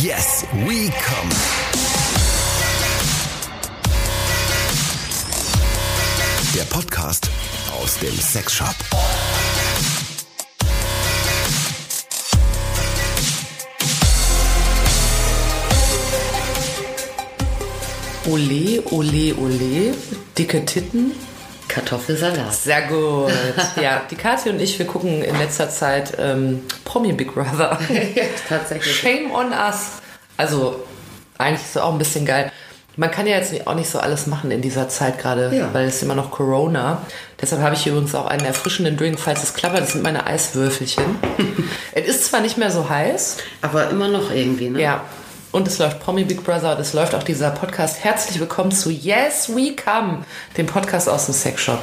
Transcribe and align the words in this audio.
Yes, 0.00 0.46
we 0.64 0.90
come. 0.90 1.28
Der 6.54 6.62
Podcast 6.64 7.28
aus 7.78 7.98
dem 7.98 8.16
Sexshop. 8.18 8.74
Ole, 18.30 18.82
ole, 18.90 19.34
ole, 19.36 19.94
dicke 20.38 20.64
Titten. 20.64 21.12
Kartoffelsalat. 21.68 22.54
Sehr 22.54 22.82
gut. 22.82 23.32
Ja, 23.82 24.02
die 24.10 24.16
Kathi 24.16 24.48
und 24.48 24.60
ich, 24.60 24.78
wir 24.78 24.86
gucken 24.86 25.22
in 25.22 25.36
letzter 25.38 25.68
Zeit 25.68 26.14
ähm, 26.18 26.62
Promi 26.92 27.12
Big 27.12 27.32
Brother. 27.34 27.78
Tatsächlich. 28.48 28.94
Shame 29.00 29.30
on 29.32 29.50
us. 29.52 29.92
Also, 30.36 30.84
eigentlich 31.38 31.62
ist 31.62 31.76
es 31.76 31.82
auch 31.82 31.90
ein 31.92 31.98
bisschen 31.98 32.26
geil. 32.26 32.52
Man 32.96 33.10
kann 33.10 33.26
ja 33.26 33.36
jetzt 33.38 33.66
auch 33.66 33.74
nicht 33.74 33.88
so 33.88 33.98
alles 33.98 34.26
machen 34.26 34.50
in 34.50 34.60
dieser 34.60 34.90
Zeit 34.90 35.18
gerade, 35.18 35.50
Ja. 35.56 35.72
weil 35.72 35.86
es 35.86 35.96
ist 35.96 36.02
immer 36.02 36.14
noch 36.14 36.30
Corona. 36.30 37.00
Deshalb 37.40 37.62
habe 37.62 37.74
ich 37.74 37.82
hier 37.84 37.92
übrigens 37.92 38.14
auch 38.14 38.26
einen 38.26 38.44
erfrischenden 38.44 38.98
Drink, 38.98 39.18
falls 39.18 39.42
es 39.42 39.54
klappert. 39.54 39.80
Das 39.80 39.92
sind 39.92 40.02
meine 40.02 40.26
Eiswürfelchen. 40.26 41.02
es 41.94 42.06
ist 42.06 42.26
zwar 42.26 42.40
nicht 42.40 42.58
mehr 42.58 42.70
so 42.70 42.86
heiß, 42.90 43.38
Aber 43.62 43.88
immer 43.88 44.08
noch 44.08 44.30
irgendwie, 44.30 44.68
ne? 44.68 44.82
ja. 44.82 45.02
Und 45.50 45.68
es 45.68 45.78
läuft 45.78 46.00
Promi 46.00 46.24
Big 46.24 46.44
Brother 46.44 46.74
und 46.76 46.80
es 46.82 46.92
läuft 46.92 47.14
auch 47.14 47.22
dieser 47.22 47.50
Podcast. 47.52 48.04
Herzlich 48.04 48.38
willkommen 48.38 48.70
zu 48.72 48.90
Yes 48.90 49.48
We 49.54 49.74
Come, 49.76 50.24
dem 50.58 50.66
Podcast 50.66 51.08
aus 51.08 51.24
dem 51.24 51.34
Sexshop. 51.34 51.78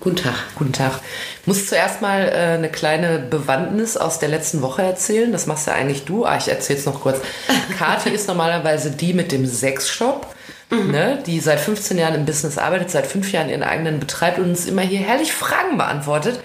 Guten 0.00 0.16
Tag. 0.16 0.34
Guten 0.54 0.72
Tag. 0.72 1.00
Ich 1.42 1.46
muss 1.46 1.66
zuerst 1.66 2.00
mal 2.00 2.22
äh, 2.22 2.54
eine 2.54 2.70
kleine 2.70 3.18
Bewandtnis 3.18 3.98
aus 3.98 4.18
der 4.18 4.30
letzten 4.30 4.62
Woche 4.62 4.80
erzählen. 4.80 5.30
Das 5.30 5.46
machst 5.46 5.66
ja 5.66 5.74
eigentlich 5.74 6.06
du. 6.06 6.24
Ah, 6.24 6.38
ich 6.38 6.48
erzähl's 6.48 6.86
noch 6.86 7.02
kurz. 7.02 7.20
Kathi 7.78 8.08
ist 8.08 8.26
normalerweise 8.26 8.92
die 8.92 9.12
mit 9.12 9.30
dem 9.30 9.44
Sexshop, 9.44 10.26
ne, 10.70 11.22
die 11.26 11.38
seit 11.38 11.60
15 11.60 11.98
Jahren 11.98 12.14
im 12.14 12.24
Business 12.24 12.56
arbeitet, 12.56 12.90
seit 12.90 13.06
fünf 13.06 13.30
Jahren 13.30 13.50
ihren 13.50 13.62
eigenen 13.62 14.00
betreibt 14.00 14.38
und 14.38 14.46
uns 14.46 14.64
immer 14.64 14.80
hier 14.80 15.00
herrlich 15.00 15.34
Fragen 15.34 15.76
beantwortet 15.76 16.40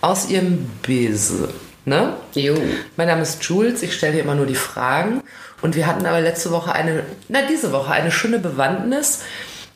aus 0.00 0.28
ihrem 0.28 0.70
Biz. 0.82 1.32
Ne? 1.84 2.12
Jo. 2.34 2.54
Mein 2.96 3.08
Name 3.08 3.22
ist 3.22 3.42
Jules, 3.42 3.82
ich 3.82 3.92
stelle 3.92 4.12
hier 4.12 4.22
immer 4.22 4.36
nur 4.36 4.46
die 4.46 4.54
Fragen. 4.54 5.20
Und 5.62 5.74
wir 5.74 5.88
hatten 5.88 6.06
aber 6.06 6.20
letzte 6.20 6.52
Woche 6.52 6.72
eine, 6.72 7.02
na 7.28 7.40
diese 7.42 7.72
Woche 7.72 7.90
eine 7.90 8.12
schöne 8.12 8.38
Bewandtnis, 8.38 9.22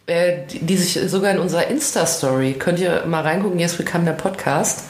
äh, 0.07 0.39
die, 0.51 0.59
die 0.61 0.77
sich 0.77 0.99
sogar 1.11 1.31
in 1.33 1.39
unserer 1.39 1.67
Insta-Story, 1.69 2.55
könnt 2.59 2.79
ihr 2.79 3.05
mal 3.07 3.23
reingucken, 3.23 3.59
Yes 3.59 3.75
Become 3.75 4.05
der 4.05 4.13
Podcast, 4.13 4.85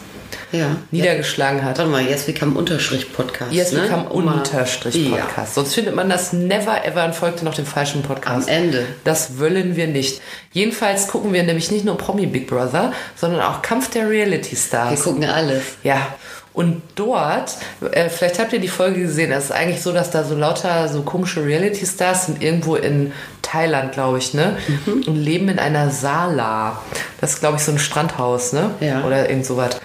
Ja. 0.50 0.76
niedergeschlagen 0.90 1.62
hat. 1.64 1.78
Warte 1.78 1.90
mal, 1.90 2.02
jetzt 2.04 2.26
Become 2.26 2.58
Unterstrich 2.58 3.12
Podcast. 3.12 3.52
Yes 3.52 3.72
ne? 3.72 3.82
Um 4.10 4.24
mal- 4.24 4.34
Unterstrich 4.38 4.96
Ja. 4.96 5.16
Podcast. 5.16 5.54
Sonst 5.54 5.74
findet 5.74 5.94
man 5.94 6.08
das 6.08 6.32
never 6.32 6.84
ever 6.84 7.04
und 7.04 7.14
folgte 7.14 7.44
noch 7.44 7.54
dem 7.54 7.66
falschen 7.66 8.02
Podcast. 8.02 8.48
Am 8.48 8.54
Ende. 8.54 8.86
Das 9.04 9.38
wollen 9.38 9.76
wir 9.76 9.86
nicht. 9.86 10.20
Jedenfalls 10.52 11.06
gucken 11.08 11.32
wir 11.32 11.42
nämlich 11.44 11.70
nicht 11.70 11.84
nur 11.84 11.96
Promi 11.96 12.26
Big 12.26 12.46
Brother, 12.48 12.92
sondern 13.14 13.40
auch 13.42 13.62
Kampf 13.62 13.90
der 13.90 14.08
Reality 14.08 14.52
Wir 14.52 14.58
Stars. 14.58 15.02
gucken 15.04 15.24
alles. 15.24 15.62
Ja, 15.84 16.06
und 16.52 16.82
dort, 16.94 17.56
äh, 17.92 18.08
vielleicht 18.08 18.38
habt 18.38 18.52
ihr 18.52 18.60
die 18.60 18.68
Folge 18.68 19.00
gesehen, 19.02 19.30
das 19.30 19.46
ist 19.46 19.50
eigentlich 19.52 19.82
so, 19.82 19.92
dass 19.92 20.10
da 20.12 20.22
so 20.22 20.36
lauter 20.36 20.86
so 20.88 21.02
komische 21.02 21.44
Reality-Stars 21.44 22.26
sind 22.26 22.40
irgendwo 22.44 22.76
in 22.76 23.12
Thailand, 23.54 23.92
glaube 23.92 24.18
ich, 24.18 24.34
ne? 24.34 24.56
Mhm. 24.66 25.04
Und 25.06 25.16
leben 25.16 25.48
in 25.48 25.60
einer 25.60 25.90
Sala. 25.90 26.82
Das 27.20 27.34
ist, 27.34 27.40
glaube 27.40 27.56
ich, 27.56 27.62
so 27.62 27.70
ein 27.70 27.78
Strandhaus, 27.78 28.52
ne? 28.52 28.72
Ja. 28.80 29.04
Oder 29.04 29.30
irgend 29.30 29.46
sowas. 29.46 29.80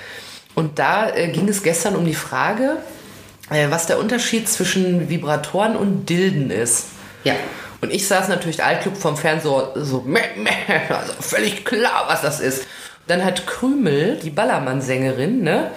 Und 0.56 0.80
da 0.80 1.10
äh, 1.10 1.28
ging 1.28 1.48
es 1.48 1.62
gestern 1.62 1.96
um 1.96 2.04
die 2.04 2.16
Frage, 2.16 2.78
äh, 3.52 3.70
was 3.70 3.86
der 3.86 4.00
Unterschied 4.00 4.50
zwischen 4.50 5.10
Vibratoren 5.10 5.76
und 5.76 6.08
Dilden 6.10 6.50
ist. 6.50 6.86
Ja. 7.24 7.36
Und 7.82 7.94
ich 7.94 8.08
saß 8.08 8.28
natürlich 8.28 8.64
altklug 8.64 8.98
vom 8.98 9.16
Fernseher 9.16 9.72
so, 9.76 10.02
meh, 10.06 10.20
meh, 10.36 10.50
also 10.90 11.14
völlig 11.20 11.64
klar, 11.64 12.06
was 12.08 12.22
das 12.22 12.40
ist. 12.40 12.64
Dann 13.10 13.26
hat 13.26 13.48
Krümel, 13.48 14.20
die 14.24 14.30
Ballermann-Sängerin, 14.30 15.42
ne, 15.42 15.72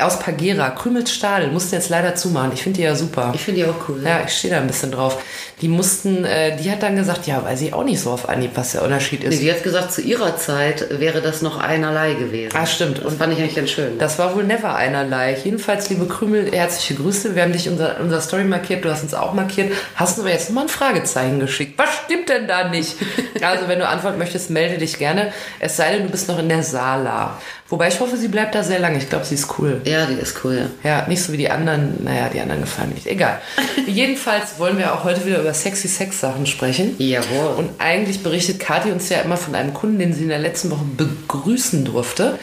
aus 0.00 0.20
Pagera, 0.20 0.70
Krümels 0.70 1.12
Stahl, 1.12 1.48
mussten 1.48 1.74
jetzt 1.74 1.88
leider 1.90 2.14
zumachen. 2.14 2.52
Ich 2.54 2.62
finde 2.62 2.76
die 2.76 2.84
ja 2.84 2.94
super. 2.94 3.32
Ich 3.34 3.40
finde 3.40 3.62
die 3.62 3.66
auch 3.66 3.88
cool. 3.88 4.00
ja, 4.04 4.20
ich 4.24 4.32
stehe 4.32 4.54
da 4.54 4.60
ein 4.60 4.68
bisschen 4.68 4.92
drauf. 4.92 5.20
Die 5.60 5.66
mussten, 5.66 6.24
äh, 6.24 6.56
die 6.56 6.70
hat 6.70 6.84
dann 6.84 6.94
gesagt, 6.94 7.26
ja, 7.26 7.44
weiß 7.44 7.60
ich 7.62 7.74
auch 7.74 7.82
nicht 7.82 7.98
so 8.00 8.12
auf 8.12 8.28
Anhieb, 8.28 8.52
was 8.54 8.72
der 8.72 8.84
Unterschied 8.84 9.24
Nee, 9.24 9.30
ist. 9.30 9.40
Sie 9.40 9.50
hat 9.50 9.64
gesagt, 9.64 9.92
zu 9.92 10.02
ihrer 10.02 10.36
Zeit 10.36 11.00
wäre 11.00 11.20
das 11.20 11.42
noch 11.42 11.58
einerlei 11.58 12.14
gewesen. 12.14 12.52
Ah, 12.56 12.64
stimmt. 12.64 12.98
Das 12.98 13.06
Und 13.06 13.18
fand 13.18 13.32
ich 13.32 13.40
eigentlich 13.40 13.56
ganz 13.56 13.70
schön. 13.70 13.98
Das 13.98 14.20
war 14.20 14.36
wohl 14.36 14.44
never 14.44 14.76
einerlei. 14.76 15.36
Jedenfalls, 15.42 15.90
liebe 15.90 16.06
Krümel, 16.06 16.52
herzliche 16.52 16.94
Grüße. 16.94 17.34
Wir 17.34 17.42
haben 17.42 17.52
dich 17.52 17.68
unser, 17.68 17.98
unser 18.00 18.20
Story 18.20 18.44
markiert, 18.44 18.84
du 18.84 18.90
hast 18.90 19.02
uns 19.02 19.14
auch 19.14 19.32
markiert. 19.34 19.72
Hast 19.96 20.16
uns 20.16 20.20
aber 20.24 20.32
jetzt 20.32 20.48
nochmal 20.48 20.66
ein 20.66 20.68
Fragezeichen 20.68 21.40
geschickt. 21.40 21.76
Was 21.76 21.88
stimmt 22.04 22.28
denn 22.28 22.46
da 22.46 22.68
nicht? 22.68 22.94
Also, 23.40 23.68
wenn 23.68 23.78
du 23.78 23.86
antworten 23.86 24.18
möchtest, 24.18 24.50
melde 24.50 24.78
dich 24.78 24.98
gerne. 24.98 25.32
Es 25.60 25.76
sei 25.76 25.92
denn, 25.92 26.02
du 26.02 26.10
bist 26.10 26.28
noch 26.28 26.38
in 26.40 26.48
der 26.48 26.64
Sala. 26.70 27.38
Wobei 27.68 27.88
ich 27.88 28.00
hoffe, 28.00 28.16
sie 28.16 28.28
bleibt 28.28 28.54
da 28.54 28.62
sehr 28.62 28.78
lange. 28.78 28.98
Ich 28.98 29.08
glaube, 29.08 29.24
sie 29.24 29.34
ist 29.34 29.58
cool. 29.58 29.80
ja, 29.84 30.06
die 30.06 30.14
ist 30.14 30.44
cool. 30.44 30.70
Ja, 30.82 31.06
nicht 31.06 31.22
so 31.22 31.32
wie 31.32 31.36
die 31.36 31.50
anderen. 31.50 32.02
Naja, 32.04 32.28
die 32.32 32.40
anderen 32.40 32.62
gefallen 32.62 32.88
mir 32.88 32.94
nicht. 32.94 33.06
Egal. 33.06 33.40
Jedenfalls 33.86 34.58
wollen 34.58 34.78
wir 34.78 34.94
auch 34.94 35.04
heute 35.04 35.24
wieder 35.26 35.40
über 35.40 35.54
sexy 35.54 35.88
Sex-Sachen 35.88 36.46
sprechen. 36.46 36.94
Jawohl. 36.98 37.56
Und 37.56 37.70
eigentlich 37.78 38.22
berichtet 38.22 38.60
Kathi 38.60 38.90
uns 38.90 39.08
ja 39.08 39.20
immer 39.20 39.36
von 39.36 39.54
einem 39.54 39.74
Kunden, 39.74 39.98
den 39.98 40.12
sie 40.14 40.22
in 40.22 40.28
der 40.28 40.38
letzten 40.38 40.70
Woche 40.70 40.84
begrüßen 40.96 41.84
durfte. 41.84 42.38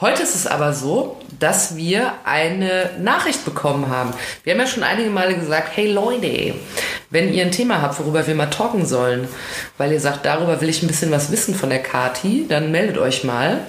Heute 0.00 0.22
ist 0.22 0.36
es 0.36 0.46
aber 0.46 0.74
so, 0.74 1.16
dass 1.40 1.74
wir 1.74 2.12
eine 2.24 2.90
Nachricht 3.00 3.44
bekommen 3.44 3.88
haben. 3.88 4.12
Wir 4.44 4.52
haben 4.52 4.60
ja 4.60 4.66
schon 4.68 4.84
einige 4.84 5.10
Male 5.10 5.34
gesagt, 5.34 5.76
hey 5.76 5.90
Leute, 5.90 6.54
wenn 7.10 7.32
ihr 7.32 7.42
ein 7.44 7.50
Thema 7.52 7.80
habt, 7.82 7.98
worüber 7.98 8.26
wir 8.26 8.34
mal 8.34 8.46
talken 8.46 8.84
sollen, 8.86 9.28
weil 9.78 9.92
ihr 9.92 10.00
sagt, 10.00 10.26
darüber 10.26 10.60
will 10.60 10.68
ich 10.68 10.82
ein 10.82 10.88
bisschen 10.88 11.10
was 11.10 11.30
wissen 11.32 11.54
von 11.54 11.70
der 11.70 11.82
Kathi, 11.82 12.46
dann 12.48 12.70
meldet 12.70 12.98
euch 12.98 13.24
mal. 13.24 13.60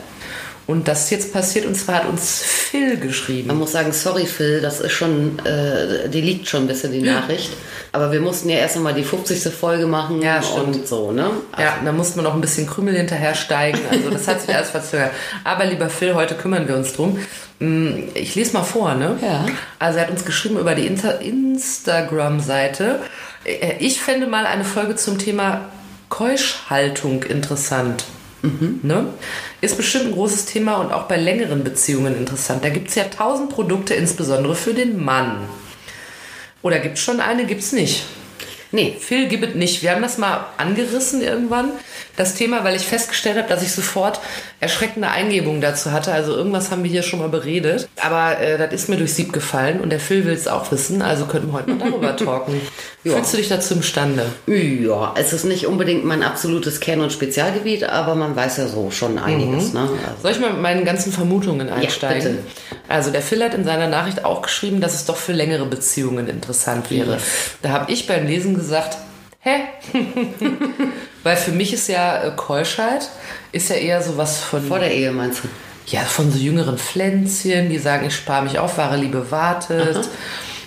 Und 0.67 0.87
das 0.87 1.05
ist 1.05 1.09
jetzt 1.09 1.33
passiert 1.33 1.65
und 1.65 1.73
zwar 1.73 1.95
hat 1.95 2.05
uns 2.07 2.43
Phil 2.43 2.97
geschrieben. 2.97 3.47
Man 3.47 3.57
muss 3.57 3.71
sagen, 3.71 3.91
sorry 3.91 4.27
Phil, 4.27 4.61
das 4.61 4.79
ist 4.81 4.91
schon, 4.91 5.39
äh, 5.43 6.07
die 6.09 6.21
liegt 6.21 6.47
schon 6.47 6.65
ein 6.65 6.67
bisschen, 6.67 6.91
die 6.91 7.01
Nachricht. 7.01 7.49
Aber 7.91 8.11
wir 8.11 8.19
mussten 8.21 8.49
ja 8.49 8.57
erst 8.57 8.75
einmal 8.75 8.93
die 8.93 9.03
50. 9.03 9.51
Folge 9.51 9.87
machen 9.87 10.21
Ja, 10.21 10.43
stimmt. 10.43 10.75
und 10.75 10.87
so, 10.87 11.11
ne? 11.11 11.31
Ja, 11.57 11.73
da 11.83 11.91
musste 11.91 12.17
man 12.17 12.25
noch 12.25 12.35
ein 12.35 12.41
bisschen 12.41 12.67
Krümel 12.67 12.95
hinterhersteigen. 12.95 13.79
Also 13.89 14.11
das 14.11 14.27
hat 14.27 14.41
sich 14.41 14.53
alles 14.55 14.69
verzögert. 14.71 15.09
Aber 15.43 15.65
lieber 15.65 15.89
Phil, 15.89 16.13
heute 16.13 16.35
kümmern 16.35 16.67
wir 16.67 16.75
uns 16.75 16.93
drum. 16.93 17.17
Mm, 17.57 18.03
Ich 18.13 18.35
lese 18.35 18.53
mal 18.53 18.61
vor, 18.61 18.93
ne? 18.93 19.17
Ja. 19.23 19.47
Also 19.79 19.97
er 19.97 20.03
hat 20.05 20.11
uns 20.11 20.23
geschrieben 20.23 20.59
über 20.59 20.75
die 20.75 20.85
Inter 20.85 21.19
Instagram-Seite. 21.19 22.99
Äh, 23.49 23.75
Ich 23.79 23.99
fände 24.01 24.27
mal 24.27 24.45
eine 24.45 24.63
Folge 24.65 24.95
zum 24.95 25.17
Thema 25.17 25.69
Keuschhaltung 26.09 27.23
interessant. 27.23 28.05
Ne? 28.41 29.07
Ist 29.59 29.75
bestimmt 29.75 30.05
ein 30.05 30.11
großes 30.13 30.45
Thema 30.45 30.75
und 30.75 30.93
auch 30.93 31.03
bei 31.03 31.17
längeren 31.17 31.63
Beziehungen 31.65 32.15
interessant. 32.15 32.63
Da 32.63 32.69
gibt 32.69 32.87
es 32.87 32.95
ja 32.95 33.03
tausend 33.03 33.49
Produkte, 33.49 33.95
insbesondere 33.95 34.55
für 34.55 34.73
den 34.73 35.03
Mann. 35.03 35.41
Oder 36.61 36.79
gibt 36.79 36.97
es 36.97 37.03
schon 37.03 37.19
eine, 37.19 37.45
gibt 37.45 37.61
es 37.61 37.73
nicht. 37.73 38.05
Nee, 38.71 38.95
Phil 38.99 39.27
gibt 39.27 39.43
es 39.43 39.55
nicht. 39.55 39.83
Wir 39.83 39.91
haben 39.91 40.01
das 40.01 40.17
mal 40.17 40.45
angerissen 40.57 41.21
irgendwann, 41.21 41.71
das 42.19 42.35
Thema, 42.35 42.63
weil 42.63 42.75
ich 42.75 42.83
festgestellt 42.85 43.37
habe, 43.37 43.47
dass 43.47 43.63
ich 43.63 43.71
sofort 43.71 44.19
erschreckende 44.59 45.09
Eingebungen 45.09 45.61
dazu 45.61 45.91
hatte. 45.91 46.11
Also 46.11 46.35
irgendwas 46.35 46.69
haben 46.69 46.83
wir 46.83 46.91
hier 46.91 47.01
schon 47.01 47.19
mal 47.19 47.29
beredet. 47.29 47.87
Aber 48.01 48.37
äh, 48.39 48.57
das 48.57 48.73
ist 48.73 48.89
mir 48.89 48.97
durch 48.97 49.13
Sieb 49.13 49.31
gefallen 49.31 49.79
und 49.79 49.89
der 49.89 49.99
Phil 50.01 50.25
will 50.25 50.33
es 50.33 50.47
auch 50.47 50.69
wissen. 50.71 51.01
Also 51.01 51.25
könnten 51.25 51.47
wir 51.47 51.53
heute 51.53 51.71
mal 51.71 51.89
darüber 51.89 52.15
talken. 52.17 52.59
Ja. 53.05 53.13
Fühlst 53.13 53.33
du 53.33 53.37
dich 53.37 53.47
dazu 53.47 53.75
imstande? 53.75 54.25
Ja, 54.47 55.13
es 55.17 55.31
ist 55.31 55.45
nicht 55.45 55.65
unbedingt 55.65 56.03
mein 56.03 56.21
absolutes 56.21 56.81
Kern- 56.81 56.99
und 56.99 57.13
Spezialgebiet, 57.13 57.85
aber 57.85 58.15
man 58.15 58.35
weiß 58.35 58.57
ja 58.57 58.67
so 58.67 58.91
schon 58.91 59.17
einiges. 59.17 59.73
Ne? 59.73 59.79
Also, 59.81 59.95
Soll 60.21 60.31
ich 60.31 60.39
mal 60.39 60.51
mit 60.51 60.61
meinen 60.61 60.83
ganzen 60.83 61.13
Vermutungen 61.13 61.69
einsteigen? 61.69 62.37
bitte. 62.37 62.43
Also 62.89 63.11
der 63.11 63.21
Phil 63.21 63.41
hat 63.43 63.53
in 63.53 63.63
seiner 63.63 63.87
Nachricht 63.87 64.25
auch 64.25 64.41
geschrieben, 64.41 64.81
dass 64.81 64.93
es 64.93 65.05
doch 65.05 65.15
für 65.15 65.31
längere 65.31 65.65
Beziehungen 65.65 66.27
interessant 66.27 66.91
wäre. 66.91 67.17
Da 67.61 67.69
habe 67.69 67.91
ich 67.91 68.07
beim 68.07 68.27
Lesen 68.27 68.55
gesagt, 68.55 68.97
hä? 69.39 69.59
Weil 71.23 71.37
für 71.37 71.51
mich 71.51 71.73
ist 71.73 71.87
ja 71.87 72.23
äh, 72.23 72.31
Keuschheit, 72.35 73.09
ist 73.51 73.69
ja 73.69 73.75
eher 73.75 74.01
so 74.01 74.17
was 74.17 74.39
von... 74.39 74.65
vor 74.65 74.79
der 74.79 74.93
Ehe 74.93 75.11
meinst 75.11 75.43
du? 75.43 75.47
ja, 75.91 76.01
von 76.01 76.31
so 76.31 76.37
jüngeren 76.37 76.77
Pflänzchen, 76.77 77.69
die 77.69 77.79
sagen, 77.79 78.07
ich 78.07 78.15
spare 78.15 78.43
mich 78.43 78.59
auf, 78.59 78.77
wahre 78.77 78.97
Liebe 78.97 79.31
wartet. 79.31 80.07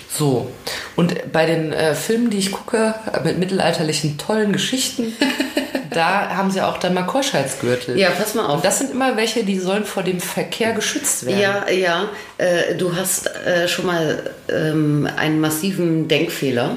So. 0.09 0.51
Und 0.97 1.33
bei 1.33 1.47
den 1.47 1.73
äh, 1.73 1.95
Filmen, 1.95 2.31
die 2.31 2.39
ich 2.39 2.53
gucke, 2.53 2.95
äh, 3.13 3.21
mit 3.25 3.39
mittelalterlichen 3.39 4.19
tollen 4.19 4.53
Geschichten, 4.53 5.15
da 5.91 6.31
haben 6.31 6.51
sie 6.51 6.61
auch 6.61 6.79
dann 6.79 6.95
mal 6.95 7.05
Keuschheitsgürtel. 7.05 7.99
Ja, 7.99 8.11
pass 8.11 8.35
mal 8.35 8.47
auf. 8.47 8.57
Und 8.57 8.65
das 8.65 8.79
sind 8.79 8.91
immer 8.91 9.17
welche, 9.17 9.45
die 9.45 9.59
sollen 9.59 9.85
vor 9.85 10.03
dem 10.03 10.21
Verkehr 10.21 10.73
geschützt 10.73 11.25
werden. 11.25 11.41
Ja, 11.41 11.71
ja. 11.71 12.09
Äh, 12.39 12.75
du 12.75 12.95
hast 12.95 13.27
äh, 13.27 13.69
schon 13.69 13.87
mal 13.87 14.31
ähm, 14.49 15.09
einen 15.17 15.41
massiven 15.41 16.09
Denkfehler. 16.09 16.77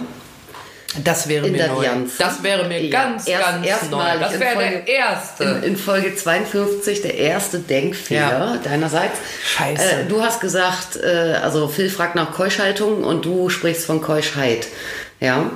Das 1.03 1.27
wäre 1.27 1.47
In 1.47 1.53
mir 1.53 1.67
neu. 1.67 1.85
Das 2.17 2.41
wäre 2.43 2.67
mir 2.67 2.81
Ja, 2.83 2.89
ganz, 3.03 3.27
erst- 3.27 3.45
ganz 3.45 3.61
neu. 3.61 3.67
erstmalig 3.67 4.21
Das 4.21 4.39
wäre 4.39 4.53
Folge- 4.55 4.83
der 4.85 4.87
erste. 4.87 5.43
In, 5.43 5.63
in 5.63 5.77
Folge 5.77 6.15
52 6.15 7.01
der 7.01 7.15
erste 7.17 7.59
Denkfehler 7.59 8.19
Ja. 8.55 8.57
deinerseits. 8.63 9.19
Scheiße. 9.45 9.83
Äh, 9.83 10.05
du 10.07 10.21
hast 10.23 10.39
gesagt, 10.41 10.95
äh, 11.03 11.35
also 11.41 11.67
Phil 11.67 11.89
fragt 11.89 12.15
nach 12.15 12.31
Keuschhaltung 12.31 13.03
und 13.03 13.25
du 13.25 13.49
sprichst 13.49 13.85
von 13.85 14.01
Keuschheit. 14.01 14.67
Ja, 15.19 15.51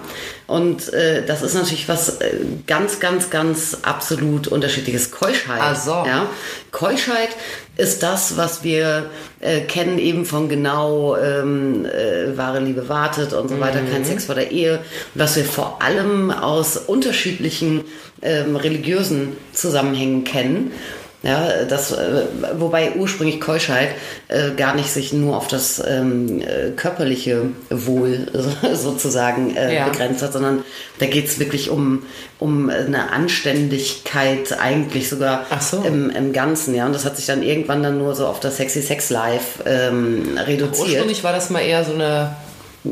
und 0.50 0.92
äh, 0.94 1.24
das 1.24 1.44
ist 1.44 1.54
natürlich 1.54 1.88
was 1.88 2.22
äh, 2.22 2.38
ganz, 2.66 3.00
ganz, 3.00 3.30
ganz 3.30 3.78
absolut 3.84 4.48
unterschiedliches. 4.48 5.12
Keuschheit. 5.12 5.60
Ach 5.62 5.76
so. 5.76 5.92
Ja, 5.92 6.28
Keuschheit 6.72 7.30
ist 7.78 8.02
das, 8.02 8.36
was 8.36 8.64
wir 8.64 9.12
äh, 9.42 9.62
kennen 9.62 10.00
eben 10.00 10.26
von 10.26 10.50
genau 10.50 11.16
ähm, 11.18 11.86
äh, 11.86 12.36
wahre 12.36 12.62
Liebe 12.62 12.90
wartet 12.90 13.34
und 13.34 13.50
so 13.50 13.60
weiter, 13.60 13.82
kein 13.92 14.04
Sex 14.04 14.26
vor 14.26 14.34
der 14.34 14.50
Ehe, 14.50 14.80
was 15.14 15.36
wir 15.36 15.46
vor 15.46 15.84
allem 15.84 16.32
aus 16.32 16.78
unterschiedlichen 16.78 17.84
ähm, 18.24 18.56
religiösen 18.56 19.38
Zusammenhängen 19.54 20.24
kennen. 20.24 20.72
Ja, 21.22 21.66
das, 21.68 21.92
äh, 21.92 22.24
wobei 22.58 22.94
ursprünglich 22.94 23.42
Keuschheit 23.42 23.90
äh, 24.30 24.52
gar 24.56 24.74
nicht 24.74 24.90
sich 24.90 25.12
nur 25.12 25.36
auf 25.36 25.48
das 25.48 25.84
ähm, 25.86 26.40
äh, 26.42 26.70
körperliche 26.78 27.42
Wohl 27.70 28.28
so- 28.34 28.74
sozusagen 28.76 29.54
äh, 29.58 29.76
Ja. 29.76 29.90
begrenzt 29.90 30.22
hat, 30.24 30.32
sondern 30.32 30.64
da 31.00 31.08
geht 31.08 31.28
es 31.28 31.38
wirklich 31.38 31.70
um, 31.70 32.04
um 32.40 32.70
eine 32.70 33.12
Anständigkeit 33.12 34.58
eigentlich 34.60 35.10
sogar 35.10 35.46
so. 35.60 35.84
im, 35.86 36.10
im 36.10 36.32
Ganzen. 36.34 36.74
Ja, 36.74 36.86
und 36.86 36.94
das 36.94 37.04
hat 37.06 37.18
sich 37.18 37.26
dann 37.26 37.44
irgendwann 37.44 37.84
dann 37.84 37.98
nur 37.98 38.16
so 38.16 38.26
auf 38.26 38.40
das 38.40 38.56
Sexy 38.58 38.82
Sex 38.82 39.10
Life 39.10 39.64
ähm, 39.66 40.38
reduziert. 40.38 40.88
Ursprünglich 40.88 41.24
war 41.26 41.34
das 41.34 41.50
mal 41.50 41.60
eher 41.62 41.84
so 41.84 41.94
eine 41.94 42.36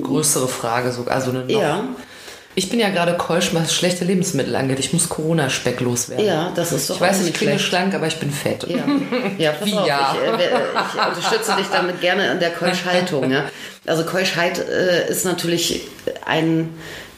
größere 0.01 0.49
Frage, 0.49 0.91
sogar. 0.91 1.15
Also 1.15 1.29
eine 1.31 1.43
noch. 1.43 1.49
Ja, 1.49 1.83
Ich 2.57 2.71
bin 2.71 2.79
ja 2.79 2.89
gerade 2.89 3.13
keusch, 3.13 3.53
was 3.53 3.71
schlechte 3.71 4.03
Lebensmittel 4.03 4.55
angeht. 4.55 4.79
Ich 4.79 4.91
muss 4.91 5.09
Corona-Speck 5.09 5.79
loswerden. 5.79 6.25
ja, 6.25 6.51
das 6.55 6.71
ist 6.71 6.89
doch 6.89 6.95
Ich 6.95 7.01
weiß, 7.01 7.23
ich 7.27 7.33
klinge 7.35 7.59
schlank, 7.59 7.93
aber 7.93 8.07
ich 8.07 8.15
bin 8.17 8.31
fett. 8.31 8.65
Ja, 8.67 8.83
ja, 9.37 9.53
Wie 9.63 9.69
ja? 9.69 10.15
Ich, 10.15 10.41
äh, 10.41 10.47
ich 10.47 11.07
unterstütze 11.07 11.55
dich 11.55 11.67
damit 11.71 12.01
gerne 12.01 12.31
an 12.31 12.39
der 12.39 12.49
Keuschhaltung. 12.49 13.29
Ja. 13.29 13.43
Also 13.85 14.05
Keuschheit 14.05 14.57
äh, 14.57 15.07
ist 15.07 15.23
natürlich 15.23 15.83
ein, 16.25 16.73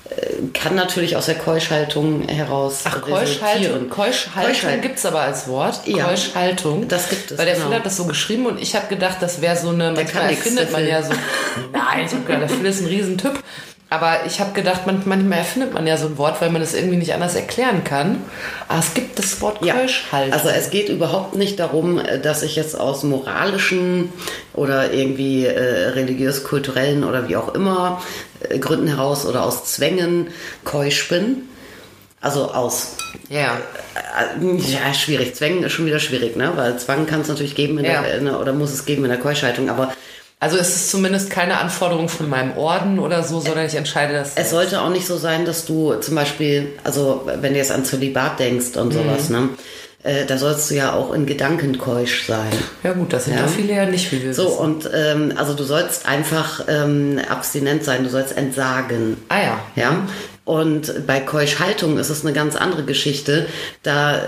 äh, 0.09 0.49
kann 0.53 0.75
natürlich 0.75 1.15
aus 1.15 1.27
der 1.27 1.35
Keuschhaltung 1.35 2.27
heraus 2.27 2.81
Ach. 2.83 2.99
Keuschhaltung. 2.99 3.89
Keuschhaltung 3.89 4.51
Keuschheit. 4.51 4.81
gibt 4.81 4.97
es 4.97 5.05
aber 5.05 5.21
als 5.21 5.47
Wort. 5.47 5.87
Ja. 5.87 6.03
Keuschhaltung. 6.03 6.89
Das 6.89 7.07
gibt 7.07 7.31
es, 7.31 7.37
Weil 7.37 7.45
der 7.45 7.55
genau. 7.55 7.67
Phil 7.67 7.75
hat 7.77 7.85
das 7.85 7.95
so 7.95 8.03
geschrieben 8.03 8.45
und 8.45 8.61
ich 8.61 8.75
habe 8.75 8.87
gedacht, 8.87 9.19
das 9.21 9.39
wäre 9.39 9.55
so 9.55 9.69
eine. 9.69 9.85
kann 9.85 9.93
Manchmal 9.93 10.31
erfindet 10.31 10.65
der 10.65 10.71
man 10.73 10.85
ja 10.85 11.01
so. 11.01 11.13
Nein, 11.71 12.09
gedacht, 12.09 12.41
der 12.41 12.49
Phil 12.49 12.65
ist 12.65 12.81
ein 12.81 12.87
Riesentyp. 12.87 13.41
Aber 13.91 14.19
ich 14.27 14.39
habe 14.39 14.51
gedacht, 14.53 14.85
man, 14.85 15.01
manchmal 15.05 15.39
erfindet 15.39 15.73
man 15.73 15.87
ja 15.87 15.97
so 15.97 16.05
ein 16.07 16.17
Wort, 16.19 16.39
weil 16.41 16.51
man 16.51 16.61
es 16.61 16.75
irgendwie 16.75 16.97
nicht 16.97 17.13
anders 17.15 17.33
erklären 17.35 17.83
kann. 17.83 18.23
Aber 18.67 18.79
es 18.79 18.93
gibt 18.93 19.17
das 19.17 19.41
Wort 19.41 19.65
Ja, 19.65 19.73
Keuschhaltung. 19.73 20.33
also 20.33 20.49
es 20.49 20.69
geht 20.69 20.89
überhaupt 20.89 21.35
nicht 21.35 21.59
darum, 21.59 21.97
äh, 21.99 22.19
dass 22.19 22.43
ich 22.43 22.55
jetzt 22.55 22.79
aus 22.79 23.01
moralischen 23.03 24.13
oder 24.53 24.93
irgendwie 24.93 25.45
äh, 25.45 25.87
religiös-kulturellen 25.89 27.03
oder 27.03 27.27
wie 27.29 27.35
auch 27.35 27.55
immer 27.55 27.99
äh, 28.47 28.59
Gründen 28.59 28.87
heraus 28.87 29.25
oder 29.25 29.43
aus 29.43 29.65
Zwängen 29.65 30.27
keusch 30.63 31.09
bin. 31.09 31.43
Also 32.21 32.51
aus 32.51 32.95
ja. 33.29 33.57
Äh, 34.39 34.55
Ja, 34.71 34.93
schwierig. 34.93 35.33
Zwängen 35.35 35.63
ist 35.63 35.71
schon 35.71 35.87
wieder 35.87 35.99
schwierig, 35.99 36.35
ne? 36.35 36.51
Weil 36.55 36.77
Zwang 36.77 37.07
kann 37.07 37.21
es 37.21 37.27
natürlich 37.27 37.55
geben 37.55 37.79
in 37.79 37.85
Ja. 37.85 38.03
der, 38.03 38.19
der, 38.19 38.39
oder 38.39 38.53
muss 38.53 38.71
es 38.71 38.85
geben 38.85 39.03
in 39.05 39.09
der 39.09 39.19
Keuschhaltung, 39.19 39.69
aber 39.69 39.93
Also 40.41 40.57
es 40.57 40.69
ist 40.73 40.89
zumindest 40.91 41.29
keine 41.29 41.57
Anforderung 41.59 42.07
von 42.07 42.29
meinem 42.29 42.55
Orden 42.57 42.97
oder 42.99 43.23
so, 43.23 43.41
sondern 43.41 43.65
ich 43.65 43.75
entscheide 43.75 44.13
das. 44.13 44.31
es 44.35 44.51
sollte 44.51 44.81
auch 44.81 44.89
nicht 44.89 45.05
so 45.05 45.17
sein, 45.17 45.43
dass 45.45 45.65
du 45.65 45.95
zum 45.95 46.15
Beispiel, 46.15 46.67
also 46.85 47.27
wenn 47.41 47.51
du 47.53 47.59
jetzt 47.59 47.71
an 47.73 47.83
Zölibat 47.83 48.39
denkst 48.39 48.77
und 48.77 48.93
sowas, 48.93 49.29
ne? 49.29 49.49
Äh, 50.01 50.25
da 50.25 50.37
sollst 50.37 50.71
du 50.71 50.75
ja 50.75 50.93
auch 50.93 51.11
in 51.11 51.25
Gedanken 51.25 51.77
keusch 51.77 52.25
sein. 52.25 52.47
ja 52.85 52.93
gut, 52.93 53.11
das 53.11 53.25
sind 53.25 53.35
Ja. 53.35 53.41
doch 53.43 53.49
viele 53.49 53.73
ja 53.73 53.85
nicht, 53.85 54.09
wie 54.13 54.23
wir 54.23 54.33
So, 54.33 54.45
wissen. 54.45 54.57
und 54.59 54.89
ähm, 54.93 55.33
also 55.35 55.53
du 55.53 55.65
sollst 55.65 56.05
einfach 56.05 56.61
ähm, 56.69 57.19
abstinent 57.29 57.83
sein, 57.83 58.05
du 58.05 58.09
sollst 58.09 58.37
entsagen. 58.37 59.17
Ah 59.27 59.41
ja. 59.41 59.59
Ja. 59.75 60.07
Und 60.45 61.05
bei 61.05 61.19
Keuschhaltung 61.19 61.97
ist 61.97 62.09
es 62.09 62.23
eine 62.23 62.31
ganz 62.31 62.55
andere 62.55 62.85
Geschichte. 62.85 63.47
Da 63.83 64.21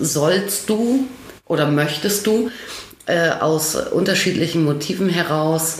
sollst 0.00 0.70
du 0.70 1.00
oder 1.46 1.66
möchtest 1.66 2.26
du 2.26 2.50
äh, 3.08 3.30
aus 3.40 3.74
unterschiedlichen 3.74 4.64
Motiven 4.64 5.08
heraus 5.08 5.78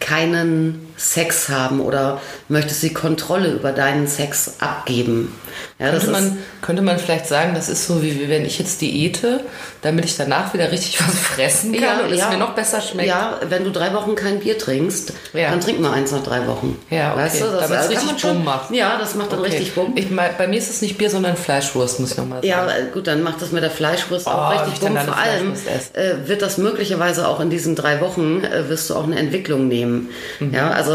keinen 0.00 0.91
Sex 1.02 1.48
haben 1.48 1.80
oder 1.80 2.20
möchtest 2.48 2.82
die 2.82 2.92
Kontrolle 2.94 3.48
über 3.50 3.72
deinen 3.72 4.06
Sex 4.06 4.54
abgeben. 4.60 5.34
Ja, 5.78 5.90
Könnte 5.90 6.10
man, 6.10 6.38
könnte 6.62 6.80
man 6.82 6.98
vielleicht 6.98 7.26
sagen, 7.26 7.54
das 7.54 7.68
ist 7.68 7.86
so, 7.88 8.02
wie 8.02 8.28
wenn 8.28 8.44
ich 8.44 8.58
jetzt 8.60 8.80
diete, 8.80 9.40
damit 9.82 10.04
ich 10.04 10.16
danach 10.16 10.54
wieder 10.54 10.70
richtig 10.70 11.00
was 11.06 11.18
fressen 11.18 11.72
kann 11.78 12.02
und 12.06 12.12
es 12.12 12.28
mir 12.28 12.36
noch 12.36 12.54
besser 12.54 12.80
schmeckt. 12.80 13.08
Ja, 13.08 13.40
wenn 13.48 13.64
du 13.64 13.70
drei 13.70 13.92
Wochen 13.94 14.14
kein 14.14 14.38
Bier 14.38 14.56
trinkst, 14.56 15.12
Ja. 15.32 15.50
dann 15.50 15.60
trink 15.60 15.80
mal 15.80 15.92
eins 15.92 16.12
nach 16.12 16.22
drei 16.22 16.46
Wochen. 16.46 16.78
Ja, 16.88 17.12
okay. 17.12 17.22
Weißt 17.22 17.40
du, 17.40 17.46
das 17.46 17.68
kann 17.68 17.86
richtig 17.88 18.20
schon- 18.20 18.34
Bumm 18.36 18.44
macht. 18.44 18.70
Ja, 18.70 18.96
das 18.98 19.14
macht 19.16 19.32
dann 19.32 19.40
Okay. 19.40 19.50
richtig 19.50 19.74
Bumm. 19.74 19.92
Ich, 19.96 20.06
bei 20.38 20.46
mir 20.46 20.58
ist 20.58 20.70
es 20.70 20.80
nicht 20.82 20.96
Bier, 20.98 21.10
sondern 21.10 21.36
Fleischwurst, 21.36 21.98
muss 21.98 22.12
ich 22.12 22.16
nochmal 22.16 22.38
sagen. 22.38 22.46
Ja, 22.48 22.68
gut, 22.94 23.06
dann 23.08 23.22
macht 23.24 23.42
das 23.42 23.50
mit 23.50 23.62
der 23.64 23.70
Fleischwurst 23.70 24.28
auch 24.28 24.50
Oh, 24.50 24.54
wie 24.54 24.58
richtig 24.70 24.80
bumm. 24.80 24.96
Vor 24.98 25.16
allem 25.18 25.52
äh, 25.94 26.28
wird 26.28 26.42
das 26.42 26.58
möglicherweise 26.58 27.26
auch 27.26 27.40
in 27.40 27.50
diesen 27.50 27.74
drei 27.74 28.00
Wochen, 28.00 28.44
äh, 28.44 28.68
wirst 28.68 28.88
du 28.88 28.94
auch 28.94 29.04
eine 29.04 29.18
Entwicklung 29.18 29.66
nehmen. 29.68 30.10
Ja, 30.52 30.70
also 30.70 30.91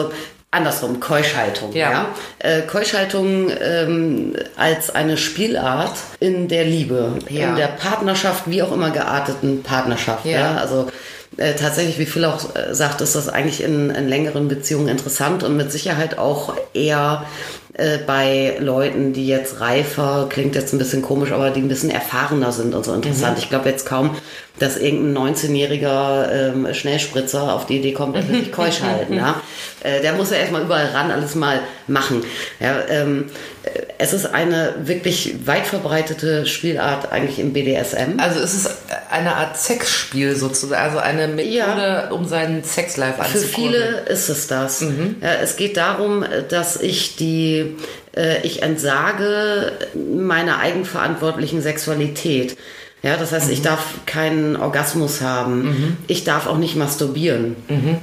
andersrum, 0.52 1.00
Keuschhaltung. 1.00 1.74
Ja. 1.74 1.88
Mhm. 1.90 1.94
Ja. 1.94 2.06
Äh, 2.40 2.62
Keuschhaltung 2.62 3.50
ähm, 3.62 4.34
als 4.56 4.90
eine 4.90 5.18
Spielart 5.18 5.94
in 6.20 6.48
der 6.48 6.64
Liebe, 6.66 7.14
Ja. 7.30 7.50
in 7.50 7.56
der 7.56 7.68
Partnerschaft, 7.68 8.44
wie 8.48 8.62
auch 8.64 8.72
immer 8.72 8.90
gearteten 8.92 9.62
Partnerschaft. 9.64 10.26
Ja, 10.26 10.40
Ja. 10.40 10.56
also 10.56 10.88
äh, 11.36 11.54
tatsächlich, 11.54 12.00
wie 12.00 12.06
Phil 12.06 12.26
auch 12.26 12.56
äh, 12.56 12.74
sagt, 12.74 13.02
ist 13.02 13.16
das 13.16 13.28
eigentlich 13.30 13.62
in, 13.62 13.90
in 13.92 14.08
längeren 14.08 14.48
Beziehungen 14.48 14.88
interessant 14.88 15.44
und 15.44 15.56
mit 15.58 15.72
Sicherheit 15.72 16.18
auch 16.18 16.54
eher 16.74 17.26
äh, 17.74 17.98
bei 18.08 18.56
Leuten, 18.60 19.14
die 19.14 19.28
jetzt 19.28 19.60
reifer, 19.60 20.28
klingt 20.30 20.56
jetzt 20.56 20.74
ein 20.74 20.80
bisschen 20.80 21.02
komisch, 21.04 21.32
aber 21.34 21.52
die 21.52 21.60
ein 21.62 21.68
bisschen 21.68 21.92
erfahrener 21.92 22.52
sind 22.54 22.74
und 22.74 22.86
so 22.86 22.94
interessant. 22.94 23.38
Ich 23.38 23.50
glaube 23.50 23.70
jetzt 23.70 23.86
kaum, 23.86 24.16
dass 24.60 24.78
irgendein 24.78 25.36
19-jähriger 25.36 26.32
ähm, 26.32 26.74
Schnellspritzer 26.74 27.54
auf 27.54 27.66
die 27.68 27.78
Idee 27.78 27.94
kommt, 27.94 28.16
er 28.16 28.28
will 28.28 28.40
sich 28.40 28.52
keusch 28.52 28.82
halten. 28.82 29.14
Ja? 29.16 29.42
Äh, 29.84 30.02
der 30.02 30.14
muss 30.14 30.32
ja 30.32 30.38
erstmal 30.38 30.64
überall 30.64 30.88
ran, 30.88 31.12
alles 31.12 31.36
mal 31.36 31.60
machen. 31.88 32.24
Ja, 32.60 32.80
ähm, 32.90 33.26
äh, 33.64 33.70
es 34.00 34.14
ist 34.14 34.26
eine 34.26 34.74
wirklich 34.84 35.46
weit 35.48 35.66
verbreitete 35.68 36.46
Spielart 36.46 37.12
eigentlich 37.12 37.40
im 37.40 37.54
BDSM. 37.54 38.20
Also 38.20 38.40
es 38.40 38.54
ist 38.54 38.70
eine 39.12 39.36
Art 39.36 39.58
Sexspiel 39.58 40.36
sozusagen, 40.36 40.82
also 40.84 40.98
eine 41.00 41.28
Methode, 41.28 41.48
Ja. 41.56 42.10
um 42.12 42.28
seinen 42.28 42.64
Sexlife 42.64 43.14
Für 43.16 43.22
anzukurbeln. 43.24 43.54
viele 43.54 44.00
ist 44.10 44.30
es 44.30 44.48
das. 44.48 44.82
Ja, 44.82 45.34
es 45.42 45.56
geht 45.56 45.78
darum, 45.78 46.26
dass 46.50 46.82
ich 46.82 47.16
die, 47.16 47.76
äh, 48.16 48.42
ich 48.44 48.62
entsage 48.64 49.72
meiner 49.96 50.60
eigenverantwortlichen 50.60 51.62
Sexualität. 51.62 52.58
Ja, 53.08 53.16
das 53.16 53.32
heißt, 53.32 53.50
ich 53.50 53.62
darf 53.62 53.84
keinen 54.06 54.58
Orgasmus 54.58 55.22
haben. 55.22 55.98
Ich 56.08 56.26
darf 56.26 56.46
auch 56.46 56.58
nicht 56.58 56.76
masturbieren, 56.76 57.56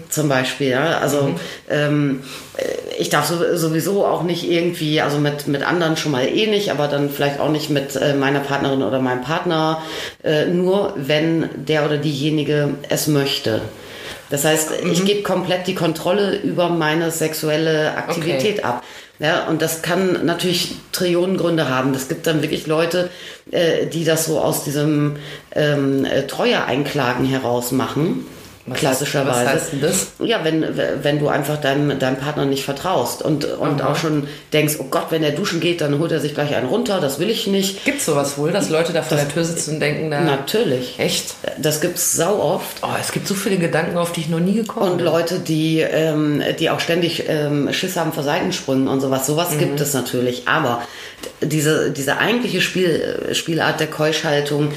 zum 0.08 0.30
Beispiel. 0.30 0.68
Ja? 0.70 0.98
Also 0.98 1.30
ähm, 1.68 2.20
äh, 2.56 2.64
ich 2.98 3.10
darf 3.10 3.26
so- 3.26 3.54
sowieso 3.56 4.06
auch 4.06 4.22
nicht 4.22 4.50
irgendwie, 4.50 5.02
also 5.02 5.18
mit, 5.18 5.46
mit 5.46 5.62
anderen 5.62 5.98
schon 5.98 6.12
mal 6.12 6.26
eh 6.26 6.46
nicht, 6.46 6.70
aber 6.70 6.88
dann 6.88 7.10
vielleicht 7.10 7.38
auch 7.38 7.50
nicht 7.50 7.68
mit 7.68 7.96
äh, 7.96 8.14
meiner 8.14 8.40
Partnerin 8.40 8.82
oder 8.82 8.98
meinem 9.00 9.20
Partner, 9.20 9.82
äh, 10.22 10.46
nur 10.46 10.94
wenn 10.96 11.50
der 11.54 11.84
oder 11.84 11.98
diejenige 11.98 12.70
es 12.88 13.06
möchte. 13.06 13.60
Das 14.30 14.44
heißt, 14.46 14.70
ich 14.90 15.04
gebe 15.04 15.22
komplett 15.22 15.66
die 15.66 15.74
Kontrolle 15.74 16.36
über 16.38 16.70
meine 16.70 17.10
sexuelle 17.10 17.94
Aktivität 17.96 18.64
ab. 18.64 18.82
Ja, 19.20 19.46
und 19.46 19.62
das 19.62 19.82
kann 19.82 20.26
natürlich 20.26 20.74
Trillionen 20.90 21.36
Gründe 21.36 21.68
haben. 21.68 21.94
Es 21.94 22.08
gibt 22.08 22.26
dann 22.26 22.42
wirklich 22.42 22.66
Leute, 22.66 23.10
äh, 23.52 23.86
die 23.86 24.04
das 24.04 24.26
so 24.26 24.40
aus 24.40 24.64
diesem 24.64 25.16
ähm, 25.52 26.04
äh, 26.04 26.26
Treueeinklagen 26.26 27.24
heraus 27.24 27.70
machen. 27.70 28.26
Was 28.66 28.78
klassischerweise. 28.78 29.44
was 29.44 29.52
heißt 29.52 29.72
denn 29.72 29.80
das? 29.82 30.06
Ja, 30.20 30.42
wenn, 30.42 30.64
wenn 31.02 31.18
du 31.18 31.28
einfach 31.28 31.60
deinem, 31.60 31.98
deinem 31.98 32.16
Partner 32.16 32.46
nicht 32.46 32.64
vertraust 32.64 33.20
und, 33.20 33.44
und 33.44 33.82
Aha. 33.82 33.92
auch 33.92 33.96
schon 33.96 34.26
denkst, 34.54 34.76
oh 34.78 34.84
Gott, 34.90 35.08
wenn 35.10 35.22
er 35.22 35.32
duschen 35.32 35.60
geht, 35.60 35.82
dann 35.82 35.98
holt 35.98 36.12
er 36.12 36.20
sich 36.20 36.32
gleich 36.32 36.54
einen 36.54 36.68
runter, 36.68 36.98
das 37.00 37.18
will 37.18 37.28
ich 37.28 37.46
nicht. 37.46 37.84
Gibt 37.84 38.00
sowas 38.00 38.38
wohl, 38.38 38.52
dass 38.52 38.70
Leute 38.70 38.94
da 38.94 39.02
vor 39.02 39.18
der 39.18 39.28
Tür 39.28 39.44
sitzen 39.44 39.74
und 39.74 39.80
denken, 39.80 40.08
na, 40.08 40.22
Natürlich. 40.22 40.98
echt? 40.98 41.34
Das 41.58 41.82
gibt's 41.82 42.14
sau 42.14 42.38
oft. 42.40 42.78
Oh, 42.82 42.88
es 42.98 43.12
gibt 43.12 43.28
so 43.28 43.34
viele 43.34 43.58
Gedanken, 43.58 43.98
auf 43.98 44.12
die 44.12 44.20
ich 44.20 44.28
noch 44.30 44.40
nie 44.40 44.54
gekommen 44.54 44.92
Und 44.92 44.96
bin. 44.96 45.06
Leute, 45.06 45.40
die, 45.40 45.80
ähm, 45.80 46.42
die 46.58 46.70
auch 46.70 46.80
ständig 46.80 47.24
ähm, 47.28 47.70
Schiss 47.72 47.96
haben 47.98 48.14
vor 48.14 48.22
Seitensprüngen 48.22 48.88
und 48.88 49.00
sowas. 49.00 49.26
Sowas 49.26 49.50
Mhm. 49.50 49.58
gibt 49.58 49.80
es 49.80 49.92
natürlich. 49.92 50.48
Aber 50.48 50.80
diese, 51.42 51.90
diese 51.90 52.16
eigentliche 52.16 52.62
Spiel, 52.62 53.28
Spielart 53.32 53.78
der 53.80 53.88
Keuschhaltung, 53.88 54.70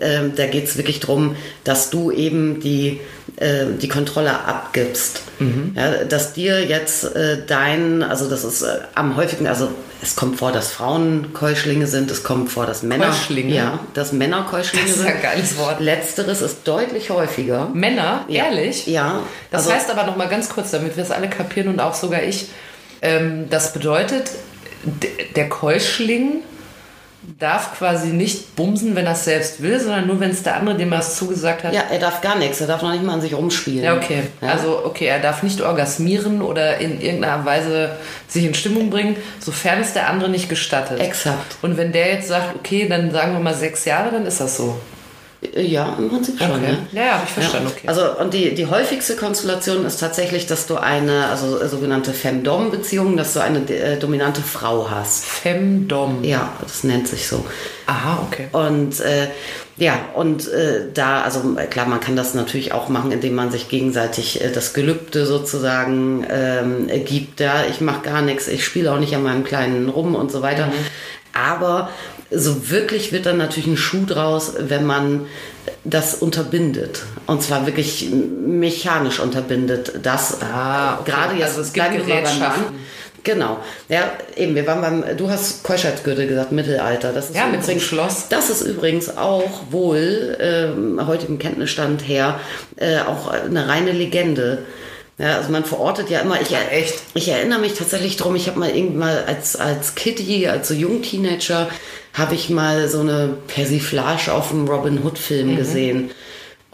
ähm, 0.00 0.32
da 0.34 0.46
geht 0.46 0.64
es 0.64 0.76
wirklich 0.76 1.00
drum, 1.00 1.36
dass 1.62 1.90
du 1.90 2.10
eben 2.10 2.58
die, 2.60 3.00
äh, 3.36 3.66
die 3.80 3.88
Kontrolle 3.88 4.30
abgibst. 4.44 5.22
Mhm. 5.38 5.72
Ja, 5.76 6.04
dass 6.04 6.32
dir 6.32 6.64
jetzt 6.64 7.04
äh, 7.16 7.38
dein, 7.46 8.02
also 8.02 8.28
das 8.30 8.44
ist 8.44 8.62
äh, 8.62 8.78
am 8.94 9.16
häufigen, 9.16 9.46
also 9.46 9.70
es 10.02 10.16
kommt 10.16 10.38
vor, 10.38 10.52
dass 10.52 10.70
Frauen 10.70 11.32
Keuschlinge 11.32 11.86
sind, 11.86 12.10
es 12.10 12.22
kommt 12.22 12.50
vor, 12.50 12.66
dass 12.66 12.82
Männer, 12.82 13.06
Keuschlinge? 13.06 13.54
ja, 13.54 13.78
dass 13.94 14.12
Männer 14.12 14.46
Keuschlinge 14.48 14.84
Das 14.86 14.96
ist 14.96 15.02
sind. 15.02 15.08
ein 15.14 15.22
geiles 15.22 15.56
Wort. 15.56 15.80
Letzteres 15.80 16.42
ist 16.42 16.58
deutlich 16.68 17.10
häufiger. 17.10 17.70
Männer, 17.72 18.24
Ja. 18.28 18.44
ehrlich? 18.44 18.86
Ja. 18.86 19.20
Das 19.50 19.62
Also- 19.62 19.72
heißt 19.74 19.90
aber 19.90 20.04
noch 20.04 20.16
mal 20.16 20.28
ganz 20.28 20.48
kurz, 20.50 20.70
damit 20.72 20.96
wir 20.96 21.02
es 21.02 21.10
alle 21.10 21.28
kapieren 21.28 21.68
und 21.68 21.80
auch 21.80 21.94
sogar 21.94 22.22
ich. 22.22 22.48
Ähm, 23.02 23.46
das 23.50 23.72
bedeutet, 23.72 24.30
der 25.34 25.48
Keuschling 25.48 26.42
darf 27.38 27.78
quasi 27.78 28.08
nicht 28.08 28.56
bumsen, 28.56 28.94
wenn 28.94 29.06
er 29.06 29.12
es 29.12 29.24
selbst 29.24 29.62
will, 29.62 29.78
sondern 29.80 30.06
nur, 30.06 30.20
wenn 30.20 30.30
es 30.30 30.42
der 30.42 30.56
andere, 30.56 30.76
dem 30.76 30.92
er 30.92 31.00
es 31.00 31.16
zugesagt 31.16 31.64
hat. 31.64 31.72
Ja, 31.72 31.82
er 31.90 31.98
darf 31.98 32.20
gar 32.20 32.36
nichts, 32.36 32.60
er 32.60 32.66
darf 32.66 32.82
noch 32.82 32.92
nicht 32.92 33.02
mal 33.02 33.14
an 33.14 33.20
sich 33.20 33.34
rumspielen. 33.34 33.84
Ja, 33.84 33.96
okay. 33.96 34.24
Ja? 34.40 34.48
Also, 34.48 34.84
okay, 34.84 35.06
er 35.06 35.18
darf 35.18 35.42
nicht 35.42 35.60
orgasmieren 35.60 36.42
oder 36.42 36.78
in 36.78 37.00
irgendeiner 37.00 37.44
Weise 37.44 37.96
sich 38.28 38.44
in 38.44 38.54
Stimmung 38.54 38.90
bringen, 38.90 39.16
sofern 39.40 39.80
es 39.80 39.92
der 39.92 40.08
andere 40.08 40.30
nicht 40.30 40.48
gestattet. 40.48 41.00
Exakt. 41.00 41.56
Und 41.62 41.76
wenn 41.76 41.92
der 41.92 42.12
jetzt 42.12 42.28
sagt, 42.28 42.56
okay, 42.56 42.88
dann 42.88 43.10
sagen 43.10 43.32
wir 43.32 43.40
mal 43.40 43.54
sechs 43.54 43.84
Jahre, 43.84 44.10
dann 44.10 44.26
ist 44.26 44.40
das 44.40 44.56
so. 44.56 44.78
Ja, 45.56 45.94
im 45.98 46.08
Prinzip 46.08 46.38
schon. 46.38 46.50
Okay. 46.50 46.76
Ja, 46.92 47.00
Ja, 47.00 47.06
ja, 47.06 47.12
hab 47.18 47.24
ich 47.24 47.30
verstanden, 47.30 47.68
okay. 47.68 47.86
Also 47.88 48.18
und 48.18 48.34
die, 48.34 48.54
die 48.54 48.66
häufigste 48.66 49.16
Konstellation 49.16 49.84
ist 49.84 49.98
tatsächlich, 49.98 50.46
dass 50.46 50.66
du 50.66 50.76
eine, 50.76 51.26
also 51.26 51.60
äh, 51.60 51.68
sogenannte 51.68 52.12
Femdom-Beziehung, 52.12 53.16
dass 53.16 53.34
du 53.34 53.40
eine 53.40 53.60
äh, 53.68 53.98
dominante 53.98 54.40
Frau 54.40 54.90
hast. 54.90 55.24
Femdom. 55.24 56.24
Ja, 56.24 56.52
das 56.60 56.84
nennt 56.84 57.08
sich 57.08 57.28
so. 57.28 57.44
Aha, 57.86 58.26
okay. 58.26 58.48
Und 58.52 59.00
äh, 59.00 59.28
ja, 59.76 59.98
und 60.14 60.48
äh, 60.48 60.86
da, 60.92 61.22
also 61.22 61.56
klar, 61.68 61.86
man 61.86 62.00
kann 62.00 62.16
das 62.16 62.34
natürlich 62.34 62.72
auch 62.72 62.88
machen, 62.88 63.12
indem 63.12 63.34
man 63.34 63.50
sich 63.50 63.68
gegenseitig 63.68 64.40
äh, 64.40 64.50
das 64.50 64.72
Gelübde 64.72 65.26
sozusagen 65.26 66.24
ähm, 66.30 66.88
äh, 66.88 67.00
gibt. 67.00 67.40
Ja, 67.40 67.64
ich 67.68 67.80
mache 67.80 68.02
gar 68.02 68.22
nichts, 68.22 68.48
ich 68.48 68.64
spiele 68.64 68.92
auch 68.92 68.98
nicht 68.98 69.14
an 69.14 69.22
meinem 69.22 69.44
kleinen 69.44 69.88
rum 69.88 70.14
und 70.14 70.30
so 70.30 70.42
weiter. 70.42 70.72
Aber 71.34 71.90
so 72.30 72.70
wirklich 72.70 73.12
wird 73.12 73.26
dann 73.26 73.36
natürlich 73.36 73.66
ein 73.66 73.76
Schuh 73.76 74.06
draus, 74.06 74.54
wenn 74.58 74.86
man 74.86 75.26
das 75.84 76.14
unterbindet. 76.14 77.02
Und 77.26 77.42
zwar 77.42 77.66
wirklich 77.66 78.08
mechanisch 78.46 79.20
unterbindet. 79.20 80.00
Das 80.02 80.40
Ah, 80.42 80.98
okay. 81.00 81.10
gerade 81.10 81.34
jetzt 81.34 81.58
Also 81.58 81.60
es 81.62 81.72
gibt 81.72 81.92
Gerätschaften. 81.92 82.76
Genau. 83.24 83.58
Ja, 83.88 84.12
eben, 84.36 84.54
wir 84.54 84.66
waren 84.66 84.80
beim, 84.82 85.16
du 85.16 85.30
hast 85.30 85.64
Keuschheitsgürtel 85.64 86.26
gesagt, 86.26 86.52
Mittelalter. 86.52 87.12
Das 87.12 87.30
ist 87.30 87.36
Ja, 87.36 87.46
mit 87.46 87.62
übrigens, 87.62 87.82
Schloss. 87.82 88.28
Das 88.28 88.50
ist 88.50 88.60
übrigens 88.62 89.16
auch 89.16 89.62
wohl, 89.70 90.36
ähm, 90.40 91.00
heutigem 91.06 91.38
Kenntnisstand 91.38 92.06
her, 92.06 92.38
äh, 92.76 92.98
auch 93.00 93.28
eine 93.28 93.66
reine 93.66 93.92
Legende. 93.92 94.58
Ja, 95.16 95.36
also 95.36 95.50
man 95.52 95.64
verortet 95.64 96.10
ja 96.10 96.20
immer, 96.20 96.40
ich, 96.40 96.50
er- 96.52 96.72
echt? 96.72 96.94
ich 97.14 97.28
erinnere 97.28 97.60
mich 97.60 97.74
tatsächlich 97.74 98.16
drum, 98.16 98.34
ich 98.36 98.48
habe 98.48 98.58
mal 98.58 98.70
irgendwann 98.70 98.98
mal 99.14 99.24
als, 99.26 99.54
als 99.56 99.94
Kitty, 99.94 100.48
als 100.48 100.68
so 100.68 100.74
Jungteenager, 100.74 101.68
habe 102.14 102.34
ich 102.34 102.50
mal 102.50 102.88
so 102.88 103.00
eine 103.00 103.30
Persiflage 103.46 104.32
auf 104.32 104.50
einem 104.52 104.68
Robin 104.68 105.02
Hood 105.04 105.18
Film 105.18 105.52
Mhm. 105.52 105.56
gesehen. 105.56 106.10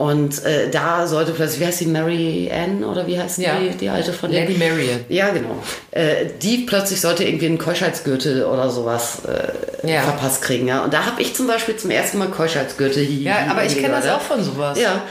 Und 0.00 0.42
äh, 0.47 0.71
da 0.71 1.07
sollte 1.07 1.33
plötzlich, 1.33 1.61
wie 1.61 1.66
heißt 1.66 1.80
die, 1.83 1.87
Mary 1.87 2.50
Ann 2.50 2.83
oder 2.85 3.07
wie 3.07 3.21
heißt 3.21 3.37
Ja. 3.37 3.57
die, 3.61 3.76
die 3.76 3.90
alte 3.90 4.14
von 4.14 4.30
der? 4.30 4.40
Lady 4.47 4.54
Marian. 4.54 5.00
Ja, 5.11 5.28
genau. 5.28 5.57
Äh, 5.90 6.25
die 6.42 6.64
plötzlich 6.66 7.02
sollte 7.02 7.25
irgendwie 7.25 7.45
einen 7.45 7.59
Keuschheitsgürtel 7.59 8.45
oder 8.47 8.71
sowas 8.71 9.19
äh, 9.28 9.87
Ja. 9.87 10.00
verpasst 10.00 10.40
kriegen. 10.40 10.66
Ja? 10.69 10.85
Und 10.85 10.95
da 10.95 11.04
habe 11.04 11.21
ich 11.21 11.35
zum 11.35 11.47
Beispiel 11.47 11.76
zum 11.76 11.90
ersten 11.90 12.16
Mal 12.16 12.28
Keuschheitsgürtel 12.28 13.04
hier. 13.04 13.30
Ja, 13.30 13.37
aber 13.50 13.64
ich 13.66 13.75
kenne 13.78 13.92
das 14.00 14.09
auch 14.09 14.23
von 14.23 14.42
sowas. 14.42 14.80
Ja. 14.80 15.02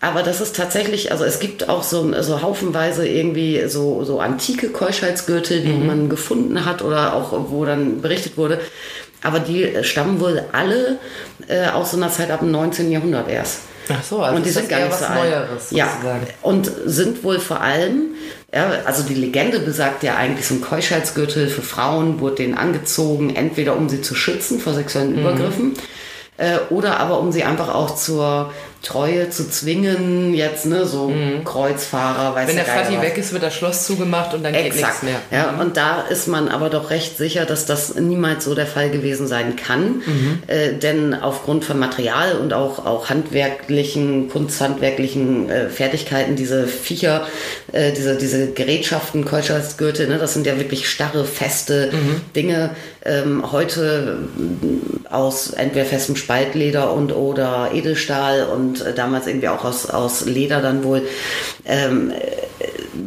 Aber 0.00 0.22
das 0.22 0.40
ist 0.40 0.56
tatsächlich, 0.56 1.12
also 1.12 1.24
es 1.26 1.38
gibt 1.38 1.68
auch 1.68 1.82
so, 1.82 2.10
so 2.22 2.40
haufenweise 2.40 3.06
irgendwie 3.06 3.64
so, 3.68 4.04
so 4.04 4.20
antike 4.20 4.70
Keuschheitsgürtel, 4.70 5.60
die 5.60 5.68
Mhm. 5.72 5.86
man 5.86 6.08
gefunden 6.08 6.64
hat 6.64 6.80
oder 6.80 7.12
auch 7.14 7.34
wo 7.50 7.66
dann 7.66 8.00
berichtet 8.00 8.38
wurde. 8.38 8.58
Aber 9.22 9.38
die 9.38 9.70
stammen 9.82 10.18
wohl 10.18 10.42
alle 10.52 10.96
äh, 11.46 11.66
aus 11.68 11.90
so 11.90 11.98
einer 11.98 12.10
Zeit 12.10 12.30
ab 12.30 12.40
dem 12.40 12.50
19. 12.52 12.90
Jahrhundert 12.90 13.28
erst 13.28 13.58
Ach 13.92 14.02
so, 14.02 14.20
also 14.22 14.36
und 14.36 14.44
die 14.44 14.48
ist 14.50 14.54
sind 14.56 14.68
gar 14.68 14.78
nicht 14.80 14.90
was 14.92 15.00
so 15.00 15.04
alt. 15.06 15.14
Neueres 15.30 15.70
Ja, 15.70 15.88
sozusagen. 15.88 16.26
und 16.42 16.70
sind 16.86 17.24
wohl 17.24 17.38
vor 17.40 17.60
allem, 17.60 18.14
ja, 18.54 18.70
also 18.84 19.02
die 19.02 19.14
Legende 19.14 19.60
besagt 19.60 20.02
ja 20.02 20.16
eigentlich, 20.16 20.46
so 20.46 20.54
ein 20.54 20.60
Keuschheitsgürtel 20.60 21.48
für 21.48 21.62
Frauen 21.62 22.20
wurde 22.20 22.36
denen 22.36 22.54
angezogen, 22.54 23.34
entweder 23.34 23.76
um 23.76 23.88
sie 23.88 24.00
zu 24.02 24.14
schützen 24.14 24.60
vor 24.60 24.74
sexuellen 24.74 25.12
Mhm. 25.14 25.18
Übergriffen 25.20 25.72
äh, 26.36 26.58
oder 26.70 26.98
aber 27.00 27.18
um 27.20 27.32
sie 27.32 27.42
einfach 27.44 27.74
auch 27.74 27.94
zur 27.96 28.52
Treue 28.82 29.28
zu 29.30 29.48
zwingen, 29.50 30.34
jetzt, 30.34 30.66
ne, 30.66 30.86
so 30.86 31.12
Kreuzfahrer, 31.44 32.34
weiß 32.34 32.44
Mhm. 32.44 32.48
Wenn 32.48 32.56
der 32.56 32.74
Vati 32.74 33.02
weg 33.02 33.18
ist, 33.18 33.32
wird 33.32 33.42
das 33.42 33.54
Schloss 33.54 33.86
zugemacht 33.86 34.34
und 34.34 34.42
dann 34.42 34.52
geht 34.52 34.64
nichts 34.64 34.78
Exakt. 34.78 35.02
mehr. 35.02 35.20
Ja, 35.30 35.54
und 35.60 35.76
da 35.76 36.02
ist 36.02 36.28
man 36.28 36.48
aber 36.48 36.70
doch 36.70 36.90
recht 36.90 37.16
sicher, 37.18 37.44
dass 37.44 37.66
das 37.66 37.94
niemals 37.94 38.44
so 38.44 38.54
der 38.54 38.66
Fall 38.66 38.90
gewesen 38.90 39.26
sein 39.26 39.56
kann. 39.56 40.02
Äh, 40.46 40.74
denn 40.74 41.14
aufgrund 41.14 41.64
von 41.64 41.78
Material 41.78 42.36
und 42.36 42.52
auch, 42.52 42.86
auch 42.86 43.08
handwerklichen, 43.08 44.28
kunsthandwerklichen 44.28 45.50
äh, 45.50 45.68
Fertigkeiten, 45.68 46.36
diese 46.36 46.66
Viecher, 46.66 47.26
äh, 47.72 47.92
diese, 47.92 48.16
diese 48.16 48.52
Gerätschaften, 48.52 49.24
Keuschheitsgürtel, 49.24 50.08
ne, 50.08 50.18
das 50.18 50.34
sind 50.34 50.46
ja 50.46 50.58
wirklich 50.58 50.88
starre, 50.88 51.24
feste 51.24 51.90
Dinge. 52.34 52.70
Ähm, 53.04 53.50
heute 53.50 54.18
mm, 54.36 55.06
aus 55.10 55.50
entweder 55.50 55.86
festem 55.86 56.16
Spaltleder 56.16 56.92
und 56.92 57.12
oder 57.12 57.70
Edelstahl 57.72 58.44
und 58.44 58.69
äh, 58.80 58.94
damals 58.94 59.26
irgendwie 59.26 59.48
auch 59.48 59.64
aus, 59.64 59.88
aus 59.88 60.24
Leder 60.24 60.60
dann 60.60 60.84
wohl. 60.84 61.02
Ähm, 61.64 62.12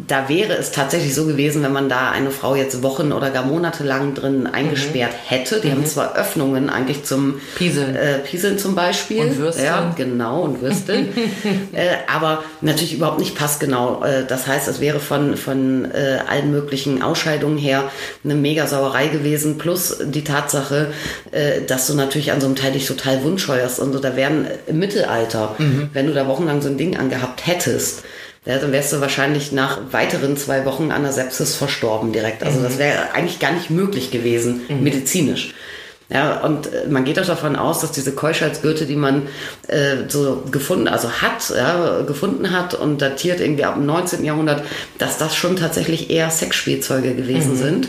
da 0.07 0.29
wäre 0.29 0.53
es 0.53 0.71
tatsächlich 0.71 1.13
so 1.13 1.25
gewesen, 1.25 1.63
wenn 1.63 1.71
man 1.71 1.89
da 1.89 2.11
eine 2.11 2.31
Frau 2.31 2.55
jetzt 2.55 2.83
Wochen 2.83 3.11
oder 3.11 3.29
gar 3.29 3.45
Monate 3.45 3.83
lang 3.83 4.13
drin 4.13 4.47
eingesperrt 4.47 5.13
hätte. 5.25 5.59
Die 5.61 5.71
haben 5.71 5.85
zwar 5.85 6.15
Öffnungen 6.15 6.69
eigentlich 6.69 7.03
zum 7.03 7.39
Pieseln. 7.55 7.95
äh, 7.95 8.19
Pieseln 8.19 8.57
zum 8.57 8.75
Beispiel. 8.75 9.21
Und 9.21 9.37
Würsteln. 9.37 9.65
Ja, 9.65 9.93
genau, 9.95 10.41
und 10.41 10.61
Würsteln. 10.61 11.09
äh, 11.73 11.95
aber 12.11 12.43
natürlich 12.61 12.93
überhaupt 12.93 13.19
nicht 13.19 13.35
passgenau. 13.35 14.03
Äh, 14.03 14.25
das 14.25 14.47
heißt, 14.47 14.67
es 14.67 14.79
wäre 14.79 14.99
von, 14.99 15.37
von 15.37 15.85
äh, 15.91 16.19
allen 16.27 16.51
möglichen 16.51 17.01
Ausscheidungen 17.01 17.57
her 17.57 17.83
eine 18.23 18.35
mega 18.35 18.67
Sauerei 18.67 19.07
gewesen. 19.07 19.57
Plus 19.57 19.97
die 20.03 20.23
Tatsache, 20.23 20.91
dass 21.67 21.87
du 21.87 21.93
natürlich 21.93 22.31
an 22.31 22.39
so 22.39 22.47
einem 22.47 22.55
Teil 22.55 22.71
dich 22.71 22.87
total 22.87 23.23
wundscheuerst. 23.23 23.79
Und 23.79 23.93
so, 23.93 23.99
da 23.99 24.15
wären 24.15 24.47
im 24.67 24.79
Mittelalter, 24.79 25.52
wenn 25.93 26.07
du 26.07 26.13
da 26.13 26.27
wochenlang 26.27 26.61
so 26.61 26.69
ein 26.69 26.77
Ding 26.77 26.97
angehabt 26.97 27.45
hättest, 27.47 28.03
dann 28.45 28.71
wärst 28.71 28.91
du 28.91 28.99
wahrscheinlich 28.99 29.51
nach 29.53 29.79
weiteren 29.91 30.35
zwei 30.35 30.65
Wochen 30.65 30.91
an 30.91 31.03
der 31.03 31.13
Sepsis 31.13 31.55
verstorben 31.55 32.11
direkt. 32.11 32.43
Also 32.43 32.61
das 32.61 32.77
wäre 32.77 33.13
eigentlich 33.13 33.39
gar 33.39 33.53
nicht 33.53 33.69
möglich 33.69 34.11
gewesen, 34.11 34.61
medizinisch. 34.81 35.53
Ja, 36.09 36.41
und 36.41 36.71
äh, 36.71 36.87
man 36.89 37.05
geht 37.05 37.17
auch 37.19 37.25
davon 37.25 37.55
aus, 37.55 37.79
dass 37.79 37.91
diese 37.91 38.11
Keuschheitsgürtel, 38.11 38.85
die 38.85 38.95
man 38.95 39.23
äh, 39.67 40.09
so 40.09 40.43
gefunden, 40.51 40.87
also 40.87 41.09
hat, 41.09 41.49
ja, 41.55 42.01
gefunden 42.01 42.51
hat 42.51 42.73
und 42.73 43.01
datiert 43.01 43.39
irgendwie 43.39 43.63
ab 43.63 43.75
dem 43.75 43.85
19. 43.85 44.23
Jahrhundert, 44.23 44.63
dass 44.97 45.17
das 45.17 45.35
schon 45.35 45.55
tatsächlich 45.55 46.09
eher 46.09 46.29
Sexspielzeuge 46.29 47.15
gewesen 47.15 47.55
sind 47.55 47.87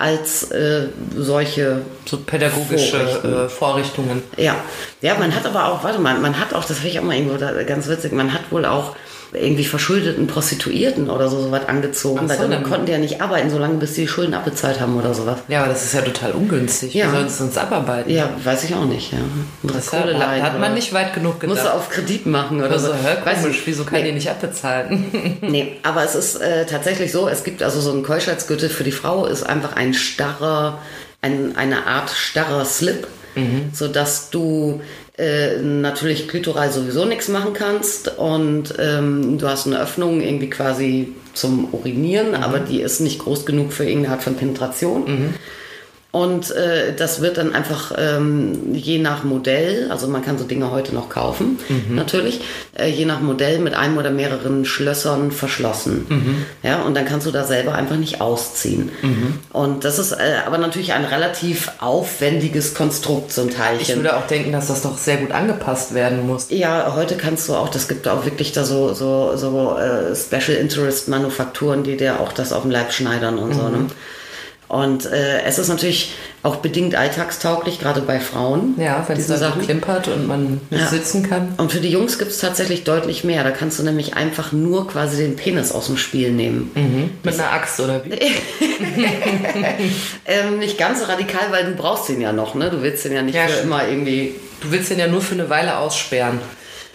als 0.00 0.50
äh, 0.50 0.88
solche 1.16 1.82
So 2.06 2.16
pädagogische 2.16 2.98
Vorrichten. 2.98 3.32
äh, 3.34 3.48
Vorrichtungen. 3.48 4.22
ja, 4.36 4.56
ja, 5.02 5.14
man 5.14 5.34
hat 5.34 5.44
aber 5.46 5.66
auch, 5.68 5.84
warte 5.84 5.98
mal, 5.98 6.18
man 6.18 6.38
hat 6.40 6.54
auch, 6.54 6.64
das 6.64 6.78
finde 6.78 6.88
ich 6.88 6.98
auch 6.98 7.04
mal 7.04 7.16
irgendwo 7.16 7.36
da, 7.36 7.62
ganz 7.64 7.86
witzig, 7.86 8.12
man 8.12 8.32
hat 8.32 8.50
wohl 8.50 8.64
auch 8.64 8.96
irgendwie 9.32 9.64
verschuldeten 9.64 10.26
Prostituierten 10.26 11.08
oder 11.08 11.28
so 11.28 11.40
sowas 11.40 11.68
angezogen, 11.68 12.20
Ach 12.24 12.28
weil 12.28 12.36
so, 12.36 12.42
dann 12.42 12.50
dann- 12.52 12.62
konnten 12.64 12.86
die 12.86 12.92
ja 12.92 12.98
nicht 12.98 13.20
arbeiten, 13.20 13.48
solange 13.50 13.74
bis 13.74 13.94
die 13.94 14.08
Schulden 14.08 14.34
abbezahlt 14.34 14.80
haben 14.80 14.96
oder 14.98 15.14
sowas. 15.14 15.38
Ja, 15.48 15.60
aber 15.60 15.68
das 15.72 15.84
ist 15.84 15.94
ja 15.94 16.02
total 16.02 16.32
ungünstig. 16.32 16.94
Ja. 16.94 17.06
Wie 17.06 17.10
sollen 17.16 17.28
sie 17.28 17.44
uns 17.44 17.56
abarbeiten? 17.56 18.10
Ja, 18.10 18.28
weiß 18.42 18.64
ich 18.64 18.74
auch 18.74 18.84
nicht, 18.86 19.12
ja. 19.12 19.18
Das 19.62 19.92
hat, 19.92 20.06
leihen 20.06 20.42
hat 20.42 20.58
man 20.58 20.74
nicht 20.74 20.92
weit 20.92 21.14
genug 21.14 21.34
Musst 21.34 21.44
du 21.44 21.64
gedacht. 21.64 21.74
auf 21.74 21.88
Kredit 21.90 22.26
machen 22.26 22.58
oder 22.60 22.70
Also, 22.72 22.88
so. 22.88 22.92
Weiß 23.24 23.42
komisch, 23.42 23.58
ich- 23.60 23.66
wieso 23.66 23.84
kann 23.84 24.00
nee. 24.00 24.06
die 24.08 24.12
nicht 24.12 24.28
abbezahlen? 24.30 25.38
Nee, 25.42 25.76
aber 25.82 26.02
es 26.04 26.14
ist 26.14 26.36
äh, 26.40 26.66
tatsächlich 26.66 27.12
so, 27.12 27.28
es 27.28 27.44
gibt 27.44 27.62
also 27.62 27.80
so 27.80 27.92
einen 27.92 28.02
Keuschheitsgürtel 28.02 28.68
für 28.68 28.84
die 28.84 28.92
Frau, 28.92 29.26
ist 29.26 29.42
einfach 29.44 29.76
ein 29.76 29.94
starrer, 29.94 30.78
ein, 31.22 31.54
eine 31.56 31.86
Art 31.86 32.10
starrer 32.10 32.64
Slip, 32.64 33.06
Mhm. 33.36 33.70
sodass 33.72 34.30
du 34.30 34.80
äh, 35.20 35.58
natürlich 35.62 36.26
klitoral 36.28 36.72
sowieso 36.72 37.04
nichts 37.04 37.28
machen 37.28 37.52
kannst 37.52 38.16
und 38.18 38.74
ähm, 38.78 39.38
du 39.38 39.46
hast 39.46 39.66
eine 39.66 39.80
Öffnung 39.80 40.20
irgendwie 40.20 40.48
quasi 40.50 41.12
zum 41.34 41.68
Urinieren, 41.72 42.28
Mhm. 42.28 42.34
aber 42.34 42.58
die 42.60 42.80
ist 42.80 43.00
nicht 43.00 43.18
groß 43.20 43.44
genug 43.46 43.72
für 43.72 43.84
irgendeine 43.84 44.14
Art 44.14 44.22
von 44.24 44.34
Penetration. 44.36 45.34
Und 46.12 46.50
äh, 46.50 46.92
das 46.96 47.20
wird 47.22 47.38
dann 47.38 47.54
einfach 47.54 47.92
ähm, 47.96 48.74
je 48.74 48.98
nach 48.98 49.22
Modell, 49.22 49.90
also 49.92 50.08
man 50.08 50.24
kann 50.24 50.38
so 50.38 50.44
Dinge 50.44 50.72
heute 50.72 50.92
noch 50.92 51.08
kaufen, 51.08 51.58
natürlich, 51.88 52.40
äh, 52.76 52.88
je 52.88 53.04
nach 53.04 53.20
Modell 53.20 53.60
mit 53.60 53.74
einem 53.74 53.96
oder 53.96 54.10
mehreren 54.10 54.64
Schlössern 54.64 55.30
verschlossen. 55.30 56.44
Ja, 56.64 56.82
und 56.82 56.96
dann 56.96 57.04
kannst 57.04 57.28
du 57.28 57.30
da 57.30 57.44
selber 57.44 57.76
einfach 57.76 57.94
nicht 57.96 58.20
ausziehen. 58.20 58.90
Und 59.52 59.84
das 59.84 60.00
ist 60.00 60.10
äh, 60.10 60.16
aber 60.44 60.58
natürlich 60.58 60.94
ein 60.94 61.04
relativ 61.04 61.70
aufwendiges 61.78 62.74
Konstrukt, 62.74 63.32
so 63.32 63.42
ein 63.42 63.48
Ich 63.48 63.54
Teilchen. 63.54 63.96
würde 63.96 64.16
auch 64.16 64.26
denken, 64.26 64.50
dass 64.50 64.66
das 64.66 64.82
doch 64.82 64.98
sehr 64.98 65.18
gut 65.18 65.30
angepasst 65.30 65.94
werden 65.94 66.26
muss. 66.26 66.46
Ja, 66.50 66.92
heute 66.96 67.16
kannst 67.16 67.48
du 67.48 67.54
auch, 67.54 67.68
das 67.68 67.86
gibt 67.86 68.08
auch 68.08 68.24
wirklich 68.24 68.50
da 68.50 68.64
so, 68.64 68.94
so, 68.94 69.36
so 69.36 69.76
äh, 69.78 70.16
Special 70.16 70.58
Interest 70.58 71.06
Manufakturen, 71.08 71.84
die 71.84 71.96
dir 71.96 72.18
auch 72.18 72.32
das 72.32 72.52
auf 72.52 72.62
dem 72.62 72.72
Leib 72.72 72.92
schneidern 72.92 73.38
und 73.38 73.54
so. 73.54 73.68
Ne? 73.68 73.86
Und 74.70 75.04
äh, 75.06 75.42
es 75.42 75.58
ist 75.58 75.66
natürlich 75.68 76.12
auch 76.44 76.56
bedingt 76.56 76.94
alltagstauglich, 76.94 77.80
gerade 77.80 78.02
bei 78.02 78.20
Frauen. 78.20 78.74
Ja, 78.78 79.04
wenn 79.08 79.18
es 79.18 79.26
diese 79.26 79.38
da 79.40 79.50
klimpert 79.50 80.06
und 80.06 80.28
man 80.28 80.60
nicht 80.70 80.80
Ja. 80.82 80.86
sitzen 80.88 81.28
kann. 81.28 81.54
Und 81.56 81.72
für 81.72 81.80
die 81.80 81.90
Jungs 81.90 82.18
gibt 82.20 82.30
es 82.30 82.38
tatsächlich 82.38 82.84
deutlich 82.84 83.24
mehr. 83.24 83.42
Da 83.42 83.50
kannst 83.50 83.80
du 83.80 83.82
nämlich 83.82 84.14
einfach 84.14 84.52
nur 84.52 84.86
quasi 84.86 85.16
den 85.24 85.34
Penis 85.34 85.72
aus 85.72 85.86
dem 85.86 85.96
Spiel 85.96 86.30
nehmen. 86.30 86.70
Mit 87.24 87.34
einer 87.34 87.50
Axt 87.52 87.80
oder 87.80 88.04
wie? 88.04 88.10
Ähm, 90.26 90.58
nicht 90.58 90.78
ganz 90.78 91.00
so 91.00 91.06
radikal, 91.06 91.50
weil 91.50 91.64
du 91.64 91.72
brauchst 91.74 92.08
den 92.08 92.20
ja 92.20 92.32
noch, 92.32 92.54
ne? 92.54 92.70
Du 92.70 92.82
willst 92.82 93.04
den 93.04 93.12
ja 93.12 93.22
nicht 93.22 93.34
Ja, 93.34 93.42
für 93.46 93.52
stimmt. 93.52 93.64
immer 93.66 93.88
irgendwie. 93.88 94.34
Du 94.60 94.70
willst 94.70 94.90
den 94.90 94.98
ja 94.98 95.06
nur 95.08 95.20
für 95.20 95.34
eine 95.34 95.50
Weile 95.50 95.78
aussperren. 95.78 96.38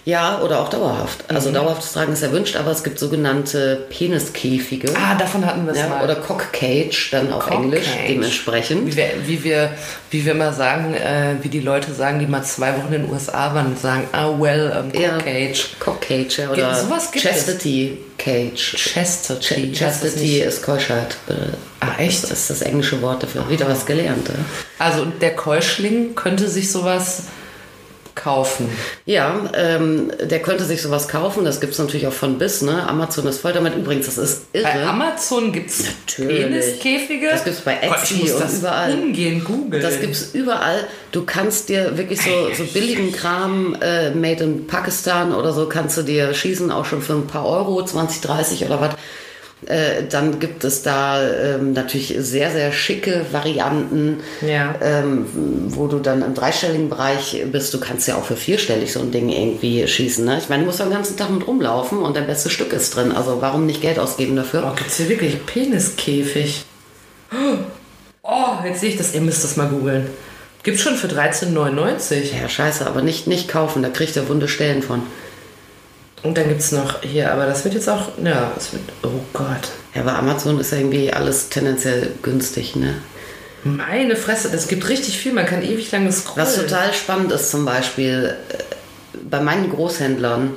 Ja, 0.05 0.39
oder 0.41 0.59
auch 0.59 0.69
dauerhaft. 0.69 1.24
Also 1.29 1.51
dauerhaftes 1.51 1.93
Tragen 1.93 2.13
ist 2.13 2.21
erwünscht, 2.21 2.55
aber 2.55 2.69
es 2.69 2.83
gibt 2.83 3.00
sogenannte 3.00 3.85
Peniskäfige. 3.89 4.93
Ah, 4.95 5.15
davon 5.15 5.43
hatten 5.43 5.65
wir 5.65 5.74
es 5.74 5.79
Ja, 5.79 5.88
mal. 5.88 6.03
oder 6.03 6.15
Cock 6.15 6.53
Cage, 6.53 7.09
dann 7.12 7.33
auf 7.33 7.45
Cock 7.47 7.53
Englisch 7.55 7.85
Cage. 7.85 8.07
dementsprechend. 8.09 8.85
Wie 8.85 8.95
wir, 8.95 9.09
wie 9.25 9.43
wir, 9.43 9.71
wie 10.12 10.24
wir 10.24 10.33
immer 10.33 10.53
sagen, 10.53 10.93
äh, 10.93 11.35
wie 11.41 11.50
die 11.50 11.59
Leute 11.59 11.91
sagen, 11.91 12.19
die 12.19 12.27
mal 12.27 12.43
zwei 12.43 12.74
Wochen 12.77 12.93
in 12.93 13.01
den 13.03 13.12
USA 13.12 13.55
waren 13.55 13.65
und 13.65 13.79
sagen, 13.79 14.07
ah, 14.12 14.29
well, 14.38 14.71
um, 14.79 14.91
Cock 14.91 15.01
Ja. 15.01 15.17
Cage. 15.17 15.65
Cock 15.79 16.01
Cage, 16.01 16.38
ja, 16.38 16.50
oder 16.51 16.75
sowas 16.75 17.12
gibt 17.12 17.25
es. 17.25 17.31
Chastity 17.31 17.97
Cage. 18.19 18.75
Chastity. 18.77 19.71
Ch 19.71 19.79
Chastity 19.79 20.41
ist 20.41 20.62
Keuschheit. 20.62 21.17
Ah, 21.79 22.00
echt? 22.00 22.24
Das 22.24 22.31
ist 22.31 22.50
das 22.51 22.62
englische 22.62 23.01
Wort 23.01 23.24
dafür. 23.24 23.50
Wieder 23.50 23.67
was 23.67 23.88
gelernt. 23.88 24.27
Ja? 24.27 24.35
Also, 24.85 25.01
und 25.01 25.19
der 25.24 25.35
Keuschling 25.35 26.13
könnte 26.13 26.47
sich 26.47 26.71
sowas 26.71 27.24
kaufen. 28.15 28.69
Ja, 29.05 29.50
ähm, 29.53 30.12
der 30.22 30.41
könnte 30.41 30.63
sich 30.63 30.81
sowas 30.81 31.07
kaufen. 31.07 31.45
Das 31.45 31.60
gibt 31.60 31.74
es 31.74 31.79
natürlich 31.79 32.07
auch 32.07 32.13
von 32.13 32.38
bis. 32.38 32.62
Ne? 32.62 32.88
Amazon 32.88 33.27
ist 33.27 33.39
voll 33.39 33.53
damit. 33.53 33.75
Übrigens, 33.75 34.07
das 34.07 34.17
ist 34.17 34.45
irre. 34.53 34.63
Bei 34.63 34.84
Amazon 34.86 35.51
gibt 35.51 35.69
es 35.69 35.84
Natürlich. 35.84 36.45
Peniskäfige. 36.45 37.29
Das 37.29 37.43
gibt's 37.43 37.62
bei 37.62 37.75
Gott, 37.75 37.98
Etsy 37.98 38.31
und 38.31 38.39
das 38.41 38.57
überall. 38.60 38.93
umgehen, 38.93 39.43
googeln. 39.43 39.81
Das 39.81 40.00
gibt's 40.00 40.29
überall. 40.34 40.88
Du 41.12 41.25
kannst 41.25 41.69
dir 41.69 41.98
wirklich 41.98 42.22
so, 42.22 42.29
so 42.57 42.63
billigen 42.74 43.12
Kram, 43.12 43.75
äh, 43.81 44.12
made 44.12 44.43
in 44.43 44.67
Pakistan 44.67 45.34
oder 45.34 45.53
so, 45.53 45.67
kannst 45.67 45.98
du 45.98 46.01
dir 46.01 46.34
schießen, 46.34 46.72
auch 46.72 46.86
schon 46.86 47.01
für 47.01 47.13
ein 47.13 47.27
paar 47.27 47.45
Euro, 47.45 47.84
20, 47.84 48.22
30 48.22 48.65
oder 48.65 48.81
was. 48.81 48.95
Äh, 49.67 50.03
dann 50.10 50.39
gibt 50.39 50.63
es 50.63 50.84
da 50.84 51.22
ähm, 51.27 51.74
natürlich 51.74 52.13
sehr, 52.19 52.51
sehr 52.51 52.72
schicke 52.72 53.25
Varianten, 53.31 54.19
Ja. 54.45 54.75
ähm, 54.81 55.25
wo 55.69 55.88
du 55.88 56.00
dann 56.00 56.22
im 56.22 56.34
dreistelligen 56.36 56.89
Bereich 56.89 57.43
bist. 57.51 57.74
Du 57.74 57.79
kannst 57.79 58.07
ja 58.07 58.15
auch 58.15 58.25
für 58.25 58.36
vierstellig 58.36 58.93
so 58.93 59.00
ein 59.00 59.12
Ding 59.12 59.29
irgendwie 59.29 59.88
schießen. 59.88 60.24
Ne? 60.24 60.38
Ich 60.38 60.50
meine, 60.50 60.62
du 60.63 60.67
musst 60.67 60.79
den 60.79 60.89
ganzen 60.91 61.17
Tag 61.17 61.31
mit 61.31 61.48
rumlaufen 61.48 62.00
und 62.00 62.15
dein 62.15 62.27
bestes 62.27 62.51
Stück 62.51 62.74
ist 62.74 62.95
drin. 62.95 63.12
Also 63.12 63.41
warum 63.41 63.65
nicht 63.65 63.81
Geld 63.81 63.98
ausgeben 63.98 64.36
dafür? 64.36 64.69
Oh, 64.72 64.75
gibt's 64.75 64.98
hier 64.98 65.10
wirklich 65.10 65.45
Peniskäfig? 65.45 66.63
Oh, 68.22 68.63
jetzt 68.65 68.81
sehe 68.81 68.89
ich 68.89 68.98
das. 68.98 69.13
Ihr 69.13 69.22
müsst 69.22 69.43
das 69.43 69.55
mal 69.57 69.67
googeln. 69.67 70.07
Gibt's 70.63 70.81
schon 70.81 70.95
für 70.95 71.07
13,99. 71.07 72.39
Ja, 72.41 72.50
scheiße, 72.50 72.88
aber 72.88 73.01
nicht, 73.01 73.27
nicht 73.27 73.48
kaufen, 73.48 73.84
da 73.84 73.89
kriegt 73.89 74.15
er 74.17 74.27
wunde 74.29 74.48
Stellen 74.48 74.81
von. 74.81 75.03
Und 76.25 76.38
dann 76.38 76.48
gibt's 76.50 76.72
noch 76.72 77.01
hier, 77.01 77.32
aber 77.32 77.46
das 77.46 77.63
wird 77.63 77.75
jetzt 77.75 77.88
auch. 77.89 78.10
Ja, 78.24 78.51
es 78.58 78.74
wird. 78.74 78.84
Oh 79.03 79.20
Gott. 79.34 79.70
Ja, 79.94 80.01
bei 80.01 80.13
Amazon 80.13 80.60
ist 80.60 80.72
ja 80.72 80.79
irgendwie 80.79 81.13
alles 81.13 81.50
tendenziell 81.50 82.12
günstig, 82.24 82.75
ne? 82.75 82.96
Meine 83.63 84.15
Fresse, 84.15 84.50
das 84.51 84.67
gibt 84.67 84.89
richtig 84.89 85.17
viel. 85.17 85.34
Man 85.34 85.46
kann 85.46 85.63
ewig 85.63 85.91
lange 85.91 86.12
scrollen. 86.12 86.46
Was 86.48 86.55
total 86.55 86.94
spannend 86.94 87.32
ist 87.32 87.50
zum 87.51 87.65
Beispiel 87.65 88.36
äh, 88.50 89.17
bei 89.29 89.39
meinen 89.39 89.70
Großhändlern, 89.72 90.55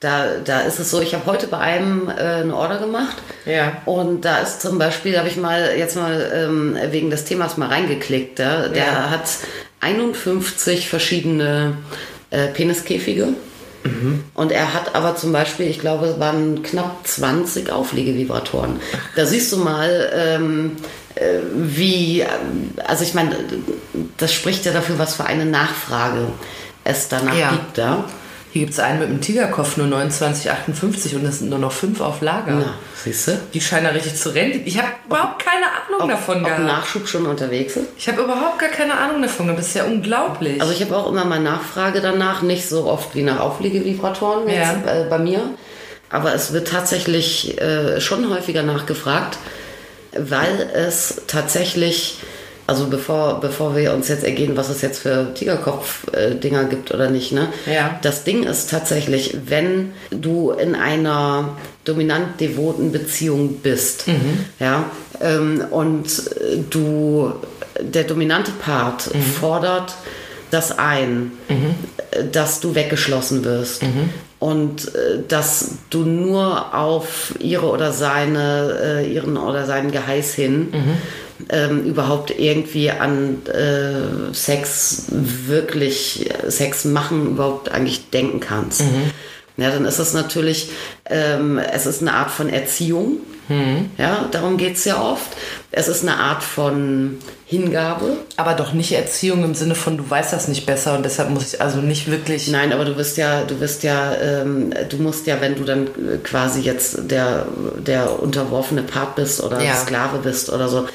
da, 0.00 0.26
da 0.44 0.60
ist 0.60 0.78
es 0.78 0.90
so, 0.90 1.00
ich 1.00 1.14
habe 1.14 1.24
heute 1.26 1.46
bei 1.46 1.58
einem 1.58 2.08
äh, 2.08 2.12
eine 2.20 2.54
Order 2.54 2.78
gemacht. 2.78 3.16
Ja. 3.46 3.80
Und 3.86 4.24
da 4.24 4.38
ist 4.38 4.60
zum 4.60 4.78
Beispiel, 4.78 5.12
da 5.12 5.18
habe 5.20 5.28
ich 5.28 5.36
mal 5.36 5.74
jetzt 5.76 5.96
mal 5.96 6.30
ähm, 6.34 6.76
wegen 6.90 7.10
des 7.10 7.24
Themas 7.24 7.56
mal 7.56 7.68
reingeklickt. 7.68 8.38
Ja? 8.38 8.68
Der 8.68 8.84
Ja. 8.84 9.10
hat 9.10 9.28
51 9.80 10.88
verschiedene 10.88 11.78
äh, 12.30 12.48
Peniskäfige. 12.48 13.28
Und 14.34 14.52
er 14.52 14.74
hat 14.74 14.94
aber 14.94 15.16
zum 15.16 15.32
Beispiel, 15.32 15.66
ich 15.66 15.80
glaube, 15.80 16.06
es 16.06 16.18
waren 16.20 16.62
knapp 16.62 17.06
20 17.06 17.70
Auflegevibratoren. 17.70 18.80
Da 19.14 19.26
siehst 19.26 19.52
du 19.52 19.58
mal, 19.58 20.10
ähm, 20.14 20.72
äh, 21.14 21.38
wie, 21.54 22.24
also 22.86 23.02
ich 23.04 23.14
meine, 23.14 23.36
das 24.18 24.32
spricht 24.32 24.64
ja 24.66 24.72
dafür, 24.72 24.98
was 24.98 25.14
für 25.14 25.24
eine 25.24 25.46
Nachfrage 25.46 26.26
es 26.84 27.08
danach 27.08 27.36
Ja. 27.36 27.50
gibt. 27.50 27.78
Ja? 27.78 28.04
Hier 28.56 28.64
gibt's 28.64 28.78
einen 28.78 29.00
mit 29.00 29.08
einem 29.10 29.20
Tigerkopf, 29.20 29.76
nur 29.76 29.86
29,58 29.86 31.14
und 31.16 31.26
es 31.26 31.40
sind 31.40 31.50
nur 31.50 31.58
noch 31.58 31.72
fünf 31.72 32.00
auf 32.00 32.22
Lager. 32.22 32.52
Na, 32.52 32.74
siehst 33.04 33.28
du? 33.28 33.38
Die 33.52 33.60
scheinen 33.60 33.84
da 33.84 33.90
richtig 33.90 34.14
zu 34.16 34.30
rennen. 34.30 34.62
Ich 34.64 34.78
habe 34.78 34.88
überhaupt 35.06 35.44
keine 35.44 35.66
Ahnung 35.66 36.08
davon 36.08 36.38
Ob 36.38 36.44
gehabt. 36.46 36.62
Nachschub 36.64 37.06
schon 37.06 37.26
unterwegs 37.26 37.76
ist? 37.76 37.88
Ich 37.98 38.08
habe 38.08 38.22
überhaupt 38.22 38.58
gar 38.58 38.70
keine 38.70 38.96
Ahnung 38.96 39.20
davon 39.20 39.44
gehabt. 39.44 39.60
Das 39.60 39.68
ist 39.68 39.74
ja 39.74 39.84
unglaublich. 39.84 40.58
Also 40.62 40.72
ich 40.72 40.80
habe 40.80 40.96
auch 40.96 41.10
immer 41.12 41.26
mal 41.26 41.38
Nachfrage 41.38 42.00
danach, 42.00 42.40
nicht 42.40 42.66
so 42.66 42.86
oft 42.86 43.14
wie 43.14 43.20
nach 43.24 43.40
Auflegevibratoren 43.40 44.48
jetzt, 44.48 44.86
Ja. 44.86 45.02
äh, 45.02 45.04
bei 45.10 45.18
mir. 45.18 45.40
Aber 46.08 46.32
es 46.32 46.54
wird 46.54 46.68
tatsächlich 46.68 47.60
äh, 47.60 48.00
schon 48.00 48.30
häufiger 48.34 48.62
nachgefragt, 48.62 49.36
weil 50.16 50.70
es 50.74 51.20
tatsächlich, 51.26 52.20
also 52.66 52.88
bevor, 52.88 53.40
bevor 53.40 53.76
wir 53.76 53.92
uns 53.92 54.08
jetzt 54.08 54.24
ergehen, 54.24 54.56
was 54.56 54.68
es 54.68 54.82
jetzt 54.82 54.98
für 54.98 55.32
Tigerkopf-Dinger 55.34 56.64
gibt 56.64 56.92
oder 56.92 57.10
nicht, 57.10 57.32
ne? 57.32 57.48
Ja. 57.66 57.98
Das 58.02 58.24
Ding 58.24 58.42
ist 58.42 58.70
tatsächlich, 58.70 59.36
wenn 59.46 59.92
du 60.10 60.50
in 60.50 60.74
einer 60.74 61.56
dominant-devoten 61.84 62.90
Beziehung 62.90 63.58
bist, 63.62 64.06
ja, 64.58 64.90
ähm, 65.20 65.64
und 65.70 66.06
du, 66.70 67.32
der 67.80 68.04
dominante 68.04 68.50
Part 68.50 69.10
fordert 69.40 69.94
das 70.50 70.78
ein, 70.78 71.32
äh, 71.48 72.24
dass 72.30 72.60
du 72.60 72.74
weggeschlossen 72.74 73.44
wirst 73.44 73.82
und 74.38 74.94
äh, 74.94 75.18
dass 75.26 75.72
du 75.90 76.00
nur 76.00 76.74
auf 76.74 77.34
ihre 77.38 77.66
oder 77.66 77.92
seine, 77.92 79.02
äh, 79.02 79.12
ihren 79.12 79.36
oder 79.36 79.66
seinen 79.66 79.90
Geheiß 79.90 80.34
hin 80.34 80.68
ähm, 81.50 81.84
überhaupt 81.84 82.30
irgendwie 82.38 82.90
an 82.90 83.38
äh, 83.46 84.32
Sex 84.34 85.06
wirklich 85.10 86.28
äh, 86.30 86.50
Sex 86.50 86.84
machen 86.84 87.26
überhaupt 87.32 87.70
eigentlich 87.70 88.10
denken 88.10 88.40
kannst. 88.40 88.82
Ja, 89.58 89.70
dann 89.70 89.84
ist 89.86 89.98
es 89.98 90.12
natürlich, 90.12 90.70
ähm, 91.08 91.58
es 91.58 91.86
ist 91.86 92.02
eine 92.02 92.12
Art 92.14 92.30
von 92.30 92.48
Erziehung. 92.50 93.18
Ja, 93.96 94.24
darum 94.32 94.56
geht 94.56 94.74
es 94.74 94.84
ja 94.86 95.00
oft. 95.00 95.28
Es 95.70 95.86
ist 95.86 96.02
eine 96.02 96.16
Art 96.16 96.42
von 96.42 97.18
Hingabe. 97.44 98.16
aber 98.36 98.54
doch 98.54 98.72
nicht 98.72 98.90
Erziehung 98.90 99.44
im 99.44 99.54
Sinne 99.54 99.76
von, 99.76 99.96
du 99.96 100.10
weißt 100.10 100.32
das 100.32 100.48
nicht 100.48 100.66
besser 100.66 100.96
und 100.96 101.04
deshalb 101.04 101.30
muss 101.30 101.54
ich 101.54 101.60
also 101.62 101.78
nicht 101.78 102.10
wirklich. 102.10 102.48
Nein, 102.48 102.72
aber 102.72 102.84
du 102.84 102.96
wirst 102.96 103.16
ja, 103.18 103.44
du 103.44 103.60
wirst 103.60 103.84
ja, 103.84 104.16
ähm, 104.16 104.74
du 104.90 104.96
musst 104.96 105.28
ja, 105.28 105.40
wenn 105.40 105.54
du 105.54 105.62
dann 105.62 105.86
äh, 105.86 106.16
quasi 106.24 106.62
jetzt 106.62 107.08
der, 107.08 107.46
der 107.78 108.20
unterworfene 108.20 108.82
Part 108.82 109.14
bist 109.14 109.40
oder 109.40 109.62
Ja. 109.62 109.76
Sklave 109.76 110.18
bist 110.18 110.50
oder 110.50 110.68
so, 110.68 110.86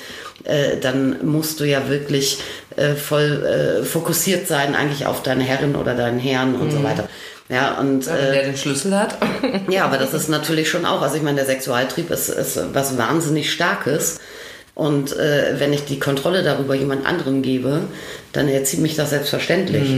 äh, 0.44 0.78
dann 0.80 1.26
musst 1.26 1.60
du 1.60 1.66
ja 1.66 1.90
wirklich 1.90 2.40
äh, 2.76 2.96
voll 2.96 3.82
äh, 3.82 3.84
fokussiert 3.84 4.48
sein 4.48 4.76
eigentlich 4.76 5.06
auf 5.06 5.24
deine 5.24 5.44
Herrin 5.44 5.76
oder 5.76 5.96
deinen 5.96 6.20
Herrn 6.20 6.56
und 6.56 6.72
so 6.72 6.84
weiter. 6.84 7.08
Ja, 7.50 7.78
und 7.80 8.08
Wenn 8.08 8.16
äh, 8.16 8.32
der 8.32 8.44
den 8.44 8.58
Schlüssel 8.58 8.98
hat. 8.98 9.18
ja, 9.70 9.84
aber 9.84 9.98
das 9.98 10.14
ist 10.14 10.30
natürlich 10.30 10.70
schon 10.70 10.86
auch, 10.86 11.02
also 11.02 11.18
ich 11.18 11.22
meine, 11.22 11.36
der 11.38 11.46
Sexualtrieb 11.46 12.10
ist, 12.10 12.30
ist 12.30 12.60
was 12.74 12.98
wahnsinnig 12.98 13.52
Starkes. 13.52 14.20
Und 14.74 15.18
äh, 15.18 15.56
wenn 15.60 15.74
ich 15.74 15.84
die 15.84 16.00
Kontrolle 16.00 16.44
darüber 16.44 16.76
jemand 16.76 17.06
anderem 17.06 17.42
gebe, 17.42 17.82
dann 18.32 18.48
erzieht 18.48 18.80
mich 18.80 18.96
das 18.96 19.10
selbstverständlich. 19.10 19.90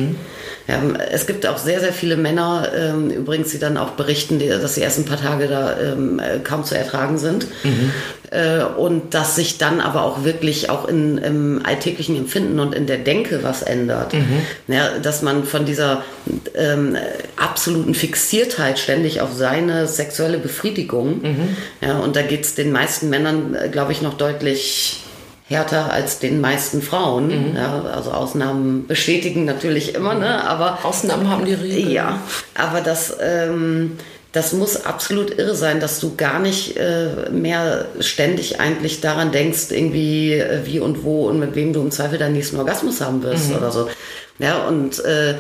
Ja, 0.68 0.82
es 1.12 1.28
gibt 1.28 1.46
auch 1.46 1.58
sehr, 1.58 1.80
sehr 1.80 1.94
viele 1.94 2.16
Männer, 2.16 2.70
ähm, 2.76 3.12
übrigens, 3.12 3.52
die 3.52 3.60
dann 3.60 3.78
auch 3.78 3.92
berichten, 3.92 4.40
die, 4.40 4.48
dass 4.48 4.76
die 4.76 4.82
ersten 4.82 5.06
paar 5.06 5.22
Tage 5.22 5.48
da 5.48 5.78
ähm, 5.78 6.20
äh, 6.20 6.40
kaum 6.40 6.64
zu 6.64 6.76
ertragen 6.76 7.18
sind. 7.18 7.48
Äh, 8.32 8.64
und 8.64 9.14
dass 9.14 9.36
sich 9.36 9.58
dann 9.58 9.80
aber 9.80 10.04
auch 10.04 10.24
wirklich 10.24 10.70
auch 10.70 10.88
in, 10.88 11.18
im 11.18 11.62
alltäglichen 11.64 12.16
Empfinden 12.18 12.60
und 12.60 12.74
in 12.74 12.88
der 12.88 12.98
Denke 12.98 13.44
was 13.44 13.62
ändert. 13.62 14.14
Ja, 14.68 14.98
dass 15.00 15.22
man 15.22 15.44
von 15.44 15.66
dieser 15.66 16.04
ähm, 16.56 16.98
absoluten 17.38 17.94
Fixiertheit 17.94 18.80
ständig 18.80 19.22
auf 19.22 19.34
seine 19.34 19.88
sexuelle 19.88 20.38
Befriedigung, 20.38 21.22
ja, 21.82 21.98
und 22.00 22.16
da 22.16 22.22
geht 22.22 22.42
es 22.42 22.56
den 22.56 22.72
meisten 22.72 23.10
Männern, 23.10 23.56
glaube 23.72 23.92
ich, 23.92 24.02
noch 24.02 24.16
deutlich 24.16 25.04
härter 25.46 25.92
als 25.92 26.20
den 26.20 26.42
meisten 26.42 26.82
Frauen. 26.82 27.56
Ja, 27.56 27.84
also 27.84 28.12
Ausnahmen 28.12 28.88
bestätigen 28.88 29.46
natürlich 29.46 29.96
immer, 29.96 30.14
ne? 30.14 30.44
aber 30.44 30.80
Ausnahmen 30.84 31.30
haben 31.30 31.46
die 31.46 31.54
Regel. 31.54 31.92
ja, 31.92 32.20
aber 32.56 32.82
das, 32.82 33.16
ähm, 33.22 33.98
das 34.34 34.52
muss 34.52 34.86
absolut 34.86 35.38
irre 35.38 35.56
sein, 35.56 35.80
dass 35.80 36.00
du 36.00 36.16
gar 36.16 36.40
nicht 36.40 36.76
äh, 36.76 37.30
mehr 37.32 37.86
ständig 38.00 38.60
eigentlich 38.60 39.00
daran 39.00 39.32
denkst, 39.32 39.70
irgendwie 39.70 40.34
äh, 40.34 40.66
wie 40.66 40.80
und 40.80 41.04
wo 41.04 41.28
und 41.30 41.40
mit 41.40 41.56
wem 41.56 41.72
du 41.72 41.82
im 41.82 41.92
Zweifel 41.92 42.18
deinen 42.18 42.34
nächsten 42.34 42.58
Orgasmus 42.58 43.00
haben 43.00 43.22
wirst 43.22 43.52
oder 43.52 43.72
so. 43.72 43.88
Ja, 44.40 44.68
und 44.68 45.04
äh, 45.06 45.32
äh, 45.32 45.36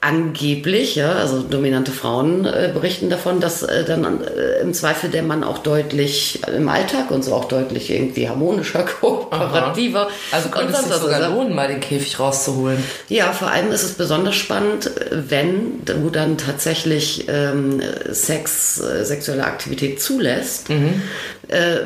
angeblich, 0.00 0.94
ja, 0.94 1.12
also 1.14 1.42
dominante 1.42 1.90
Frauen 1.90 2.44
äh, 2.44 2.70
berichten 2.72 3.10
davon, 3.10 3.40
dass 3.40 3.64
äh, 3.64 3.84
dann 3.84 4.22
äh, 4.22 4.60
im 4.60 4.72
Zweifel 4.72 5.10
der 5.10 5.24
Mann 5.24 5.42
auch 5.42 5.58
deutlich 5.58 6.40
im 6.46 6.68
Alltag 6.68 7.10
und 7.10 7.24
so 7.24 7.34
auch 7.34 7.46
deutlich 7.46 7.90
irgendwie 7.90 8.28
harmonischer, 8.28 8.84
kooperativer. 9.00 10.08
Also 10.30 10.48
könnte 10.50 10.74
es 10.74 10.84
sich 10.84 10.94
sogar 10.94 11.28
lohnen, 11.28 11.56
mal 11.56 11.66
den 11.66 11.80
Käfig 11.80 12.20
rauszuholen. 12.20 12.78
Ja, 13.08 13.32
vor 13.32 13.50
allem 13.50 13.72
ist 13.72 13.82
es 13.82 13.94
besonders 13.94 14.36
spannend, 14.36 14.92
wenn 15.10 15.84
du 15.84 16.08
dann 16.08 16.38
tatsächlich 16.38 17.24
ähm, 17.28 17.82
Sex, 18.12 18.76
sexuelle 18.76 19.44
Aktivität 19.44 20.00
zulässt, 20.00 20.68
mhm. 20.70 21.02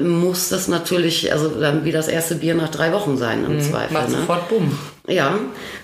muss 0.01 0.51
das 0.51 0.69
natürlich, 0.69 1.33
also 1.33 1.49
dann 1.49 1.87
wie 1.87 1.93
das 1.93 2.09
erste 2.09 2.35
Bier 2.35 2.55
nach 2.55 2.69
drei 2.69 2.93
Wochen 2.93 3.17
sein 3.17 3.45
im 3.47 3.57
mhm. 3.57 3.61
Zweifel. 3.63 3.95
Macht 3.95 4.11
ne? 4.11 4.17
sofort 4.17 4.49
bumm. 4.51 4.79
Ja, 5.09 5.39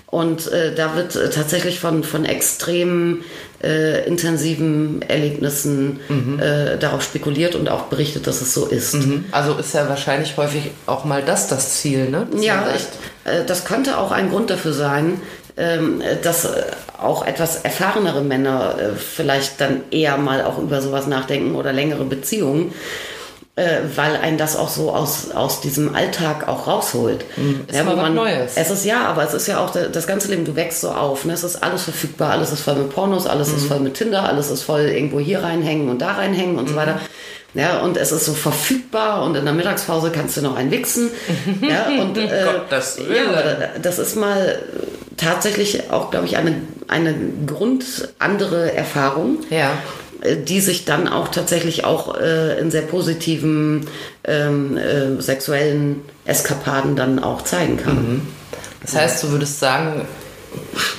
und 0.07 0.53
äh, 0.53 0.75
da 0.75 0.95
wird 0.95 1.17
äh, 1.17 1.29
tatsächlich 1.29 1.81
von, 1.81 2.05
von 2.05 2.25
extrem 2.25 3.25
äh, 3.65 4.07
intensiven 4.07 5.03
Erlebnissen 5.03 5.99
mhm. 6.09 6.39
äh, 6.39 6.77
darauf 6.77 7.03
spekuliert 7.03 7.57
und 7.57 7.69
auch 7.69 7.87
berichtet, 7.87 8.27
dass 8.27 8.41
es 8.41 8.55
so 8.55 8.67
ist. 8.67 8.95
Mhm. 8.95 9.25
Also 9.33 9.55
ist 9.55 9.75
ja 9.75 9.89
wahrscheinlich 9.89 10.37
häufig 10.37 10.71
auch 10.87 11.05
mal 11.05 11.23
das 11.23 11.49
das 11.49 11.81
Ziel, 11.81 12.11
ne? 12.11 12.29
Das 12.31 12.45
ja, 12.45 12.69
ich, 12.77 12.83
äh, 13.29 13.45
das 13.45 13.65
könnte 13.65 13.99
auch 13.99 14.13
ein 14.13 14.31
Grund 14.31 14.51
dafür 14.51 14.73
sein, 14.73 15.21
ähm, 15.57 16.03
dass 16.23 16.45
äh, 16.45 16.63
auch 17.01 17.27
etwas 17.27 17.63
erfahrenere 17.65 18.23
Männer 18.23 18.77
vielleicht 18.97 19.61
dann 19.61 19.81
eher 19.91 20.17
mal 20.17 20.45
auch 20.45 20.59
über 20.59 20.81
sowas 20.81 21.07
nachdenken 21.07 21.57
oder 21.57 21.73
längere 21.73 22.05
Beziehungen 22.05 22.73
äh, 23.57 23.83
weil 23.95 24.17
ein 24.17 24.37
das 24.37 24.57
auch 24.57 24.69
so 24.69 24.91
aus, 24.91 25.31
aus 25.31 25.61
diesem 25.61 25.95
Alltag 25.95 26.49
auch 26.49 26.67
rausholt. 26.67 27.25
Mhm. 27.37 27.61
Ist 27.69 27.77
ja, 27.77 27.87
wo 27.87 27.95
man, 27.95 28.15
Neues. 28.15 28.53
Es 28.57 28.71
ist 28.71 28.85
ja, 28.85 29.07
aber 29.07 29.23
es 29.23 29.33
ist 29.33 29.47
ja 29.47 29.61
auch 29.61 29.71
das 29.71 30.07
ganze 30.09 30.29
Leben, 30.29 30.45
du 30.45 30.57
wächst 30.57 30.81
so 30.81 30.91
auf. 30.91 31.25
Ne? 31.25 31.35
Es 31.35 31.45
ist 31.45 31.63
alles 31.63 31.85
verfügbar, 31.85 32.33
alles 32.33 32.51
ist 32.51 32.63
voll 32.63 32.75
mit 32.75 32.91
Pornos, 32.91 33.27
alles 33.29 33.51
mhm. 33.51 33.57
ist 33.57 33.67
voll 33.67 33.79
mit 33.79 33.95
Tinder, 33.95 34.25
alles 34.25 34.51
ist 34.51 34.63
voll 34.63 34.83
irgendwo 34.83 35.21
hier 35.21 35.43
reinhängen 35.45 35.89
und 35.89 36.01
da 36.01 36.13
reinhängen 36.13 36.59
und 36.59 36.65
mhm. 36.65 36.71
so 36.71 36.77
weiter. 36.77 37.01
Ja, 37.55 37.83
und 37.83 37.97
es 37.97 38.11
ist 38.11 38.25
so 38.25 38.33
verfügbar 38.33 39.23
und 39.23 39.37
in 39.37 39.45
der 39.45 39.55
Mittagspause 39.55 40.11
kannst 40.11 40.37
du 40.37 40.43
noch 40.43 40.57
einen 40.57 40.73
wichsen. 40.73 41.11
ja, 41.61 41.87
und 42.03 42.19
äh, 42.19 42.29
Gott, 42.45 42.65
das, 42.71 42.99
ja, 42.99 43.69
das 43.81 44.01
ist 44.01 44.17
mal 44.17 44.59
tatsächlich 45.17 45.93
auch, 45.93 46.11
glaube 46.11 46.27
ich, 46.27 46.37
eine, 46.37 46.57
eine 46.89 47.15
grund 47.47 48.09
andere 48.19 48.73
Erfahrung. 48.75 49.39
Ja 49.51 49.79
die 50.25 50.61
sich 50.61 50.85
dann 50.85 51.09
auch 51.09 51.29
tatsächlich 51.29 51.85
auch 51.85 52.19
äh, 52.19 52.59
in 52.59 52.71
sehr 52.71 52.83
positiven 52.83 53.87
ähm, 54.25 54.77
äh, 54.77 55.21
sexuellen 55.21 56.03
Eskapaden 56.25 56.97
dann 56.97 57.19
auch 57.19 57.43
zeigen 57.43 57.77
kann. 57.77 57.95
Mhm. 57.97 58.23
Das 58.83 58.97
heißt, 58.97 59.23
du 59.23 59.31
würdest 59.31 59.61
sagen, 59.61 60.07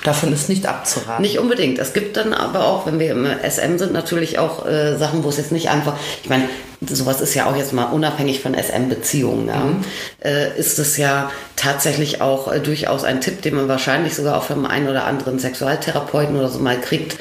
davon 0.04 0.34
ist 0.34 0.50
nicht 0.50 0.66
abzuraten. 0.66 1.22
Nicht 1.22 1.40
unbedingt. 1.40 1.80
Es 1.80 1.94
gibt 1.94 2.18
dann 2.18 2.34
aber 2.34 2.66
auch, 2.66 2.86
wenn 2.86 3.00
wir 3.00 3.12
im 3.12 3.26
SM 3.26 3.78
sind, 3.78 3.94
natürlich 3.94 4.40
auch 4.40 4.66
äh, 4.66 4.98
Sachen, 4.98 5.24
wo 5.24 5.30
es 5.30 5.38
jetzt 5.38 5.52
nicht 5.52 5.70
einfach, 5.70 5.96
ich 6.24 6.30
meine, 6.30 6.50
sowas 6.82 7.22
ist 7.22 7.34
ja 7.34 7.46
auch 7.48 7.56
jetzt 7.56 7.74
mal 7.74 7.86
unabhängig 7.86 8.42
von 8.42 8.54
SM-Beziehungen, 8.54 9.48
ja, 9.48 9.56
mhm. 9.56 9.84
äh, 10.24 10.58
ist 10.58 10.78
es 10.80 10.98
ja 10.98 11.32
tatsächlich 11.56 12.22
auch 12.22 12.52
äh, 12.52 12.60
durchaus 12.60 13.04
ein 13.04 13.22
Tipp, 13.22 13.42
den 13.42 13.56
man 13.56 13.68
wahrscheinlich 13.68 14.16
sogar 14.16 14.38
auch 14.38 14.44
vom 14.44 14.66
einen 14.66 14.88
oder 14.88 15.06
anderen 15.06 15.40
Sexualtherapeuten 15.40 16.36
oder 16.36 16.50
so 16.50 16.60
mal 16.60 16.80
kriegt, 16.80 17.18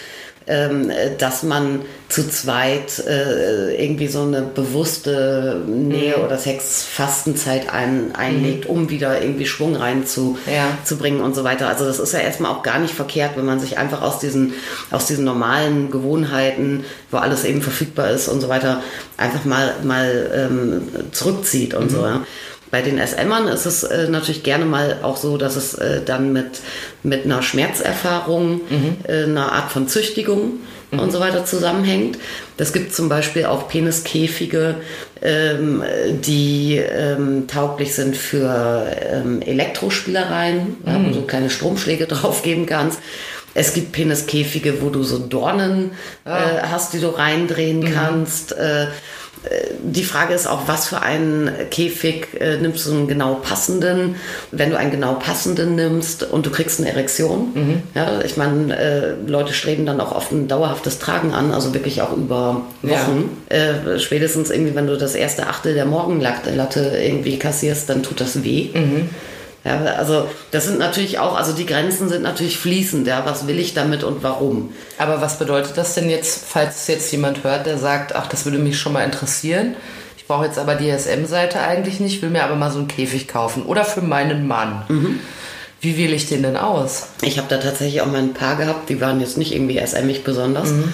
dass 1.18 1.42
man 1.42 1.80
zu 2.11 2.28
zweit 2.28 2.98
äh, 3.09 3.83
irgendwie 3.83 4.09
so 4.09 4.22
eine 4.22 4.42
bewusste 4.42 5.62
Nähe 5.66 6.18
mhm. 6.18 6.24
oder 6.24 6.37
Sexfastenzeit 6.37 7.72
ein, 7.72 8.14
einlegt, 8.14 8.66
mhm. 8.66 8.70
um 8.70 8.90
wieder 8.90 9.22
irgendwie 9.22 9.46
Schwung 9.46 9.74
reinzubringen 9.74 11.20
ja. 11.20 11.24
und 11.24 11.35
so 11.35 11.44
weiter. 11.44 11.68
Also 11.68 11.87
das 11.87 11.98
ist 11.98 12.12
ja 12.12 12.20
erstmal 12.20 12.52
auch 12.52 12.62
gar 12.62 12.78
nicht 12.78 12.94
verkehrt, 12.94 13.33
wenn 13.37 13.46
man 13.46 13.59
sich 13.59 13.78
einfach 13.78 14.02
aus 14.02 14.18
diesen, 14.18 14.52
aus 14.90 15.07
diesen 15.07 15.24
normalen 15.24 15.90
Gewohnheiten, 15.90 16.85
wo 17.11 17.16
alles 17.16 17.44
eben 17.44 17.62
verfügbar 17.62 18.11
ist 18.11 18.28
und 18.28 18.40
so 18.40 18.48
weiter, 18.50 18.83
einfach 19.16 19.46
mal, 19.46 19.74
mal 19.83 20.30
ähm, 20.35 20.83
zurückzieht 21.11 21.72
und 21.72 21.90
mhm. 21.90 21.94
so. 21.94 22.04
Ja. 22.04 22.20
Bei 22.74 22.82
den 22.82 22.98
SMern 22.98 23.46
ist 23.46 23.66
es 23.66 23.84
äh, 23.84 24.08
natürlich 24.08 24.42
gerne 24.42 24.64
mal 24.64 24.98
auch 25.02 25.16
so, 25.16 25.37
dass 25.37 25.54
es 25.54 25.74
äh, 25.74 26.02
dann 26.04 26.32
mit, 26.32 26.58
mit 27.04 27.24
einer 27.24 27.40
Schmerzerfahrung, 27.40 28.62
mhm. 28.68 28.96
äh, 29.06 29.22
einer 29.22 29.52
Art 29.52 29.70
von 29.70 29.87
Züchtigung 29.87 30.54
mhm. 30.90 30.98
und 30.98 31.12
so 31.12 31.20
weiter 31.20 31.44
zusammenhängt. 31.44 32.18
Das 32.56 32.72
gibt 32.72 32.92
zum 32.92 33.08
Beispiel 33.08 33.44
auch 33.44 33.68
Peniskäfige, 33.68 34.74
ähm, 35.22 35.84
die 36.26 36.78
ähm, 36.78 37.46
tauglich 37.46 37.94
sind 37.94 38.16
für 38.16 38.88
ähm, 39.08 39.40
Elektrospielereien, 39.40 40.76
mhm. 40.84 40.84
ja, 40.84 41.00
wo 41.06 41.10
du 41.14 41.22
kleine 41.28 41.50
Stromschläge 41.50 42.06
drauf 42.08 42.42
geben 42.42 42.66
kannst. 42.66 42.98
Es 43.54 43.72
gibt 43.72 43.92
Peniskäfige, 43.92 44.82
wo 44.82 44.90
du 44.90 45.04
so 45.04 45.18
Dornen 45.18 45.92
ah. 46.24 46.38
äh, 46.38 46.62
hast, 46.62 46.92
die 46.92 46.98
du 46.98 47.16
reindrehen 47.16 47.78
mhm. 47.78 47.94
kannst. 47.94 48.50
Äh, 48.50 48.88
die 49.83 50.04
Frage 50.04 50.35
ist 50.35 50.46
auch, 50.46 50.62
was 50.66 50.88
für 50.88 51.02
einen 51.02 51.50
Käfig 51.70 52.28
äh, 52.40 52.57
nimmst 52.57 52.87
du 52.87 52.92
einen 52.92 53.09
genau 53.09 53.35
passenden? 53.35 54.16
Wenn 54.50 54.70
du 54.70 54.78
einen 54.78 54.90
genau 54.90 55.14
passenden 55.14 55.74
nimmst 55.74 56.22
und 56.22 56.46
du 56.46 56.50
kriegst 56.50 56.80
eine 56.80 56.90
Erektion, 56.90 57.52
mhm. 57.54 57.83
ja, 57.94 58.20
ich 58.24 58.37
meine, 58.37 58.76
äh, 58.76 59.14
Leute 59.26 59.52
streben 59.52 59.87
dann 59.87 60.00
auch 60.00 60.12
oft 60.12 60.33
ein 60.33 60.48
dauerhaftes 60.48 60.98
Tragen 60.98 61.33
an, 61.33 61.52
also 61.52 61.74
wirklich 61.74 62.00
auch 62.02 62.16
über 62.16 62.62
Wochen. 62.83 63.30
Ja. 63.50 63.57
Äh, 63.57 63.98
spätestens 63.98 64.50
irgendwie, 64.50 64.74
wenn 64.74 64.87
du 64.87 64.96
das 64.96 65.14
erste 65.14 65.46
Achtel 65.46 65.74
der 65.74 65.87
Morgenlatte 65.87 66.96
irgendwie 66.96 67.38
kassierst, 67.38 67.88
dann 67.88 68.02
tut 68.02 68.20
das 68.20 68.44
weh. 68.44 68.70
Mhm. 68.72 69.11
Ja, 69.64 69.79
also 69.96 70.29
das 70.50 70.66
sind 70.66 70.79
natürlich 70.79 71.18
auch, 71.18 71.37
also 71.37 71.55
die 71.55 71.64
Grenzen 71.64 72.11
sind 72.11 72.22
natürlich 72.22 72.59
fließend, 72.59 73.07
ja, 73.07 73.24
was 73.24 73.46
will 73.46 73.59
ich 73.59 73.72
damit 73.72 74.05
und 74.05 74.22
warum. 74.22 74.74
Aber 74.98 75.22
was 75.22 75.38
bedeutet 75.38 75.79
das 75.79 75.94
denn 75.94 76.11
jetzt, 76.11 76.44
falls 76.46 76.87
jetzt 76.87 77.11
jemand 77.12 77.44
hört, 77.44 77.64
der 77.64 77.79
sagt, 77.79 78.14
ach, 78.14 78.27
das 78.27 78.44
würde 78.44 78.59
mich 78.59 78.79
schon 78.79 78.92
mal 78.92 79.05
interessieren, 79.05 79.74
ich 80.18 80.27
brauche 80.27 80.44
jetzt 80.44 80.59
aber 80.59 80.74
die 80.74 80.90
SM-Seite 80.90 81.61
eigentlich 81.61 81.98
nicht, 81.98 82.20
will 82.20 82.31
mir 82.31 82.44
aber 82.44 82.57
mal 82.57 82.70
so 82.70 82.79
einen 82.79 82.88
Käfig 82.88 83.27
kaufen 83.27 83.62
oder 83.64 83.85
für 83.85 84.03
meinen 84.03 84.46
Mann. 84.46 84.83
Mhm. 84.88 85.20
Wie 85.81 85.96
wähle 85.98 86.14
ich 86.14 86.29
den 86.29 86.42
denn 86.42 86.57
aus? 86.57 87.09
Ich 87.22 87.38
habe 87.38 87.48
da 87.48 87.59
tatsächlich 87.59 88.00
auch 88.00 88.07
mal 88.07 88.18
ein 88.18 88.33
paar 88.33 88.57
gehabt, 88.57 88.88
die 88.88 89.00
waren 89.00 89.20
jetzt 89.20 89.37
nicht 89.37 89.55
irgendwie 89.55 89.79
SM-ig 89.79 90.24
besonders. 90.24 90.70
Mhm 90.70 90.92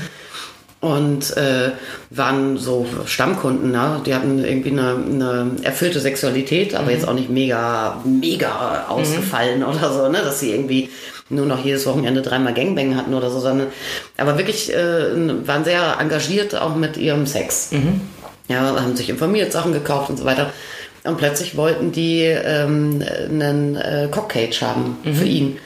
und 0.81 1.37
äh, 1.37 1.73
waren 2.09 2.57
so 2.57 2.87
Stammkunden, 3.05 3.71
ne? 3.71 4.01
die 4.07 4.15
hatten 4.15 4.43
irgendwie 4.43 4.71
eine, 4.71 4.95
eine 4.95 5.51
erfüllte 5.63 6.01
Sexualität, 6.01 6.75
aber 6.75 6.87
mhm. 6.87 6.91
jetzt 6.91 7.07
auch 7.07 7.13
nicht 7.13 7.29
mega, 7.29 8.01
mega 8.05 8.87
ausgefallen 8.89 9.61
mhm. 9.61 9.67
oder 9.67 9.93
so, 9.93 10.09
ne? 10.09 10.19
dass 10.25 10.41
sie 10.41 10.53
irgendwie 10.53 10.89
nur 11.29 11.45
noch 11.47 11.63
jedes 11.63 11.87
Wochenende 11.87 12.23
dreimal 12.23 12.55
Gangbang 12.55 12.97
hatten 12.97 13.13
oder 13.15 13.31
so, 13.31 13.41
sondern 13.41 13.69
aber 14.17 14.39
wirklich 14.39 14.75
äh, 14.75 15.47
waren 15.47 15.65
sehr 15.65 15.97
engagiert 16.01 16.57
auch 16.57 16.75
mit 16.75 16.97
ihrem 16.97 17.27
Sex. 17.27 17.73
Mhm. 17.73 18.01
Ja, 18.49 18.75
haben 18.81 18.97
sich 18.97 19.11
informiert, 19.11 19.53
Sachen 19.53 19.73
gekauft 19.73 20.11
und 20.11 20.17
so 20.17 20.25
weiter. 20.25 20.53
Und 21.05 21.19
plötzlich 21.19 21.57
wollten 21.57 21.93
die 21.93 22.23
ähm, 22.23 23.03
einen 23.29 23.77
äh, 23.77 24.09
Cockcage 24.11 24.61
haben 24.63 24.99
mhm. 25.05 25.15
für 25.15 25.25
ihn. 25.25 25.59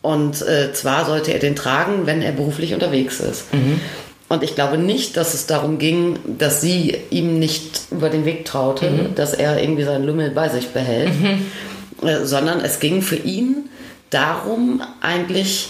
Und 0.00 0.40
äh, 0.42 0.72
zwar 0.72 1.04
sollte 1.04 1.32
er 1.32 1.40
den 1.40 1.56
tragen, 1.56 2.06
wenn 2.06 2.22
er 2.22 2.32
beruflich 2.32 2.72
unterwegs 2.72 3.20
ist. 3.20 3.52
Mhm. 3.52 3.80
Und 4.28 4.42
ich 4.42 4.54
glaube 4.54 4.76
nicht, 4.76 5.16
dass 5.16 5.34
es 5.34 5.46
darum 5.46 5.78
ging, 5.78 6.18
dass 6.38 6.60
sie 6.60 6.96
ihm 7.10 7.38
nicht 7.38 7.82
über 7.90 8.10
den 8.10 8.24
Weg 8.24 8.44
traute, 8.44 8.90
mhm. 8.90 9.14
dass 9.14 9.34
er 9.34 9.62
irgendwie 9.62 9.84
seinen 9.84 10.04
Lümmel 10.04 10.30
bei 10.30 10.48
sich 10.48 10.68
behält, 10.68 11.12
mhm. 11.20 12.06
äh, 12.06 12.24
sondern 12.24 12.60
es 12.60 12.80
ging 12.80 13.02
für 13.02 13.16
ihn 13.16 13.68
darum, 14.10 14.82
eigentlich 15.00 15.68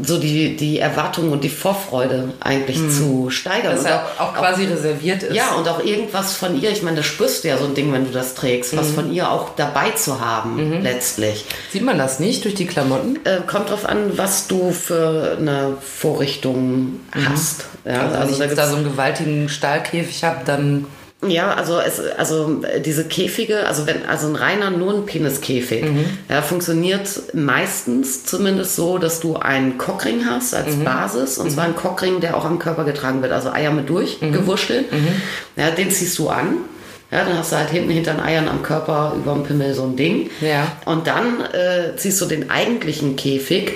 so 0.00 0.18
die, 0.18 0.56
die 0.56 0.78
Erwartung 0.78 1.32
und 1.32 1.44
die 1.44 1.48
Vorfreude 1.48 2.32
eigentlich 2.40 2.78
mhm. 2.78 2.90
zu 2.90 3.30
steigern. 3.30 3.76
Dass 3.76 3.84
er 3.84 4.04
auch, 4.18 4.28
auch 4.28 4.34
quasi 4.34 4.66
auch, 4.66 4.70
reserviert 4.70 5.22
ist. 5.22 5.34
Ja, 5.34 5.54
und 5.54 5.68
auch 5.68 5.84
irgendwas 5.84 6.34
von 6.34 6.60
ihr, 6.60 6.70
ich 6.70 6.82
meine, 6.82 6.98
das 6.98 7.06
spürst 7.06 7.44
du 7.44 7.48
ja 7.48 7.58
so 7.58 7.64
ein 7.64 7.74
Ding, 7.74 7.92
wenn 7.92 8.04
du 8.04 8.10
das 8.10 8.34
trägst, 8.34 8.72
mhm. 8.72 8.78
was 8.78 8.90
von 8.90 9.12
ihr 9.12 9.30
auch 9.30 9.50
dabei 9.56 9.90
zu 9.90 10.20
haben, 10.20 10.56
mhm. 10.56 10.82
letztlich. 10.82 11.44
Sieht 11.72 11.82
man 11.82 11.98
das 11.98 12.20
nicht 12.20 12.44
durch 12.44 12.54
die 12.54 12.66
Klamotten? 12.66 13.18
Äh, 13.24 13.40
kommt 13.46 13.70
drauf 13.70 13.86
an, 13.86 14.16
was 14.16 14.46
du 14.46 14.72
für 14.72 15.36
eine 15.38 15.76
Vorrichtung 15.80 17.00
mhm. 17.14 17.28
hast. 17.28 17.66
Ja, 17.84 18.02
also, 18.02 18.16
also 18.16 18.38
wenn 18.38 18.50
ich 18.50 18.56
da 18.56 18.68
so 18.68 18.76
einen 18.76 18.84
gewaltigen 18.84 19.48
Stahlkäfig 19.48 20.24
habe, 20.24 20.40
dann 20.44 20.86
ja, 21.26 21.52
also 21.52 21.78
es, 21.78 22.00
also 22.16 22.62
diese 22.84 23.04
Käfige, 23.04 23.66
also 23.66 23.86
wenn 23.86 24.06
also 24.06 24.28
ein 24.28 24.36
reiner 24.36 24.70
nur 24.70 24.94
ein 24.94 25.04
Peniskäfig, 25.04 25.84
mhm. 25.84 26.04
ja, 26.30 26.40
funktioniert 26.40 27.34
meistens 27.34 28.24
zumindest 28.24 28.76
so, 28.76 28.96
dass 28.96 29.20
du 29.20 29.36
einen 29.36 29.76
Cockring 29.76 30.24
hast 30.24 30.54
als 30.54 30.76
mhm. 30.76 30.84
Basis 30.84 31.36
und 31.36 31.46
mhm. 31.46 31.50
zwar 31.50 31.64
einen 31.64 31.76
Cockring, 31.76 32.20
der 32.20 32.36
auch 32.36 32.46
am 32.46 32.58
Körper 32.58 32.84
getragen 32.84 33.20
wird, 33.20 33.32
also 33.32 33.50
Eier 33.50 33.70
mit 33.70 33.90
durchgewurschtelt. 33.90 34.90
Mhm. 34.92 34.98
Mhm. 34.98 35.22
Ja, 35.56 35.70
den 35.70 35.90
ziehst 35.90 36.18
du 36.18 36.30
an. 36.30 36.56
Ja, 37.10 37.24
dann 37.24 37.36
hast 37.36 37.50
du 37.50 37.56
halt 37.56 37.70
hinten 37.70 37.90
hinter 37.90 38.12
den 38.12 38.20
Eiern 38.20 38.48
am 38.48 38.62
Körper 38.62 39.14
über 39.16 39.34
dem 39.34 39.42
Pimmel 39.42 39.74
so 39.74 39.82
ein 39.82 39.96
Ding. 39.96 40.30
Ja. 40.40 40.76
Und 40.86 41.08
dann 41.08 41.40
äh, 41.40 41.96
ziehst 41.96 42.20
du 42.20 42.26
den 42.26 42.50
eigentlichen 42.50 43.16
Käfig 43.16 43.72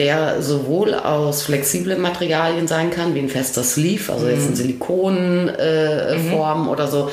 der 0.00 0.40
sowohl 0.42 0.94
aus 0.94 1.42
flexiblen 1.42 2.00
Materialien 2.00 2.66
sein 2.66 2.90
kann, 2.90 3.14
wie 3.14 3.18
ein 3.18 3.28
fester 3.28 3.62
Sleeve, 3.62 4.10
also 4.10 4.28
jetzt 4.28 4.46
in 4.46 4.52
mhm. 4.52 4.56
Silikonform 4.56 5.52
äh, 5.58 6.62
mhm. 6.62 6.68
oder 6.68 6.88
so, 6.88 7.10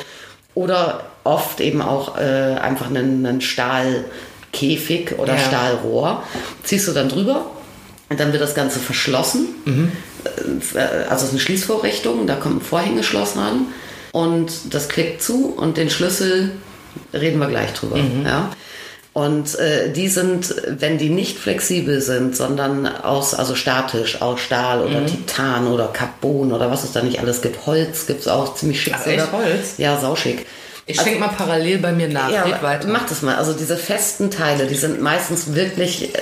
oder 0.55 1.03
oft 1.25 1.59
eben 1.59 1.81
auch 1.81 2.17
äh, 2.17 2.21
einfach 2.21 2.87
einen, 2.89 3.25
einen 3.25 3.41
Stahl 3.41 4.05
Käfig 4.53 5.19
oder 5.19 5.33
Ja. 5.33 5.39
Stahlrohr, 5.39 6.23
ziehst 6.63 6.87
du 6.87 6.93
dann 6.93 7.09
drüber 7.09 7.47
und 8.09 8.17
dann 8.21 8.31
wird 8.31 8.41
das 8.41 8.55
Ganze 8.55 8.79
verschlossen. 8.79 9.47
Äh, 10.73 10.79
Also 11.09 11.23
es 11.23 11.23
ist 11.23 11.31
eine 11.31 11.39
Schließvorrichtung, 11.41 12.25
da 12.25 12.35
kommt 12.35 12.61
ein 12.61 12.65
Vorhängeschloss 12.65 13.35
ran 13.35 13.65
und 14.13 14.73
das 14.73 14.87
klickt 14.87 15.21
zu 15.21 15.53
und 15.57 15.75
den 15.75 15.89
Schlüssel 15.89 16.51
reden 17.13 17.39
wir 17.39 17.47
gleich 17.47 17.73
drüber. 17.73 17.97
Ja? 18.23 18.49
Und 19.17 19.57
äh, 19.57 19.91
die 19.91 20.09
sind, 20.09 20.53
wenn 20.67 20.99
die 20.99 21.09
nicht 21.09 21.39
flexibel 21.39 22.01
sind, 22.01 22.35
sondern 22.35 22.85
aus, 22.85 23.33
also 23.33 23.55
statisch, 23.55 24.21
aus 24.21 24.39
Stahl 24.39 24.83
oder 24.83 25.07
Titan 25.07 25.65
oder 25.65 25.87
Carbon 25.87 26.53
oder 26.53 26.69
was 26.69 26.83
es 26.83 26.91
da 26.91 27.01
nicht 27.01 27.19
alles 27.19 27.41
gibt. 27.41 27.65
Holz 27.65 28.05
gibt 28.05 28.21
es 28.21 28.27
auch 28.27 28.53
ziemlich 28.53 28.79
schick. 28.79 28.93
Ach, 28.95 29.07
echt? 29.07 29.31
Holz? 29.31 29.73
Ja, 29.79 29.99
sauschick. 29.99 30.45
Ich 30.89 30.99
schenke 31.01 31.19
mal 31.19 31.27
parallel 31.27 31.79
bei 31.79 31.91
mir 31.91 32.07
nach. 32.07 32.31
Ja, 32.31 32.43
Red 32.43 32.63
weiter. 32.63 32.87
mach 32.87 33.05
das 33.07 33.21
mal. 33.21 33.35
Also 33.35 33.51
diese 33.53 33.75
festen 33.75 34.31
Teile, 34.31 34.67
die 34.67 34.75
sind 34.75 35.01
meistens 35.01 35.53
wirklich 35.53 36.15
äh, 36.15 36.19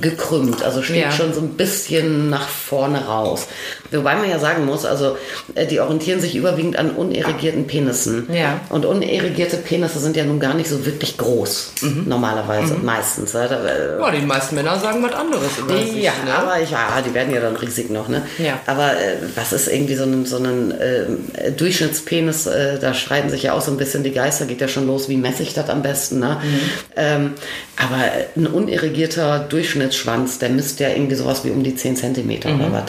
gekrümmt. 0.00 0.62
Also 0.64 0.82
steht 0.82 0.96
Ja. 1.02 1.12
schon 1.12 1.32
so 1.32 1.40
ein 1.40 1.50
bisschen 1.50 2.28
nach 2.28 2.48
vorne 2.48 3.04
raus. 3.06 3.46
Wobei 3.92 4.16
man 4.16 4.28
ja 4.28 4.38
sagen 4.40 4.64
muss, 4.64 4.84
also 4.84 5.16
äh, 5.54 5.66
die 5.66 5.78
orientieren 5.78 6.20
sich 6.20 6.34
überwiegend 6.34 6.76
an 6.76 6.90
unerigierten 6.92 7.66
Penissen. 7.68 8.26
Ja. 8.32 8.60
Und 8.70 8.86
unerregierte 8.86 9.58
Penisse 9.58 10.00
sind 10.00 10.16
ja 10.16 10.24
nun 10.24 10.40
gar 10.40 10.54
nicht 10.54 10.68
so 10.68 10.84
wirklich 10.84 11.16
groß. 11.18 11.72
Mhm. 11.82 12.04
Normalerweise, 12.08 12.74
meistens. 12.82 13.34
Ja, 13.34 13.46
da, 13.46 13.64
äh, 13.64 14.00
Ja, 14.00 14.10
die 14.10 14.26
meisten 14.26 14.56
Männer 14.56 14.78
sagen 14.80 15.00
was 15.02 15.12
anderes 15.12 15.58
über 15.58 15.78
sich. 15.78 16.02
ja, 16.02 16.12
ne? 16.24 16.34
aber 16.34 16.60
ich, 16.60 16.70
ja, 16.70 17.00
die 17.06 17.14
werden 17.14 17.32
ja 17.32 17.40
dann 17.40 17.54
riesig 17.54 17.88
noch, 17.90 18.08
ne? 18.08 18.22
Ja. 18.38 18.58
Aber 18.66 18.94
äh, 18.94 19.16
was 19.36 19.52
ist 19.52 19.68
irgendwie 19.68 19.94
so 19.94 20.04
ein, 20.04 20.26
so 20.26 20.38
ein 20.38 20.72
äh, 20.72 21.52
Durchschnittspenis, 21.52 22.46
äh, 22.46 22.78
da 22.80 22.94
streiten 22.94 23.30
sich 23.30 23.44
ja 23.44 23.52
auch 23.52 23.60
so 23.60 23.70
ein 23.70 23.76
bisschen 23.76 23.91
die 24.04 24.12
Geister, 24.12 24.46
geht 24.46 24.60
ja 24.60 24.68
schon 24.68 24.86
los, 24.86 25.08
wie 25.08 25.16
messe 25.16 25.42
ich 25.42 25.54
das 25.54 25.68
am 25.68 25.82
besten, 25.82 26.18
ne? 26.20 26.40
Mhm. 26.42 26.58
Ähm, 26.96 27.30
aber 27.76 28.04
ein 28.36 28.46
unirrigierter 28.46 29.40
Durchschnittsschwanz, 29.40 30.38
der 30.38 30.50
misst 30.50 30.80
ja 30.80 30.88
irgendwie 30.88 31.14
sowas 31.16 31.44
wie 31.44 31.50
um 31.50 31.62
die 31.62 31.74
10 31.74 31.96
Zentimeter 31.96 32.48
Mhm. 32.50 32.60
oder 32.60 32.72
was. 32.72 32.84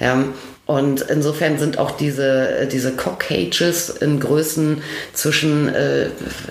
Ja, 0.00 0.24
und 0.66 1.02
insofern 1.02 1.58
sind 1.60 1.78
auch 1.78 1.92
diese, 1.92 2.66
diese 2.70 2.90
Cock-Cages 2.90 3.88
in 4.00 4.18
Größen 4.18 4.82
zwischen, 5.12 5.72
äh, 5.72 6.08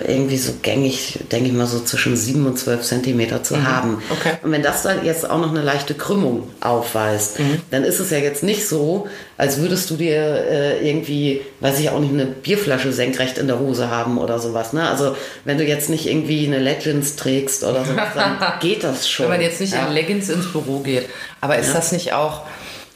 irgendwie 0.08 0.38
so 0.38 0.54
gängig, 0.62 1.18
denke 1.30 1.48
ich 1.50 1.54
mal, 1.54 1.66
so 1.66 1.80
zwischen 1.80 2.16
7 2.16 2.46
und 2.46 2.58
12 2.58 2.80
Zentimeter 2.80 3.42
zu 3.42 3.62
haben. 3.62 3.90
Mhm. 3.90 4.02
Okay. 4.10 4.32
Und 4.42 4.52
wenn 4.52 4.62
das 4.62 4.82
dann 4.82 5.04
jetzt 5.04 5.28
auch 5.28 5.38
noch 5.38 5.50
eine 5.50 5.60
leichte 5.60 5.92
Krümmung 5.92 6.48
aufweist, 6.62 7.40
Mhm. 7.40 7.60
dann 7.70 7.84
ist 7.84 8.00
es 8.00 8.08
ja 8.10 8.16
jetzt 8.16 8.42
nicht 8.42 8.66
so, 8.66 9.06
als 9.36 9.58
würdest 9.58 9.90
du 9.90 9.96
dir 9.96 10.16
äh, 10.16 10.88
irgendwie, 10.88 11.42
weiß 11.60 11.78
ich 11.78 11.90
auch 11.90 12.00
nicht, 12.00 12.14
eine 12.14 12.24
Bierflasche 12.24 12.92
senkrecht 12.92 13.36
in 13.36 13.48
der 13.48 13.58
Hose 13.58 13.90
haben 13.90 14.16
oder 14.16 14.38
sowas. 14.38 14.72
Ne? 14.72 14.88
Also 14.88 15.14
wenn 15.44 15.58
du 15.58 15.64
jetzt 15.64 15.90
nicht 15.90 16.06
irgendwie 16.06 16.46
eine 16.46 16.58
Legends 16.58 17.16
trägst 17.16 17.64
oder 17.64 17.84
sowas, 17.84 18.08
dann 18.14 18.38
geht 18.60 18.82
das 18.82 19.10
schon. 19.10 19.24
Wenn 19.24 19.32
man 19.32 19.42
jetzt 19.42 19.60
nicht 19.60 19.74
ja. 19.74 19.86
in 19.86 19.92
Leggings 19.92 20.30
ins 20.30 20.50
Büro 20.50 20.78
geht. 20.78 21.06
Aber 21.42 21.58
ist 21.58 21.74
das 21.74 21.92
nicht 21.92 22.14
auch, 22.14 22.40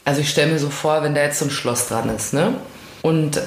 also 0.05 0.21
ich 0.21 0.29
stelle 0.29 0.51
mir 0.51 0.59
so 0.59 0.69
vor, 0.69 1.03
wenn 1.03 1.13
da 1.15 1.21
jetzt 1.21 1.39
so 1.39 1.45
ein 1.45 1.51
Schloss 1.51 1.87
dran 1.87 2.09
ist, 2.15 2.33
ne? 2.33 2.55
Und 3.01 3.41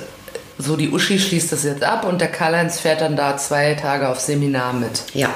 so 0.59 0.77
die 0.77 0.90
Uschi 0.90 1.19
schließt 1.19 1.51
das 1.53 1.64
jetzt 1.64 1.83
ab 1.83 2.05
und 2.05 2.21
der 2.21 2.29
Karl-Heinz 2.29 2.81
fährt 2.81 3.01
dann 3.01 3.17
da 3.17 3.37
zwei 3.37 3.75
Tage 3.75 4.09
auf 4.09 4.21
Seminar 4.21 4.73
mit. 4.73 5.03
Ja, 5.12 5.31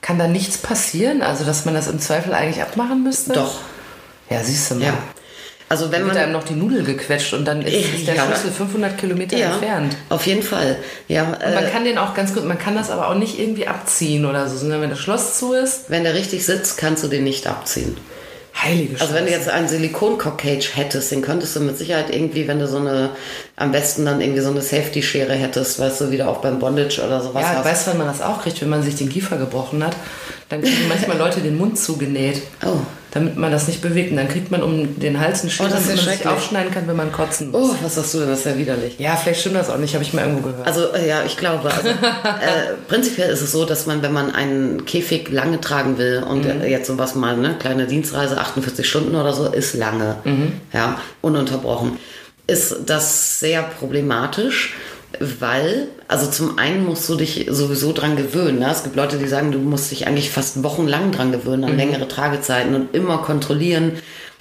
Kann 0.00 0.18
da 0.18 0.26
nichts 0.26 0.58
passieren? 0.58 1.22
Also, 1.22 1.44
dass 1.44 1.64
man 1.64 1.74
das 1.74 1.86
im 1.86 2.00
Zweifel 2.00 2.32
eigentlich 2.34 2.62
abmachen 2.62 3.02
müsste? 3.04 3.34
doch. 3.34 3.60
Ja, 4.30 4.42
siehst 4.42 4.70
du 4.70 4.76
mal. 4.76 4.84
Ja. 4.86 4.94
Also 5.68 5.90
wenn 5.90 6.02
Wird 6.04 6.14
man 6.14 6.22
einem 6.22 6.32
noch 6.32 6.44
die 6.44 6.52
Nudel 6.54 6.84
gequetscht 6.84 7.32
und 7.32 7.46
dann 7.46 7.62
ist, 7.62 7.94
ist 7.94 8.06
der 8.06 8.14
Ja. 8.14 8.26
Schlüssel 8.26 8.50
500 8.50 8.98
Kilometer 8.98 9.38
ja, 9.38 9.52
entfernt. 9.52 9.96
auf 10.10 10.26
jeden 10.26 10.42
Fall. 10.42 10.76
Ja, 11.08 11.24
Und 11.24 11.54
man 11.54 11.64
äh, 11.64 11.70
kann 11.70 11.84
den 11.84 11.96
auch 11.96 12.12
ganz 12.12 12.34
gut, 12.34 12.44
man 12.44 12.58
kann 12.58 12.74
das 12.74 12.90
aber 12.90 13.08
auch 13.08 13.14
nicht 13.14 13.38
irgendwie 13.38 13.66
abziehen 13.66 14.26
oder 14.26 14.48
so, 14.48 14.58
sondern 14.58 14.82
wenn 14.82 14.90
das 14.90 14.98
Schloss 14.98 15.38
zu 15.38 15.54
ist, 15.54 15.88
wenn 15.88 16.04
der 16.04 16.12
richtig 16.14 16.44
sitzt, 16.44 16.76
kannst 16.76 17.04
du 17.04 17.08
den 17.08 17.24
nicht 17.24 17.46
abziehen. 17.46 17.96
Heilige 18.54 19.00
Also 19.00 19.14
wenn 19.14 19.24
du 19.24 19.30
Scheiße. 19.30 19.44
jetzt 19.44 19.48
einen 19.50 19.68
Silikon-Cock-Cage 19.68 20.76
hättest, 20.76 21.10
den 21.12 21.22
könntest 21.22 21.56
du 21.56 21.60
mit 21.60 21.76
Sicherheit 21.78 22.14
irgendwie, 22.14 22.46
wenn 22.48 22.58
du 22.58 22.66
so 22.68 22.78
eine, 22.78 23.10
am 23.56 23.72
besten 23.72 24.04
dann 24.04 24.20
irgendwie 24.20 24.40
so 24.40 24.50
eine 24.50 24.60
Safety-Schere 24.62 25.34
hättest, 25.34 25.78
weißt 25.80 26.00
du, 26.02 26.10
wieder 26.10 26.28
auch 26.28 26.38
beim 26.38 26.58
Bondage 26.58 27.02
oder 27.04 27.20
sowas 27.20 27.42
Ja, 27.42 27.56
hast. 27.56 27.64
weißt 27.64 27.86
du, 27.86 27.90
wann 27.92 27.98
man 27.98 28.06
das 28.08 28.20
auch 28.22 28.42
kriegt, 28.42 28.60
wenn 28.60 28.68
man 28.68 28.82
sich 28.82 28.96
den 28.96 29.08
Kiefer 29.08 29.36
gebrochen 29.36 29.84
hat? 29.84 29.96
Dann 30.52 30.60
kriegen 30.60 30.86
manchmal 30.86 31.16
Leute 31.16 31.40
den 31.40 31.56
Mund 31.56 31.78
zugenäht, 31.78 32.42
Oh. 32.62 32.76
damit 33.12 33.38
man 33.38 33.50
das 33.50 33.68
nicht 33.68 33.80
bewegt. 33.80 34.10
Und 34.10 34.18
dann 34.18 34.28
kriegt 34.28 34.50
man 34.50 34.62
um 34.62 35.00
den 35.00 35.18
Hals 35.18 35.40
einen 35.40 35.48
Schlitz, 35.50 35.70
Oh, 35.70 35.74
damit 35.74 35.96
man 36.04 36.14
sich 36.14 36.26
aufschneiden 36.28 36.70
kann, 36.70 36.86
wenn 36.86 36.96
man 36.96 37.10
kotzen 37.10 37.50
muss. 37.50 37.70
Oh, 37.70 37.74
was 37.82 37.94
sagst 37.94 38.12
du 38.12 38.18
denn, 38.18 38.28
das 38.28 38.40
ist 38.40 38.44
ja 38.44 38.58
widerlich. 38.58 38.96
Ja, 38.98 39.16
vielleicht 39.16 39.40
stimmt 39.40 39.56
das 39.56 39.70
auch 39.70 39.78
nicht, 39.78 39.94
habe 39.94 40.04
ich 40.04 40.12
mal 40.12 40.26
irgendwo 40.26 40.50
gehört. 40.50 40.66
Also 40.66 40.92
äh, 40.92 41.08
ja, 41.08 41.22
ich 41.24 41.38
glaube, 41.38 41.70
also, 41.72 41.88
äh, 41.88 41.94
prinzipiell 42.86 43.30
ist 43.30 43.40
es 43.40 43.50
so, 43.50 43.64
dass 43.64 43.86
man, 43.86 44.02
wenn 44.02 44.12
man 44.12 44.34
einen 44.34 44.84
Käfig 44.84 45.30
lange 45.30 45.58
tragen 45.58 45.96
will 45.96 46.22
und 46.28 46.44
äh, 46.44 46.66
jetzt 46.68 46.86
sowas 46.86 47.14
mal, 47.14 47.34
ne, 47.38 47.56
kleine 47.58 47.86
Dienstreise, 47.86 48.36
48 48.38 48.86
Stunden 48.86 49.16
oder 49.16 49.32
so, 49.32 49.46
ist 49.46 49.72
lange, 49.74 50.16
ja, 50.74 51.00
ununterbrochen, 51.22 51.96
ist 52.46 52.76
das 52.84 53.40
sehr 53.40 53.62
problematisch, 53.62 54.74
weil, 55.20 55.88
also 56.08 56.30
zum 56.30 56.58
einen 56.58 56.84
musst 56.84 57.08
du 57.08 57.16
dich 57.16 57.46
sowieso 57.50 57.92
dran 57.92 58.16
gewöhnen. 58.16 58.58
Ne? 58.58 58.70
Es 58.70 58.82
gibt 58.82 58.96
Leute, 58.96 59.18
die 59.18 59.28
sagen, 59.28 59.52
du 59.52 59.58
musst 59.58 59.90
dich 59.90 60.06
eigentlich 60.06 60.30
fast 60.30 60.62
wochenlang 60.62 61.12
dran 61.12 61.32
gewöhnen, 61.32 61.64
an 61.64 61.76
längere 61.76 62.08
Tragezeiten 62.08 62.74
und 62.74 62.94
immer 62.94 63.18
kontrollieren, 63.18 63.92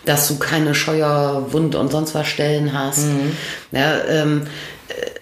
dass 0.06 0.28
du 0.28 0.38
keine 0.40 0.74
Scheuer, 0.74 1.48
Wund 1.52 1.76
und 1.76 1.92
sonst 1.92 2.16
was 2.16 2.28
Stellen 2.28 2.74
hast. 2.74 3.06
Ja, 3.72 4.04
ähm, 4.08 4.44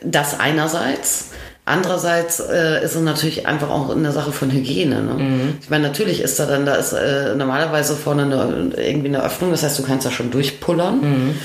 das 0.04 0.40
einerseits. 0.40 1.26
Andererseits 1.66 2.40
äh, 2.40 2.84
ist 2.84 2.96
es 2.96 3.02
natürlich 3.02 3.46
einfach 3.46 3.70
auch 3.70 3.96
eine 3.96 4.12
Sache 4.12 4.32
von 4.32 4.50
Hygiene. 4.52 5.02
Ne? 5.04 5.14
Ich 5.62 5.70
meine, 5.70 5.88
natürlich 5.88 6.20
ist 6.22 6.40
da 6.40 6.48
dann, 6.48 6.66
da 6.66 6.76
ist 6.76 6.94
äh, 6.94 7.36
normalerweise 7.36 7.96
vorne 7.96 8.24
eine, 8.24 8.72
irgendwie 8.76 9.10
eine 9.10 9.24
Öffnung, 9.24 9.52
das 9.52 9.62
heißt, 9.62 9.78
du 9.78 9.84
kannst 9.84 10.06
da 10.06 10.10
schon 10.12 10.32
durchpullern. 10.32 11.36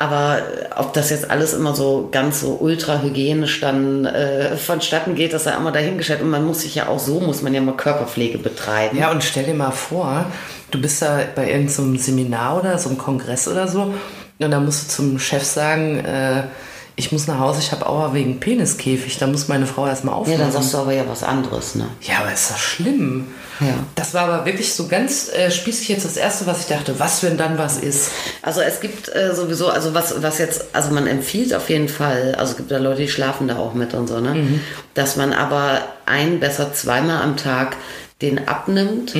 Aber 0.00 0.38
ob 0.76 0.94
das 0.94 1.10
jetzt 1.10 1.30
alles 1.30 1.52
immer 1.52 1.74
so 1.74 2.08
ganz 2.10 2.40
so 2.40 2.56
ultra 2.58 3.02
hygienisch 3.02 3.60
dann 3.60 4.06
äh, 4.06 4.56
vonstatten 4.56 5.14
geht, 5.14 5.34
das 5.34 5.44
sei 5.44 5.54
einmal 5.54 5.74
dahingestellt. 5.74 6.22
Und 6.22 6.30
man 6.30 6.46
muss 6.46 6.62
sich 6.62 6.74
ja 6.74 6.88
auch 6.88 6.98
so, 6.98 7.20
muss 7.20 7.42
man 7.42 7.52
ja 7.52 7.60
mal 7.60 7.76
Körperpflege 7.76 8.38
betreiben. 8.38 8.96
Ja, 8.96 9.10
und 9.10 9.22
stell 9.22 9.44
dir 9.44 9.54
mal 9.54 9.72
vor, 9.72 10.24
du 10.70 10.80
bist 10.80 11.02
da 11.02 11.20
bei 11.34 11.50
irgendeinem 11.50 11.98
Seminar 11.98 12.58
oder 12.60 12.78
so 12.78 12.88
einem 12.88 12.96
Kongress 12.96 13.46
oder 13.46 13.68
so 13.68 13.92
und 14.44 14.50
dann 14.50 14.64
musst 14.64 14.84
du 14.84 14.94
zum 14.94 15.18
Chef 15.18 15.44
sagen, 15.44 15.98
äh, 15.98 16.44
ich 16.96 17.12
muss 17.12 17.26
nach 17.26 17.38
Hause, 17.38 17.60
ich 17.60 17.72
habe 17.72 17.86
Aua 17.86 18.12
wegen 18.14 18.40
Peniskäfig, 18.40 19.18
da 19.18 19.26
muss 19.26 19.48
meine 19.48 19.66
Frau 19.66 19.86
erstmal 19.86 20.14
Ja, 20.14 20.20
aufmachen. 20.20 20.40
dann 20.40 20.52
sagst 20.52 20.74
du 20.74 20.78
aber 20.78 20.92
ja 20.92 21.04
was 21.08 21.22
anderes, 21.22 21.74
ne? 21.74 21.86
Ja, 22.02 22.18
aber 22.20 22.32
ist 22.32 22.50
das 22.50 22.58
schlimm? 22.60 23.26
Ja. 23.60 23.74
Das 23.94 24.14
war 24.14 24.22
aber 24.28 24.46
wirklich 24.46 24.72
so 24.74 24.86
ganz 24.88 25.30
äh, 25.32 25.50
spießig 25.50 25.88
jetzt 25.88 26.04
das 26.04 26.16
Erste, 26.16 26.46
was 26.46 26.60
ich 26.60 26.66
dachte, 26.66 26.98
was, 26.98 27.22
wenn 27.22 27.36
dann 27.36 27.58
was 27.58 27.76
ist. 27.78 28.10
Also 28.42 28.60
es 28.60 28.80
gibt 28.80 29.14
äh, 29.14 29.34
sowieso, 29.34 29.68
also 29.68 29.92
was, 29.94 30.22
was 30.22 30.38
jetzt, 30.38 30.66
also 30.74 30.90
man 30.92 31.06
empfiehlt 31.06 31.54
auf 31.54 31.68
jeden 31.68 31.88
Fall, 31.88 32.34
also 32.38 32.52
es 32.52 32.56
gibt 32.56 32.70
da 32.70 32.78
Leute, 32.78 33.02
die 33.02 33.08
schlafen 33.08 33.48
da 33.48 33.56
auch 33.58 33.74
mit 33.74 33.92
und 33.94 34.06
so, 34.08 34.20
ne? 34.20 34.60
Dass 34.94 35.16
man 35.16 35.32
aber 35.32 35.80
ein, 36.06 36.40
besser 36.40 36.72
zweimal 36.72 37.22
am 37.22 37.36
Tag 37.36 37.76
den 38.22 38.48
abnimmt, 38.48 39.14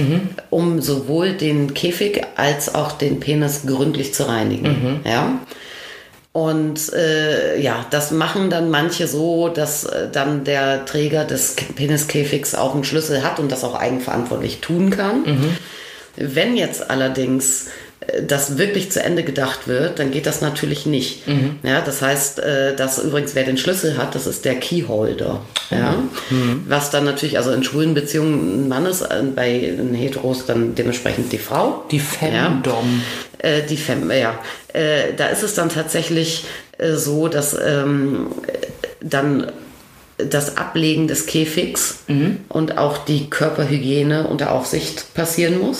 um 0.51 0.81
sowohl 0.83 1.33
den 1.33 1.73
Käfig 1.73 2.23
als 2.37 2.75
auch 2.75 2.93
den 2.93 3.19
Penis 3.21 3.63
gründlich 3.67 4.13
zu 4.13 4.29
reinigen. 4.29 5.01
Ja. 5.05 5.39
Und 6.33 6.93
äh, 6.93 7.61
ja, 7.61 7.85
das 7.91 8.13
machen 8.13 8.51
dann 8.51 8.71
manche 8.71 9.09
so, 9.09 9.49
dass 9.49 9.85
äh, 9.85 10.09
dann 10.11 10.45
der 10.45 10.85
Träger 10.85 11.25
des 11.25 11.57
Peniskäfigs 11.75 12.55
auch 12.55 12.75
einen 12.75 12.85
Schlüssel 12.85 13.25
hat 13.25 13.41
und 13.41 13.51
das 13.51 13.65
auch 13.65 13.75
eigenverantwortlich 13.75 14.61
tun 14.61 14.91
kann. 14.91 15.25
Wenn 16.17 16.57
jetzt 16.57 16.89
allerdings 16.89 17.67
das 18.27 18.57
wirklich 18.57 18.91
zu 18.91 19.03
Ende 19.03 19.23
gedacht 19.23 19.69
wird, 19.69 19.99
dann 19.99 20.11
geht 20.11 20.27
das 20.27 20.41
natürlich 20.41 20.87
nicht. 20.87 21.23
Ja, 21.63 21.81
das 21.81 22.01
heißt, 22.01 22.39
äh, 22.39 22.75
dass 22.75 22.99
übrigens 22.99 23.35
wer 23.35 23.45
den 23.45 23.59
Schlüssel 23.59 23.99
hat, 23.99 24.15
das 24.15 24.27
ist 24.27 24.45
der 24.45 24.55
Keyholder. 24.55 25.43
Ja, 25.71 25.97
was 26.67 26.91
dann 26.91 27.05
natürlich, 27.05 27.37
also 27.37 27.53
in 27.53 27.63
schwulen 27.63 27.95
Beziehungen 27.95 28.65
ein 28.65 28.69
Mann 28.69 28.87
ist, 28.87 29.03
äh, 29.03 29.23
bei 29.35 29.77
Heteros 29.95 30.47
dann 30.47 30.75
dementsprechend 30.75 31.31
die 31.31 31.39
Frau. 31.39 31.85
Die 31.91 32.01
Femdom. 32.01 33.03
Äh, 33.39 33.63
die 33.69 33.77
Fem, 33.77 34.11
ja. 34.11 34.39
Äh, 34.73 35.15
da 35.17 35.27
ist 35.27 35.43
es 35.43 35.55
dann 35.55 35.69
tatsächlich 35.69 36.45
äh, 36.79 36.93
so, 36.93 37.29
dass 37.29 37.57
ähm, 37.65 38.29
dann 39.01 39.53
das 40.19 40.59
Ablegen 40.59 41.09
des 41.09 41.25
Käfigs 41.25 42.01
und 42.51 42.77
auch 42.77 42.99
die 43.07 43.31
Körperhygiene 43.31 44.27
unter 44.27 44.53
Aufsicht 44.53 45.15
passieren 45.15 45.59
muss. 45.59 45.79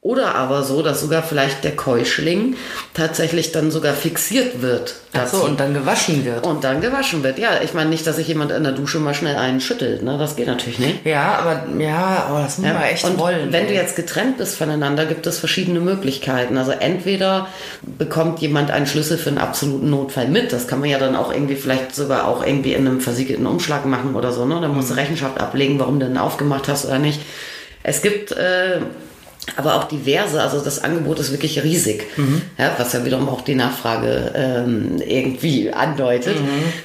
Oder 0.00 0.36
aber 0.36 0.62
so, 0.62 0.80
dass 0.82 1.00
sogar 1.00 1.24
vielleicht 1.24 1.64
der 1.64 1.74
Keuschling 1.74 2.54
tatsächlich 2.94 3.50
dann 3.50 3.72
sogar 3.72 3.94
fixiert 3.94 4.62
wird. 4.62 4.94
Ach 5.12 5.26
so, 5.26 5.38
und 5.44 5.58
dann 5.58 5.74
gewaschen 5.74 6.24
wird. 6.24 6.46
Und 6.46 6.62
dann 6.62 6.80
gewaschen 6.80 7.24
wird. 7.24 7.36
Ja, 7.40 7.60
ich 7.64 7.74
meine 7.74 7.90
nicht, 7.90 8.06
dass 8.06 8.14
sich 8.14 8.28
jemand 8.28 8.52
in 8.52 8.62
der 8.62 8.72
Dusche 8.72 9.00
mal 9.00 9.12
schnell 9.12 9.34
einen 9.34 9.60
schüttelt. 9.60 10.04
Ne? 10.04 10.16
Das 10.16 10.36
geht 10.36 10.46
natürlich 10.46 10.78
nicht. 10.78 11.04
Ja, 11.04 11.38
aber 11.40 11.64
ja, 11.82 12.26
aber 12.28 12.42
das 12.42 12.58
muss 12.58 12.68
Ja, 12.68 12.74
man 12.74 12.82
echt 12.84 13.04
und 13.04 13.18
wollen. 13.18 13.52
wenn 13.52 13.62
ey. 13.64 13.68
du 13.70 13.74
jetzt 13.74 13.96
getrennt 13.96 14.38
bist 14.38 14.56
voneinander, 14.56 15.04
gibt 15.04 15.26
es 15.26 15.40
verschiedene 15.40 15.80
Möglichkeiten. 15.80 16.56
Also 16.58 16.70
entweder 16.70 17.48
bekommt 17.82 18.38
jemand 18.38 18.70
einen 18.70 18.86
Schlüssel 18.86 19.18
für 19.18 19.30
einen 19.30 19.38
absoluten 19.38 19.90
Notfall 19.90 20.28
mit. 20.28 20.52
Das 20.52 20.68
kann 20.68 20.78
man 20.78 20.88
ja 20.90 20.98
dann 21.00 21.16
auch 21.16 21.32
irgendwie 21.32 21.56
vielleicht 21.56 21.96
sogar 21.96 22.28
auch 22.28 22.46
irgendwie 22.46 22.74
in 22.74 22.86
einem 22.86 23.00
versiegelten 23.00 23.46
Umschlag 23.46 23.84
machen 23.84 24.14
oder 24.14 24.30
so. 24.30 24.44
Ne? 24.46 24.60
Da 24.60 24.68
musst 24.68 24.90
du 24.90 24.94
Mhm. 24.94 25.00
Rechenschaft 25.00 25.40
ablegen, 25.40 25.80
warum 25.80 25.98
du 25.98 26.06
den 26.06 26.18
aufgemacht 26.18 26.68
hast 26.68 26.84
oder 26.86 27.00
nicht. 27.00 27.20
Es 27.82 28.00
gibt 28.00 28.30
äh, 28.32 28.78
aber 29.56 29.76
auch 29.76 29.84
diverse, 29.84 30.40
also 30.42 30.60
das 30.60 30.82
Angebot 30.82 31.18
ist 31.18 31.30
wirklich 31.32 31.62
riesig, 31.62 32.06
ja, 32.58 32.74
was 32.78 32.92
ja 32.92 33.04
wiederum 33.04 33.28
auch 33.28 33.42
die 33.42 33.54
Nachfrage 33.54 34.32
ähm, 34.34 35.00
irgendwie 35.04 35.72
andeutet. 35.72 36.36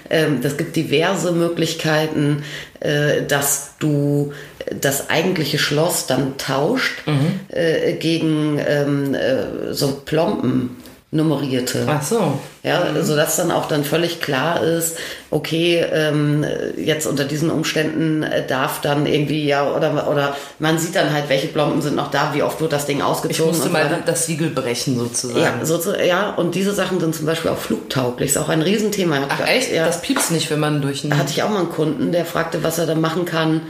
Ähm, 0.09 0.41
das 0.41 0.57
gibt 0.57 0.75
diverse 0.75 1.31
Möglichkeiten, 1.31 2.43
äh, 2.79 3.23
dass 3.27 3.73
du 3.79 4.33
das 4.79 5.09
eigentliche 5.09 5.59
Schloss 5.59 6.07
dann 6.07 6.37
tauscht 6.37 7.03
äh, 7.49 7.93
gegen 7.93 8.59
ähm, 8.65 9.13
äh, 9.13 9.73
so 9.73 10.01
Plomben 10.05 10.77
nummerierte. 11.13 11.85
Ach 11.87 12.01
so. 12.01 12.39
Ja, 12.63 12.81
sodass 13.01 13.35
dann 13.35 13.51
auch 13.51 13.67
dann 13.67 13.83
völlig 13.83 14.21
klar 14.21 14.63
ist, 14.63 14.97
okay, 15.31 15.85
ähm, 15.91 16.45
jetzt 16.77 17.05
unter 17.05 17.25
diesen 17.25 17.49
Umständen 17.51 18.23
äh, 18.23 18.47
darf 18.47 18.79
dann 18.81 19.05
irgendwie, 19.05 19.45
ja, 19.45 19.69
oder, 19.69 20.09
oder 20.09 20.35
man 20.59 20.77
sieht 20.79 20.95
dann 20.95 21.11
halt, 21.11 21.25
welche 21.27 21.47
Plomben 21.47 21.81
sind 21.81 21.95
noch 21.95 22.09
da, 22.09 22.31
wie 22.33 22.41
oft 22.41 22.61
wird 22.61 22.71
das 22.71 22.85
Ding 22.85 22.97
Ich 22.97 23.03
ausgezogen. 23.03 23.47
musste 23.51 23.65
und 23.69 23.73
so 23.73 23.77
mal 23.77 24.03
das 24.05 24.25
Siegel 24.25 24.49
brechen 24.49 24.97
sozusagen. 24.97 25.41
ja, 25.41 25.65
so, 25.65 25.93
ja, 25.95 26.31
und 26.35 26.55
diese 26.55 26.73
Sachen 26.73 26.99
sind 26.99 27.13
zum 27.13 27.25
Beispiel 27.25 27.51
auch 27.51 27.57
flugtauglich, 27.57 28.29
ist 28.29 28.37
auch 28.37 28.49
ein 28.49 28.61
Riesenthema. 28.61 29.17
Ach 29.29 29.45
echt? 29.45 29.71
Ja. 29.73 29.85
Das 29.85 30.01
piepst 30.01 30.31
nicht, 30.31 30.49
wenn 30.49 30.59
man 30.59 30.81
durch 30.81 31.03
einen... 31.03 31.17
hatte 31.17 31.31
ich 31.31 31.43
auch 31.43 31.49
mal 31.49 31.59
einen 31.59 31.69
Kunden, 31.69 32.11
der 32.11 32.25
fragte, 32.25 32.63
was 32.63 32.77
er 32.79 32.85
da 32.85 32.95
machen 32.95 33.25
kann, 33.25 33.61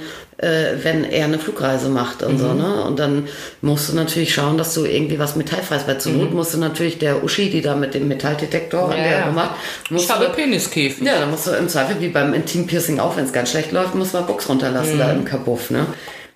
äh, 0.43 0.84
wenn 0.84 1.03
er 1.06 1.25
eine 1.25 1.39
Flugreise 1.39 1.89
macht 1.89 2.21
und 2.23 2.34
Mhm. 2.34 2.38
so, 2.39 2.53
ne? 2.53 2.84
Und 2.84 2.99
dann 2.99 3.27
musst 3.62 3.89
du 3.89 3.95
natürlich 3.95 4.34
schauen, 4.34 4.58
dass 4.58 4.73
du 4.73 4.86
irgendwie 4.86 5.17
was 5.17 5.36
metallfreies, 5.36 5.84
weil 5.88 5.99
zur 5.99 6.12
Not 6.12 6.34
musst 6.34 6.53
du 6.53 6.58
natürlich 6.58 6.99
der 6.99 7.23
Uschi, 7.23 7.49
die 7.49 7.62
da 7.62 7.75
mit 7.75 7.93
dem 7.93 8.08
Metalldetektor 8.08 8.84
an 8.84 8.89
Mhm. 8.91 8.95
Ja, 8.97 9.03
der 9.03 9.19
ja. 9.19 9.32
macht, 9.32 9.51
musst 9.89 10.06
Ich 10.06 10.12
habe 10.12 10.25
du, 10.25 10.32
Peniskäfig. 10.32 11.06
ja, 11.06 11.19
dann 11.19 11.32
musst 11.32 11.47
du 11.47 11.51
im 11.51 11.69
Zweifel 11.69 11.95
wie 12.01 12.10
beim 12.10 12.34
Intim-Piercing 12.34 12.99
auch, 12.99 13.15
wenn 13.17 13.25
es 13.25 13.34
ganz 13.34 13.51
schlecht 13.51 13.71
läuft, 13.71 13.95
musst 13.95 14.13
du 14.13 14.17
mal 14.19 14.23
Box 14.25 14.49
runterlassen 14.49 14.99
da 14.99 15.12
im 15.12 15.25
Kabuff, 15.25 15.69
ne? 15.71 15.86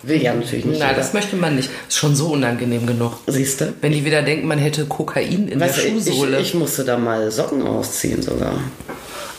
Will 0.04 0.22
ja 0.22 0.32
natürlich 0.34 0.64
nicht. 0.64 0.76
Mhm. 0.76 0.80
Nein, 0.80 0.90
jeder. 0.90 1.02
das 1.02 1.14
möchte 1.14 1.36
man 1.36 1.56
nicht. 1.56 1.70
Ist 1.90 1.98
schon 1.98 2.16
so 2.16 2.28
unangenehm 2.28 2.86
genug. 2.86 3.14
Siehst 3.26 3.62
du? 3.62 3.74
Wenn 3.82 3.92
die 3.94 4.06
wieder 4.06 4.22
denken, 4.22 4.48
man 4.48 4.60
hätte 4.60 4.86
Kokain 4.86 5.48
in 5.48 5.60
Weißt 5.60 5.78
der 5.78 5.84
du, 5.86 5.98
ich, 5.98 6.06
Schuhsohle. 6.06 6.40
ich 6.40 6.54
musste 6.54 6.84
da 6.86 6.98
mal 7.00 7.32
Socken 7.32 7.66
ausziehen 7.66 8.22
sogar. 8.22 8.54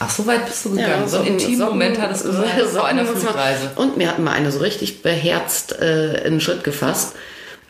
Ach, 0.01 0.11
so 0.11 0.27
weit 0.27 0.47
bist 0.47 0.65
du 0.65 0.71
gegangen. 0.71 1.09
so 1.09 1.19
einen 1.19 1.27
Socken- 1.27 1.33
intimen 1.33 1.59
Socken- 1.59 1.69
Moment 1.71 2.01
hattest 2.01 2.25
du 2.25 2.33
so- 2.33 2.39
mal 2.39 2.49
vor 2.49 2.67
Socken 2.69 2.87
einer 2.87 3.05
Flugreise. 3.05 3.71
Und 3.77 3.97
mir 3.97 4.09
hat 4.09 4.19
mal 4.19 4.33
eine 4.33 4.53
so 4.53 4.61
richtig 4.61 5.03
beherzt 5.03 5.79
äh, 5.81 6.19
in 6.25 6.35
den 6.35 6.41
Schritt 6.41 6.63
gefasst. 6.65 7.15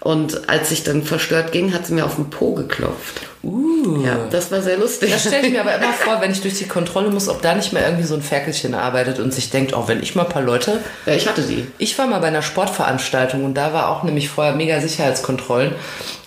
Und 0.01 0.49
als 0.49 0.71
ich 0.71 0.85
dann 0.85 1.03
verstört 1.03 1.51
ging, 1.51 1.75
hat 1.75 1.87
sie 1.87 1.93
mir 1.93 2.05
auf 2.07 2.15
den 2.15 2.31
Po 2.31 2.55
geklopft. 2.55 3.21
Uh. 3.43 4.05
Ja, 4.07 4.17
das 4.31 4.53
war 4.53 4.63
sehr 4.63 4.77
lustig. 4.79 5.11
Das 5.11 5.23
stelle 5.27 5.47
ich 5.49 5.53
mir 5.53 5.61
aber 5.63 5.75
immer 5.75 5.93
vor, 5.99 6.21
wenn 6.21 6.31
ich 6.31 6.41
durch 6.41 6.57
die 6.57 6.69
Kontrolle 6.69 7.11
muss, 7.11 7.29
ob 7.29 7.43
da 7.43 7.55
nicht 7.57 7.73
mehr 7.73 7.85
irgendwie 7.85 8.05
so 8.07 8.15
ein 8.15 8.23
Ferkelchen 8.23 8.75
arbeitet 8.77 9.19
und 9.19 9.35
sich 9.35 9.51
denkt, 9.51 9.75
oh, 9.77 9.85
wenn 9.89 10.01
ich 10.01 10.15
mal 10.15 10.23
ein 10.23 10.29
paar 10.29 10.43
Leute. 10.43 10.79
ja, 11.05 11.15
ich 11.15 11.27
hatte 11.27 11.43
die. 11.43 11.67
Ich 11.79 11.99
war 11.99 12.07
mal 12.07 12.21
bei 12.21 12.29
einer 12.29 12.43
Sportveranstaltung 12.43 13.45
und 13.45 13.55
da 13.55 13.73
war 13.73 13.89
auch 13.89 14.05
nämlich 14.05 14.29
vorher 14.29 14.55
mega 14.55 14.81
Sicherheitskontrollen. 14.81 15.73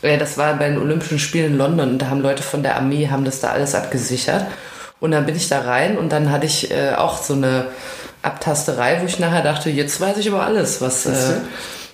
Das 0.02 0.38
war 0.38 0.54
bei 0.56 0.68
den 0.68 0.78
Olympischen 0.78 1.20
Spielen 1.20 1.54
in 1.54 1.58
London 1.58 1.92
und 1.92 2.00
da 2.00 2.08
haben 2.10 2.22
Leute 2.22 2.44
von 2.44 2.64
der 2.64 2.76
Armee, 2.76 3.08
haben 3.10 3.24
das 3.24 3.40
da 3.40 3.52
alles 3.52 3.74
abgesichert. 3.74 4.48
Und 5.02 5.12
dann 5.12 5.26
bin 5.26 5.36
ich 5.36 5.50
da 5.50 5.62
rein 5.62 5.98
und 5.98 6.14
dann 6.14 6.32
hatte 6.32 6.46
ich 6.46 6.72
äh, 6.72 6.94
auch 6.94 7.22
so 7.22 7.34
eine 7.34 7.66
Abtasterei, 8.22 9.02
wo 9.02 9.06
ich 9.06 9.20
nachher 9.20 9.42
dachte, 9.42 9.70
jetzt 9.70 10.00
weiß 10.00 10.18
ich 10.18 10.30
aber 10.32 10.44
alles, 10.44 10.80
was... 10.80 11.06
Äh, 11.06 11.40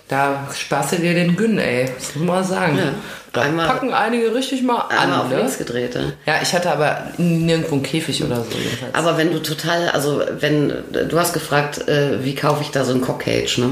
da 0.10 0.48
sparst 0.56 0.94
du 0.94 0.96
dir 0.98 1.14
den 1.14 1.36
Gyn, 1.36 1.58
ey. 1.58 1.92
Das 1.94 2.16
muss 2.16 2.26
man 2.26 2.26
mal 2.28 2.44
sagen. 2.44 2.78
Ja. 2.78 2.94
Da 3.38 3.44
Einmal- 3.44 3.68
packen 3.68 3.94
einige 3.94 4.34
richtig 4.34 4.64
mal 4.64 4.86
Einmal 4.90 5.20
an, 5.20 5.22
auf 5.26 5.30
ne? 5.30 5.38
links 5.38 5.58
gedreht. 5.58 5.98
Ja. 6.26 6.36
Ich 6.42 6.54
hatte 6.54 6.72
aber 6.72 7.04
nirgendwo 7.18 7.76
einen 7.76 7.84
Käfig 7.84 8.24
oder 8.24 8.38
so 8.38 8.58
jedenfalls. 8.58 8.94
Aber 8.96 9.18
wenn 9.18 9.32
du 9.32 9.40
total, 9.40 9.90
also 9.90 10.22
wenn, 10.40 10.74
du 11.10 11.20
hast 11.20 11.34
gefragt, 11.34 11.88
äh, 11.88 12.24
wie 12.24 12.36
kaufe 12.36 12.62
ich 12.64 12.72
da 12.72 12.84
so 12.84 12.94
ein 12.94 13.02
Cockcage, 13.02 13.58
ne? 13.60 13.70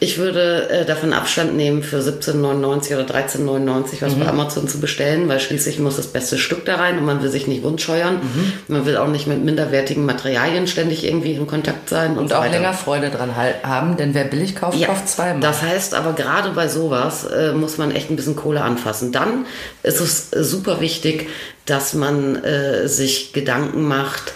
Ich 0.00 0.18
würde 0.18 0.68
äh, 0.70 0.84
davon 0.84 1.12
Abstand 1.12 1.56
nehmen, 1.56 1.82
für 1.82 1.98
17,99 2.00 2.94
oder 2.94 3.04
13,99 3.04 4.02
was 4.02 4.14
bei 4.14 4.26
Amazon 4.26 4.68
zu 4.68 4.80
bestellen, 4.80 5.28
weil 5.28 5.40
schließlich 5.40 5.78
muss 5.78 5.96
das 5.96 6.06
beste 6.08 6.38
Stück 6.38 6.64
da 6.64 6.76
rein 6.76 6.98
und 6.98 7.04
man 7.04 7.22
will 7.22 7.30
sich 7.30 7.46
nicht 7.46 7.62
wundscheuern. 7.62 8.20
Man 8.68 8.86
will 8.86 8.96
auch 8.96 9.08
nicht 9.08 9.26
mit 9.26 9.44
minderwertigen 9.44 10.04
Materialien 10.04 10.66
ständig 10.66 11.04
irgendwie 11.04 11.32
in 11.34 11.46
Kontakt 11.46 11.88
sein 11.88 12.12
und, 12.12 12.18
und 12.18 12.32
auch 12.32 12.40
weiter. 12.40 12.52
länger 12.52 12.72
Freude 12.72 13.10
dran 13.10 13.30
haben, 13.36 13.96
denn 13.96 14.14
wer 14.14 14.24
billig 14.24 14.56
kauft, 14.56 14.78
Ja, 14.78 14.88
kauft 14.88 15.08
zweimal. 15.08 15.40
das 15.40 15.62
heißt 15.62 15.94
aber 15.94 16.12
gerade 16.12 16.50
bei 16.50 16.68
sowas 16.68 17.24
äh, 17.24 17.52
muss 17.52 17.78
man 17.78 17.90
echt 17.90 18.10
ein 18.10 18.16
bisschen 18.16 18.36
Kohle 18.36 18.62
anfassen. 18.62 18.95
Dann 19.02 19.46
ist 19.82 20.00
es 20.00 20.30
super 20.30 20.80
wichtig, 20.80 21.28
dass 21.64 21.94
man 21.94 22.36
äh, 22.44 22.88
sich 22.88 23.32
Gedanken 23.32 23.82
macht, 23.82 24.32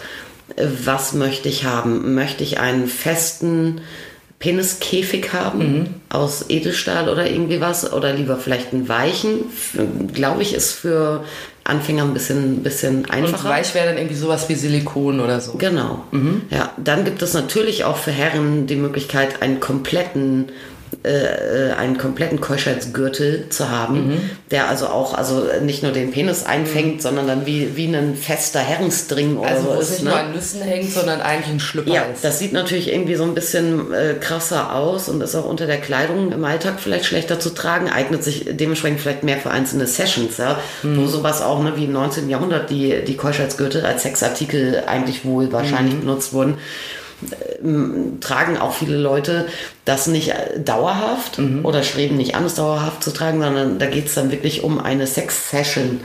was 0.56 1.12
möchte 1.12 1.48
ich 1.48 1.64
haben? 1.64 2.14
Möchte 2.14 2.42
ich 2.42 2.58
einen 2.58 2.88
festen 2.88 3.80
Peniskäfig 4.40 5.32
haben 5.34 6.00
aus 6.08 6.46
Edelstahl 6.48 7.08
oder 7.08 7.30
irgendwie 7.30 7.60
was? 7.60 7.92
Oder 7.92 8.14
lieber 8.14 8.36
vielleicht 8.36 8.72
einen 8.72 8.88
weichen? 8.88 9.44
Glaube 10.14 10.42
ich, 10.42 10.54
ist 10.54 10.72
für 10.72 11.24
Anfänger 11.64 12.04
ein 12.04 12.14
bisschen, 12.14 12.62
bisschen 12.62 13.00
und 13.00 13.10
einfacher. 13.10 13.48
weich 13.48 13.74
wäre 13.74 13.88
dann 13.88 13.98
irgendwie 13.98 14.16
sowas 14.16 14.48
wie 14.48 14.54
Silikon 14.54 15.20
oder 15.20 15.40
so. 15.40 15.52
Genau. 15.52 16.04
Ja, 16.50 16.72
dann 16.78 17.04
gibt 17.04 17.22
es 17.22 17.34
natürlich 17.34 17.84
auch 17.84 17.98
für 17.98 18.12
Herren 18.12 18.66
die 18.66 18.76
Möglichkeit, 18.76 19.42
einen 19.42 19.60
kompletten 19.60 20.50
äh, 21.02 21.72
einen 21.78 21.96
kompletten 21.96 22.40
Keuschheitsgürtel 22.40 23.46
zu 23.48 23.70
haben, 23.70 24.30
der 24.50 24.68
also 24.68 24.86
auch 24.88 25.14
also 25.14 25.46
nicht 25.62 25.82
nur 25.82 25.92
den 25.92 26.10
Penis 26.10 26.44
einfängt, 26.44 27.00
sondern 27.00 27.26
dann 27.26 27.46
wie, 27.46 27.74
wie 27.76 27.86
ein 27.86 28.14
fester 28.14 28.60
Herrenstring 28.60 29.38
oder 29.38 29.48
Also 29.48 29.62
so 29.70 29.76
wo 29.76 29.80
es 29.80 29.90
ist. 29.90 29.90
nicht 29.90 30.04
Ne? 30.04 30.10
nur 30.10 30.18
an 30.18 30.32
Nüssen 30.32 30.62
hängt, 30.62 30.92
sondern 30.92 31.20
eigentlich 31.22 31.52
ein 31.54 31.60
Schlüpper 31.60 31.90
Ja, 31.92 32.02
ist. 32.02 32.22
das 32.24 32.38
sieht 32.38 32.52
natürlich 32.52 32.92
irgendwie 32.92 33.14
so 33.14 33.24
ein 33.24 33.34
bisschen 33.34 33.92
äh, 33.94 34.14
krasser 34.20 34.74
aus 34.74 35.08
und 35.08 35.22
ist 35.22 35.34
auch 35.34 35.46
unter 35.46 35.66
der 35.66 35.78
Kleidung 35.78 36.32
im 36.32 36.44
Alltag 36.44 36.74
vielleicht 36.78 37.06
schlechter 37.06 37.40
zu 37.40 37.50
tragen, 37.50 37.88
eignet 37.88 38.22
sich 38.22 38.46
dementsprechend 38.50 39.00
vielleicht 39.00 39.22
mehr 39.24 39.38
für 39.38 39.50
einzelne 39.50 39.86
Sessions, 39.86 40.36
ja, 40.36 40.60
wo 40.82 41.06
sowas 41.06 41.40
auch 41.40 41.62
ne, 41.62 41.72
wie 41.76 41.84
im 41.84 41.92
19. 41.92 42.28
Jahrhundert 42.28 42.68
die, 42.70 43.04
die 43.06 43.16
Keuschheitsgürtel 43.16 43.86
als 43.86 44.02
Sexartikel 44.02 44.82
eigentlich 44.86 45.24
wohl 45.24 45.50
wahrscheinlich 45.52 45.94
benutzt 45.98 46.32
wurden 46.32 46.58
tragen 48.20 48.56
auch 48.56 48.72
viele 48.72 48.96
Leute 48.96 49.46
das 49.84 50.06
nicht 50.06 50.30
äh, 50.30 50.60
dauerhaft 50.60 51.38
oder 51.62 51.82
streben 51.82 52.16
nicht 52.16 52.34
an, 52.34 52.44
es 52.44 52.54
dauerhaft 52.54 53.02
zu 53.02 53.12
tragen, 53.12 53.42
sondern 53.42 53.78
da 53.78 53.86
geht 53.86 54.06
es 54.06 54.14
dann 54.14 54.30
wirklich 54.30 54.62
um 54.62 54.80
eine 54.80 55.06
Sex-Session, 55.06 56.00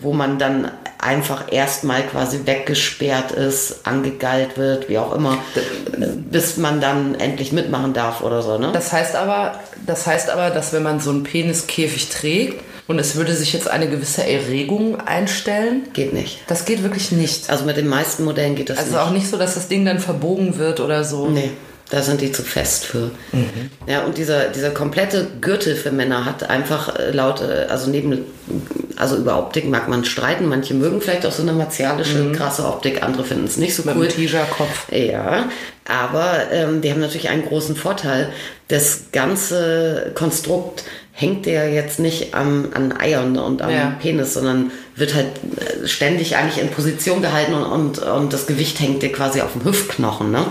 wo 0.00 0.12
man 0.12 0.38
dann 0.38 0.70
einfach 0.98 1.50
erstmal 1.50 2.02
quasi 2.04 2.40
weggesperrt 2.44 3.32
ist, 3.32 3.86
angegeilt 3.86 4.56
wird, 4.56 4.88
wie 4.88 4.98
auch 4.98 5.12
immer, 5.12 5.38
äh, 5.56 6.06
bis 6.30 6.56
man 6.56 6.80
dann 6.80 7.16
endlich 7.16 7.52
mitmachen 7.52 7.92
darf 7.92 8.22
oder 8.22 8.42
so. 8.42 8.58
Ne? 8.58 8.70
Das 8.72 8.92
heißt 8.92 9.16
aber, 9.16 9.58
das 9.84 10.06
heißt 10.06 10.30
aber, 10.30 10.50
dass 10.50 10.72
wenn 10.72 10.82
man 10.82 11.00
so 11.00 11.10
einen 11.10 11.24
Peniskäfig 11.24 12.08
trägt 12.08 12.62
und 12.88 12.98
es 12.98 13.16
würde 13.16 13.34
sich 13.34 13.52
jetzt 13.52 13.68
eine 13.68 13.88
gewisse 13.88 14.26
Erregung 14.26 15.00
einstellen, 15.00 15.82
geht 15.92 16.12
nicht. 16.12 16.40
das 16.48 16.64
geht 16.64 16.82
wirklich 16.82 17.12
nicht. 17.12 17.48
Also 17.50 17.64
mit 17.64 17.76
den 17.76 17.88
meisten 17.88 18.24
Modellen 18.24 18.54
geht 18.56 18.70
das 18.70 18.78
Also 18.78 18.90
nicht. 18.92 19.00
auch 19.00 19.10
nicht 19.10 19.28
so, 19.28 19.36
dass 19.36 19.54
das 19.54 19.68
Ding 19.68 19.84
dann 19.84 19.98
verbogen 20.00 20.58
wird 20.58 20.80
oder 20.80 21.04
so. 21.04 21.28
Nee, 21.28 21.50
da 21.90 22.00
sind 22.02 22.20
die 22.22 22.32
zu 22.32 22.42
fest 22.42 22.84
für. 22.86 23.10
Ja, 23.86 24.04
und 24.04 24.16
dieser, 24.16 24.48
dieser 24.48 24.70
komplette 24.70 25.26
Gürtel 25.40 25.76
für 25.76 25.90
Männer 25.92 26.24
hat 26.24 26.48
einfach 26.48 26.98
äh, 26.98 27.10
laut, 27.10 27.40
äh, 27.42 27.66
also 27.68 27.90
neben, 27.90 28.24
also 28.96 29.16
über 29.16 29.38
Optik 29.38 29.68
mag 29.68 29.88
man 29.88 30.04
streiten. 30.04 30.46
Manche 30.48 30.72
mögen 30.74 31.00
vielleicht 31.02 31.26
auch 31.26 31.32
so 31.32 31.42
eine 31.42 31.52
martialische, 31.52 32.32
krasse 32.32 32.64
Optik, 32.66 33.02
andere 33.02 33.24
finden 33.24 33.44
es 33.44 33.58
nicht 33.58 33.74
so 33.74 33.82
Mit 33.84 33.96
cool. 33.96 34.08
Tigerkopf. 34.08 34.90
Ja, 34.90 35.50
aber 35.86 36.50
ähm, 36.50 36.80
die 36.80 36.90
haben 36.90 37.00
natürlich 37.00 37.28
einen 37.28 37.44
großen 37.44 37.76
Vorteil. 37.76 38.30
Das 38.68 39.02
ganze 39.12 40.12
Konstrukt 40.14 40.84
hängt 41.12 41.46
ja 41.46 41.64
jetzt 41.64 42.00
nicht 42.00 42.34
am, 42.34 42.68
an 42.74 42.92
Eiern 42.98 43.38
und 43.38 43.62
am 43.62 43.70
Ja. 43.70 43.96
Penis, 44.00 44.34
sondern 44.34 44.72
wird 44.96 45.14
halt 45.14 45.26
äh, 45.26 45.86
ständig 45.86 46.36
eigentlich 46.36 46.62
in 46.62 46.70
Position 46.70 47.22
gehalten 47.22 47.54
und, 47.54 47.64
und, 47.64 47.98
und 47.98 48.32
das 48.32 48.46
Gewicht 48.46 48.80
hängt 48.80 49.02
dir 49.02 49.12
quasi 49.12 49.42
auf 49.42 49.52
dem 49.52 49.64
Hüftknochen. 49.64 50.30
Ne? 50.30 50.46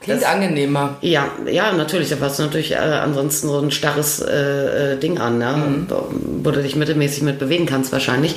Klingt 0.00 0.24
angenehmer. 0.24 0.96
Ja, 1.00 1.30
ja, 1.50 1.72
natürlich. 1.72 2.08
Da 2.10 2.16
du 2.38 2.42
natürlich 2.44 2.72
äh, 2.72 2.76
ansonsten 2.76 3.48
so 3.48 3.58
ein 3.58 3.70
starres 3.70 4.20
äh, 4.20 4.94
äh, 4.94 4.98
Ding 4.98 5.18
an, 5.18 5.38
ne? 5.38 5.86
wo 6.42 6.50
du 6.50 6.62
dich 6.62 6.76
mittelmäßig 6.76 7.22
mit 7.22 7.38
bewegen 7.38 7.66
kannst 7.66 7.92
wahrscheinlich. 7.92 8.36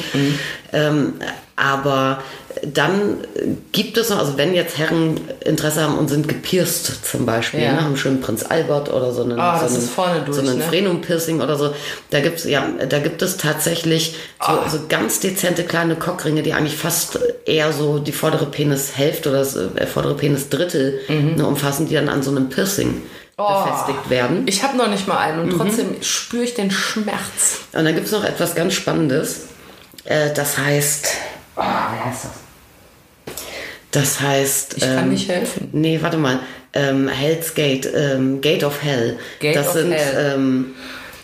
Ähm, 0.74 1.14
aber 1.60 2.24
dann 2.64 3.18
gibt 3.72 3.98
es 3.98 4.10
noch, 4.10 4.18
also 4.20 4.38
wenn 4.38 4.54
jetzt 4.54 4.78
Herren 4.78 5.20
Interesse 5.46 5.82
haben 5.84 5.98
und 5.98 6.10
sind 6.10 6.28
gepierst 6.28 7.06
zum 7.06 7.26
Beispiel, 7.26 7.62
Ja. 7.62 7.74
ne, 7.74 7.82
haben 7.84 7.96
schon 7.96 8.22
Prinz 8.22 8.44
Albert 8.44 8.92
oder 8.92 9.12
so 9.12 9.24
einen, 9.24 9.40
Ah, 9.40 9.60
so 9.60 9.66
einen, 10.04 10.26
durch, 10.26 10.36
so 10.38 10.42
einen 10.42 10.58
ne? 10.58 10.64
Frenum-Piercing 10.64 11.42
oder 11.42 11.56
so, 11.56 11.74
da 12.10 12.20
gibt's 12.22 12.44
ja, 12.46 12.66
da 12.90 13.00
gibt 13.00 13.22
es 13.22 13.38
tatsächlich 13.38 14.16
so, 14.42 14.52
Ah. 14.52 14.70
so 14.70 14.80
ganz 14.90 15.20
dezente 15.20 15.64
kleine 15.64 15.96
Cockringe, 15.96 16.42
die 16.44 16.54
eigentlich 16.54 16.76
fast 16.78 17.20
eher 17.46 17.72
so 17.72 18.00
die 18.00 18.12
vordere 18.12 18.46
Penishälfte 18.48 19.30
oder 19.30 19.40
das 19.40 19.56
äh, 19.56 19.86
vordere 19.88 20.16
Penisdrittel 20.16 21.00
Mhm. 21.08 21.36
ne, 21.36 21.46
umfassen, 21.46 21.88
die 21.88 21.94
dann 21.96 22.10
an 22.10 22.24
so 22.24 22.32
einem 22.32 22.50
Piercing 22.50 23.02
befestigt 23.38 24.10
werden. 24.10 24.44
Ich 24.48 24.64
habe 24.64 24.76
noch 24.78 24.90
nicht 24.90 25.08
mal 25.08 25.18
einen 25.18 25.46
Mhm. 25.46 25.52
und 25.54 25.58
trotzdem 25.60 25.96
spüre 26.02 26.44
ich 26.44 26.56
den 26.56 26.72
Schmerz. 26.72 27.60
Und 27.72 27.86
dann 27.86 27.94
gibt 27.96 28.08
es 28.08 28.12
noch 28.12 28.26
etwas 28.26 28.54
ganz 28.56 28.74
Spannendes. 28.74 29.42
Äh, 30.04 30.34
das 30.34 30.58
heißt. 30.58 31.08
Oh, 31.60 31.62
wie 31.62 32.10
heißt 32.10 32.26
das? 32.26 33.36
Das 33.92 34.20
heißt. 34.20 34.78
Ich 34.78 34.84
kann 34.84 35.10
nicht 35.10 35.30
helfen. 35.30 35.70
Nee, 35.72 36.00
warte 36.02 36.18
mal. 36.18 36.40
Ähm, 36.74 37.08
Hell's 37.08 37.56
Gate, 37.56 37.90
ähm, 37.96 38.42
Gate 38.42 38.64
of 38.64 38.82
Hell. 38.84 39.18
Gate 39.40 39.56
das 39.56 39.70
of 39.70 39.74
sind 39.74 39.92
Hell. 39.92 40.36
Ähm, 40.36 40.76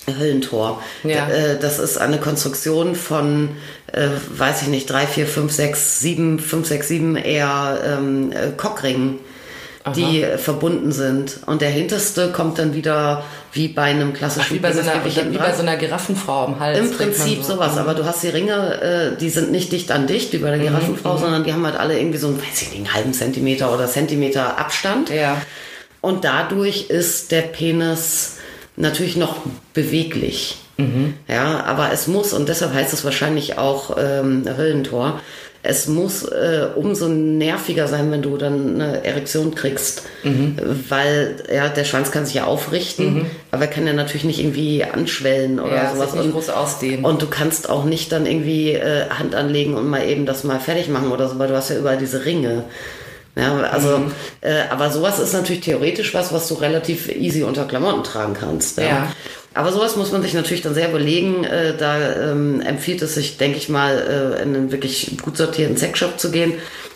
Höllentor. 0.07 0.81
Ja. 1.03 1.27
Äh, 1.29 1.59
das 1.59 1.79
ist 1.79 1.97
eine 1.97 2.19
Konstruktion 2.19 2.95
von, 2.95 3.49
äh, 3.91 4.09
weiß 4.29 4.63
ich 4.63 4.67
nicht, 4.67 4.89
3, 4.89 5.07
4, 5.07 5.27
5, 5.27 5.51
6, 5.51 5.99
7, 5.99 6.39
5, 6.39 6.67
6, 6.67 6.87
7 6.87 7.15
eher 7.15 7.81
ähm, 7.85 8.31
äh, 8.31 8.51
Cockringen, 8.55 9.19
die 9.93 10.23
äh, 10.23 10.37
verbunden 10.37 10.91
sind. 10.91 11.39
Und 11.45 11.61
der 11.61 11.69
hinterste 11.69 12.31
kommt 12.31 12.57
dann 12.57 12.73
wieder 12.73 13.23
wie 13.51 13.67
bei 13.67 13.83
einem 13.83 14.13
klassischen 14.13 14.55
Wie 14.55 14.59
bei 14.59 14.71
so 14.71 14.79
einer, 14.79 14.93
wie 15.05 15.37
bei 15.37 15.53
so 15.53 15.61
einer 15.61 15.77
Giraffenfrau 15.77 16.45
am 16.45 16.59
Hals. 16.59 16.79
Im 16.79 16.91
Prinzip 16.91 17.43
so. 17.43 17.53
sowas, 17.53 17.77
aber 17.77 17.93
du 17.93 18.05
hast 18.05 18.23
die 18.23 18.29
Ringe, 18.29 18.81
äh, 18.81 19.17
die 19.19 19.29
sind 19.29 19.51
nicht 19.51 19.71
dicht 19.71 19.91
an 19.91 20.07
dicht, 20.07 20.33
wie 20.33 20.39
bei 20.39 20.49
der 20.49 20.57
Mhm, 20.57 20.63
Giraffenfrau, 20.63 21.17
sondern 21.17 21.43
die 21.43 21.53
haben 21.53 21.65
halt 21.65 21.77
alle 21.77 21.97
irgendwie 21.99 22.17
so 22.17 22.27
einen, 22.27 22.39
weiß 22.39 22.61
ich 22.61 22.69
nicht, 22.69 22.77
einen 22.77 22.93
halben 22.93 23.13
Zentimeter 23.13 23.73
oder 23.73 23.87
Zentimeter 23.87 24.57
Abstand. 24.57 25.09
Ja. 25.09 25.41
Und 26.01 26.23
dadurch 26.23 26.89
ist 26.89 27.31
der 27.31 27.41
Penis 27.41 28.37
natürlich 28.75 29.15
noch 29.15 29.37
beweglich. 29.73 30.57
Ja, 31.29 31.63
aber 31.63 31.93
es 31.93 32.07
muss, 32.07 32.33
und 32.33 32.49
deshalb 32.49 32.73
heißt 32.73 32.91
es 32.91 33.05
wahrscheinlich 33.05 33.57
auch 33.57 33.95
ähm, 33.97 34.43
Höllentor, 34.57 35.21
es 35.67 35.87
muss 35.87 36.23
äh, 36.23 36.67
umso 36.75 37.07
nerviger 37.09 37.87
sein, 37.87 38.11
wenn 38.11 38.21
du 38.21 38.37
dann 38.37 38.75
eine 38.81 39.03
Erektion 39.03 39.55
kriegst, 39.55 40.03
weil 40.89 41.35
ja, 41.53 41.69
der 41.69 41.83
Schwanz 41.83 42.11
kann 42.11 42.25
sich 42.25 42.35
ja 42.35 42.45
aufrichten, 42.45 43.25
aber 43.51 43.63
er 43.63 43.67
kann 43.69 43.87
ja 43.87 43.93
natürlich 43.93 44.23
nicht 44.25 44.39
irgendwie 44.39 44.83
anschwellen 44.83 45.59
oder 45.59 45.75
Ja, 45.75 45.93
sowas. 45.95 46.13
Und, 46.13 46.31
groß 46.31 46.49
ausdehnen. 46.49 47.03
und 47.05 47.21
du 47.21 47.27
kannst 47.27 47.69
auch 47.69 47.85
nicht 47.85 48.11
dann 48.11 48.25
irgendwie 48.25 48.73
äh, 48.73 49.09
Hand 49.09 49.35
anlegen 49.35 49.73
und 49.75 49.87
mal 49.89 50.07
eben 50.07 50.25
das 50.25 50.43
mal 50.43 50.59
fertig 50.59 50.89
machen 50.89 51.11
oder 51.11 51.27
so, 51.29 51.39
weil 51.39 51.47
du 51.47 51.55
hast 51.55 51.69
ja 51.69 51.77
überall 51.77 51.97
diese 51.97 52.25
Ringe. 52.25 52.63
Ja, 53.37 53.53
also, 53.63 53.97
Mhm. 53.97 54.11
äh, 54.41 54.61
aber 54.69 54.89
sowas 54.91 55.19
ist 55.19 55.33
natürlich 55.33 55.61
theoretisch 55.61 56.13
was, 56.13 56.31
was 56.31 56.47
du 56.47 56.53
relativ 56.55 57.09
easy 57.13 57.43
unter 57.43 57.65
Klamotten 57.65 58.03
tragen 58.03 58.33
kannst. 58.33 58.77
Ja. 58.77 58.83
Ja. 58.85 59.11
Aber 59.55 59.71
sowas 59.71 59.95
muss 59.95 60.11
man 60.11 60.21
sich 60.21 60.33
natürlich 60.33 60.61
dann 60.61 60.73
sehr 60.73 60.89
überlegen. 60.89 61.43
Äh, 61.43 61.75
da 61.77 62.31
ähm, 62.31 62.61
empfiehlt 62.61 63.01
es 63.01 63.15
sich, 63.15 63.37
denke 63.37 63.57
ich 63.57 63.69
mal, 63.69 63.97
äh, 64.39 64.43
in 64.43 64.55
einen 64.55 64.71
wirklich 64.71 65.17
gut 65.21 65.37
sortierten 65.37 65.77
Sexshop 65.77 66.19
zu 66.19 66.29
gehen 66.29 66.53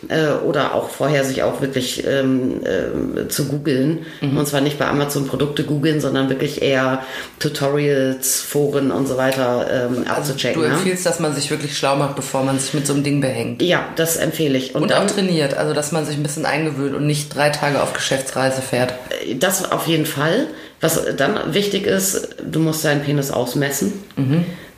äh, 0.10 0.32
oder 0.46 0.76
auch 0.76 0.90
vorher 0.90 1.24
sich 1.24 1.42
auch 1.44 1.62
wirklich 1.62 2.06
ähm, 2.06 2.62
äh, 2.66 3.28
zu 3.30 3.46
googeln. 3.46 4.06
Mhm. 4.22 4.38
Und 4.38 4.46
zwar 4.48 4.62
nicht 4.62 4.78
bei 4.78 4.88
Amazon 4.88 5.26
Produkte 5.28 5.64
googeln, 5.64 6.02
sondern 6.02 6.30
wirklich 6.30 6.62
eher 6.62 7.04
Tutorials, 7.40 8.42
Foren 8.42 8.92
und 8.92 9.08
so 9.08 9.18
weiter 9.18 9.68
ähm, 9.72 10.06
abzuchecken. 10.08 10.62
Du 10.62 10.68
empfiehlst, 10.68 11.06
dass 11.06 11.20
man 11.20 11.34
sich 11.34 11.50
wirklich 11.50 11.78
schlau 11.78 11.96
macht, 11.96 12.16
bevor 12.16 12.44
man 12.44 12.60
sich 12.60 12.74
mit 12.74 12.86
so 12.86 12.94
einem 12.94 13.04
Ding 13.04 13.22
behängt. 13.22 13.62
ja, 13.62 13.86
das 13.96 14.18
empfehle 14.18 14.58
ich. 14.58 14.76
Und 14.76 14.92
dann- 14.92 15.08
auch 15.08 15.12
trainiert, 15.12 15.56
also 15.56 15.74
dass 15.74 15.92
man 15.92 16.06
sich 16.06 16.16
ein 16.18 16.24
bisschen 16.24 16.46
eingewöhnt 16.46 16.96
und 16.96 17.08
nicht 17.08 17.34
drei 17.36 17.50
Tage 17.50 17.82
auf 17.82 17.94
Geschäftsreise 17.94 18.62
fährt. 18.62 18.94
Das 19.40 19.72
auf 19.72 19.88
jeden 19.88 20.06
Fall. 20.06 20.48
Was 20.82 21.02
dann 21.18 21.54
wichtig 21.54 21.86
ist, 21.86 22.36
du 22.44 22.60
musst 22.60 22.86
deinen 22.86 23.02
Penis 23.02 23.32
ausmessen, 23.32 23.94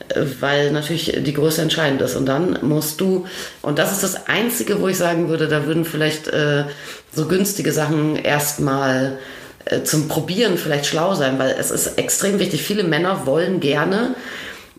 äh, 0.09 0.21
weil 0.39 0.71
natürlich 0.71 1.19
die 1.23 1.33
Größe 1.33 1.61
entscheidend 1.61 2.01
ist. 2.01 2.15
Und 2.15 2.25
dann 2.25 2.59
musst 2.61 3.01
du, 3.01 3.25
und 3.61 3.77
das 3.77 3.91
ist 3.91 4.03
das 4.03 4.27
Einzige, 4.27 4.81
wo 4.81 4.87
ich 4.87 4.97
sagen 4.97 5.29
würde, 5.29 5.47
da 5.47 5.65
würden 5.65 5.85
vielleicht 5.85 6.27
äh, 6.27 6.65
so 7.13 7.27
günstige 7.27 7.71
Sachen 7.71 8.15
erstmal 8.15 9.19
äh, 9.65 9.83
zum 9.83 10.07
Probieren 10.07 10.57
vielleicht 10.57 10.87
schlau 10.87 11.13
sein, 11.13 11.37
weil 11.37 11.55
es 11.59 11.71
ist 11.71 11.97
extrem 11.97 12.39
wichtig. 12.39 12.63
Viele 12.63 12.83
Männer 12.83 13.25
wollen 13.25 13.59
gerne 13.59 14.15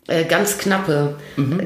äh, 0.09 0.25
ganz 0.25 0.59
knappe, 0.59 1.15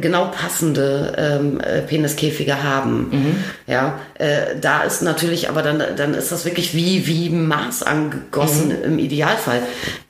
genau 0.00 0.26
passende 0.30 1.14
ähm, 1.16 1.58
äh, 1.60 1.80
Peniskäfige 1.80 2.62
haben. 2.62 3.42
Ja, 3.66 3.98
äh, 4.18 4.56
da 4.60 4.82
ist 4.82 5.00
natürlich, 5.00 5.48
aber 5.48 5.62
dann, 5.62 5.82
dann 5.96 6.12
ist 6.12 6.30
das 6.32 6.44
wirklich 6.44 6.74
wie, 6.74 7.06
wie 7.06 7.30
Maß 7.30 7.82
angegossen 7.84 8.72
im 8.84 8.98
Idealfall. 8.98 9.62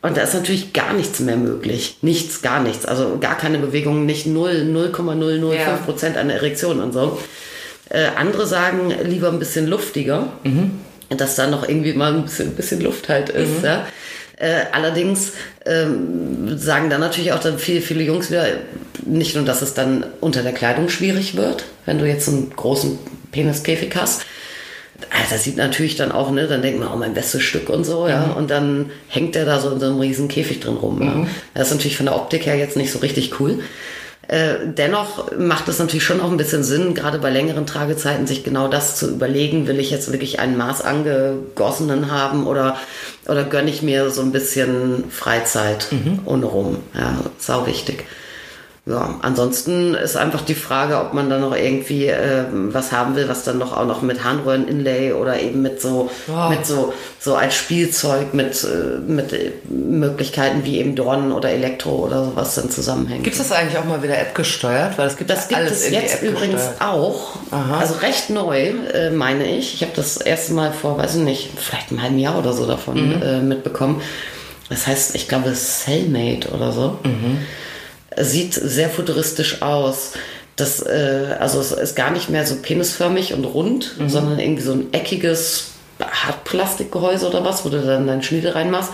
Und 0.03 0.16
da 0.16 0.22
ist 0.22 0.35
natürlich 0.35 0.72
gar 0.72 0.93
nichts 0.93 1.20
mehr 1.20 1.37
möglich. 1.37 1.99
Nichts, 2.03 2.43
gar 2.43 2.61
nichts. 2.61 2.85
Also 2.85 3.18
gar 3.20 3.37
keine 3.39 3.59
Bewegung, 3.59 4.07
nicht 4.07 4.27
0, 4.27 4.64
0,005 4.64 5.55
Ja. 5.55 5.77
Prozent 5.85 6.16
an 6.16 6.29
Erektion 6.29 6.81
und 6.81 6.93
so. 6.93 7.20
Äh, 7.91 8.07
andere 8.16 8.47
sagen 8.49 8.93
lieber 9.05 9.29
ein 9.29 9.39
bisschen 9.39 9.68
luftiger, 9.68 10.27
dass 11.11 11.37
da 11.37 11.47
noch 11.47 11.68
irgendwie 11.68 11.93
mal 11.93 12.12
ein 12.12 12.24
bisschen, 12.24 12.49
ein 12.49 12.55
bisschen 12.57 12.81
Luft 12.81 13.09
halt 13.09 13.29
ist. 13.29 13.62
Ja. 13.62 13.87
Äh, 14.37 14.66
allerdings 14.72 15.32
ähm, 15.64 16.59
sagen 16.59 16.91
dann 16.91 17.01
natürlich 17.01 17.32
auch 17.32 17.41
dann 17.41 17.59
viele, 17.59 17.80
viele 17.80 18.03
Jungs 18.05 18.30
wieder, 18.30 18.47
nicht 19.07 19.34
nur, 19.34 19.45
dass 19.45 19.62
es 19.62 19.72
dann 19.72 20.05
unter 20.20 20.43
der 20.43 20.53
Kleidung 20.53 20.91
schwierig 20.91 21.37
wird, 21.37 21.64
wenn 21.87 21.99
du 21.99 22.07
jetzt 22.07 22.28
einen 22.28 22.51
großen 22.55 22.99
Peniskäfig 23.32 23.97
hast. 23.97 24.26
Ah, 25.11 25.24
Das 25.30 25.45
sieht 25.45 25.57
natürlich 25.57 25.97
dann 25.97 26.12
auch, 26.12 26.30
ne, 26.30 26.47
dann 26.47 26.62
denkt 26.62 26.80
man, 26.80 26.89
oh, 26.93 26.97
mein 26.97 27.14
bestes 27.14 27.43
Stück 27.43 27.70
und 27.70 27.84
so, 27.84 28.09
ja. 28.09 28.24
Und 28.32 28.51
dann 28.51 28.91
hängt 29.09 29.34
der 29.34 29.47
da 29.47 29.59
so 29.59 29.70
in 29.70 29.80
so 29.80 29.87
einem 29.87 30.01
riesen 30.01 30.28
Käfig 30.28 30.61
drin 30.61 30.76
rum. 30.76 31.03
Ja. 31.03 31.26
Das 31.55 31.68
ist 31.68 31.74
natürlich 31.74 31.97
von 31.97 32.07
der 32.07 32.16
Optik 32.16 32.47
her 32.47 32.57
jetzt 32.57 32.76
nicht 32.76 32.93
so 32.93 32.99
richtig 32.99 33.41
cool. 33.41 33.61
Äh, 34.29 34.66
dennoch 34.77 35.31
macht 35.39 35.68
es 35.68 35.79
natürlich 35.79 36.05
schon 36.05 36.20
auch 36.20 36.31
ein 36.31 36.37
bisschen 36.37 36.64
Sinn, 36.64 36.95
gerade 36.95 37.18
bei 37.18 37.31
längeren 37.31 37.66
Tragezeiten, 37.66 38.27
sich 38.27 38.43
genau 38.43 38.68
das 38.68 38.97
zu 38.97 39.11
überlegen. 39.11 39.66
Will 39.68 39.79
ich 39.79 39.91
jetzt 39.91 40.11
wirklich 40.11 40.41
einen 40.41 40.57
Maß 40.57 40.83
angegossenen 40.83 42.11
haben 42.11 42.47
oder, 42.47 42.77
oder 43.29 43.45
gönne 43.45 43.70
ich 43.70 43.83
mir 43.83 44.11
so 44.11 44.22
ein 44.22 44.33
bisschen 44.33 45.05
Freizeit 45.11 45.89
ohne 46.24 46.47
rum? 46.47 46.79
Ja, 46.95 47.20
sau 47.39 47.66
wichtig. 47.66 48.05
Ja, 48.89 49.16
ansonsten 49.22 49.95
ist 49.95 50.16
einfach 50.16 50.43
die 50.43 50.55
Frage, 50.55 51.01
ob 51.01 51.12
man 51.12 51.28
dann 51.28 51.41
noch 51.41 51.57
irgendwie 51.57 52.07
ähm, 52.07 52.72
was 52.72 52.93
haben 52.93 53.16
will, 53.16 53.28
was 53.28 53.43
dann 53.43 53.59
noch 53.59 53.76
auch 53.76 53.84
noch 53.84 54.01
mit 54.01 54.22
Harnröhren-Inlay 54.22 55.12
oder 55.12 55.41
eben 55.41 55.61
mit 55.61 55.80
so 55.82 56.09
Ja. 56.28 56.51
mit 56.51 56.64
so 56.64 56.95
so 57.18 57.34
als 57.34 57.57
Spielzeug 57.57 58.32
mit 58.32 58.62
äh, 58.62 59.01
mit 59.11 59.32
äh, 59.32 59.51
Möglichkeiten 59.68 60.64
wie 60.64 60.78
eben 60.78 60.95
Dornen 60.95 61.32
oder 61.32 61.51
Elektro 61.51 61.97
oder 62.07 62.24
sowas 62.26 62.55
dann 62.55 62.70
zusammenhängt. 62.70 63.24
Gibt 63.24 63.34
es 63.37 63.49
das 63.49 63.51
eigentlich 63.59 63.76
auch 63.76 63.84
mal 63.87 64.05
wieder 64.05 64.16
App 64.18 64.37
gesteuert? 64.37 64.97
Weil 64.99 65.09
es 65.09 65.16
gibt 65.16 65.30
Das 65.30 65.49
gibt 65.49 65.59
alles 65.61 65.72
es 65.87 65.91
jetzt 65.91 66.22
übrigens 66.22 66.61
gesteuert. 66.68 66.80
auch. 66.80 67.37
Aha. 67.51 67.78
Also 67.80 67.95
recht 67.95 68.30
neu, 68.30 68.68
äh, 68.95 69.11
meine 69.11 69.51
ich. 69.51 69.74
Ich 69.74 69.82
habe 69.82 69.93
das 69.97 70.16
erste 70.18 70.53
Mal 70.53 70.72
vor, 70.72 70.97
weiß 70.97 71.16
ich 71.16 71.22
nicht, 71.22 71.51
vielleicht 71.57 71.91
einem 71.91 72.03
halben 72.03 72.18
Jahr 72.20 72.39
oder 72.39 72.53
so 72.53 72.66
davon 72.66 73.16
Mhm. 73.16 73.20
äh, 73.22 73.41
mitbekommen. 73.41 74.01
Das 74.68 74.87
heißt, 74.87 75.16
ich 75.16 75.26
glaube, 75.26 75.53
Cellmate 75.55 76.51
oder 76.51 76.70
so. 76.70 77.01
Mhm. 77.03 77.39
Sieht 78.18 78.54
sehr 78.54 78.88
futuristisch 78.88 79.62
aus. 79.62 80.12
Das, 80.56 80.80
äh, 80.80 81.36
also 81.38 81.60
es 81.60 81.72
ist 81.72 81.96
gar 81.96 82.10
nicht 82.10 82.30
mehr 82.30 82.46
so 82.46 82.56
penisförmig 82.56 83.34
und 83.34 83.44
rund, 83.44 83.98
Mhm. 83.98 84.08
sondern 84.08 84.38
irgendwie 84.38 84.62
so 84.62 84.72
ein 84.72 84.92
eckiges 84.92 85.66
Hartplastikgehäuse 86.00 87.28
oder 87.28 87.44
was, 87.44 87.64
wo 87.64 87.68
du 87.68 87.80
dann 87.82 88.06
deinen 88.06 88.22
Schniedel 88.22 88.52
reinmachst. 88.52 88.92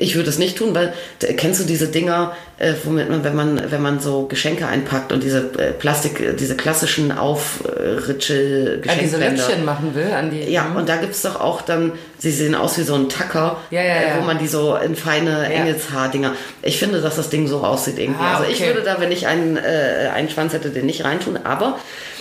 Ich 0.00 0.14
würde 0.14 0.28
es 0.30 0.38
nicht 0.38 0.56
tun, 0.56 0.76
weil 0.76 0.92
kennst 1.36 1.60
du 1.60 1.64
diese 1.64 1.88
Dinger, 1.88 2.32
äh, 2.58 2.72
womit 2.84 3.10
man, 3.10 3.24
wenn 3.24 3.34
man, 3.34 3.60
wenn 3.72 3.82
man 3.82 3.98
so 3.98 4.26
Geschenke 4.26 4.68
einpackt 4.68 5.10
und 5.12 5.24
diese 5.24 5.50
äh, 5.58 5.72
Plastik, 5.72 6.20
äh, 6.20 6.34
diese 6.34 6.56
klassischen 6.56 7.10
Aufritschel 7.10 8.80
Ja, 8.84 8.94
diese. 8.94 9.18
Löckchen 9.18 9.64
machen 9.64 9.94
will 9.94 10.10
an 10.12 10.30
die. 10.30 10.44
Ja, 10.50 10.66
und 10.74 10.88
da 10.88 10.96
gibt's 10.96 11.22
doch 11.22 11.40
auch 11.40 11.62
dann, 11.62 11.92
sie 12.18 12.30
sehen 12.30 12.54
aus 12.54 12.78
wie 12.78 12.82
so 12.82 12.94
ein 12.94 13.08
Tacker, 13.08 13.56
Ja, 13.70 13.82
ja, 13.82 13.94
äh, 13.94 14.20
wo 14.20 14.24
man 14.24 14.38
die 14.38 14.46
so 14.48 14.76
in 14.76 14.94
feine. 14.96 15.46
Engelshaar-Dinger. 15.52 16.32
Ich 16.62 16.78
finde, 16.78 17.00
dass 17.00 17.16
das 17.16 17.30
Ding 17.30 17.46
so 17.48 17.58
aussieht 17.64 17.98
irgendwie. 17.98 18.22
Ah, 18.22 18.38
Also 18.38 18.50
ich 18.50 18.60
okay. 18.60 18.68
würde 18.74 18.82
da, 18.82 19.00
wenn 19.00 19.10
ich 19.12 19.26
einen, 19.26 19.56
äh, 19.56 20.10
einen 20.14 20.28
Schwanz 20.30 20.52
hätte, 20.52 20.70
den 20.70 20.86
nicht 20.86 21.04
reintun, 21.04 21.38
aber 21.42 21.78
äh, 21.78 22.17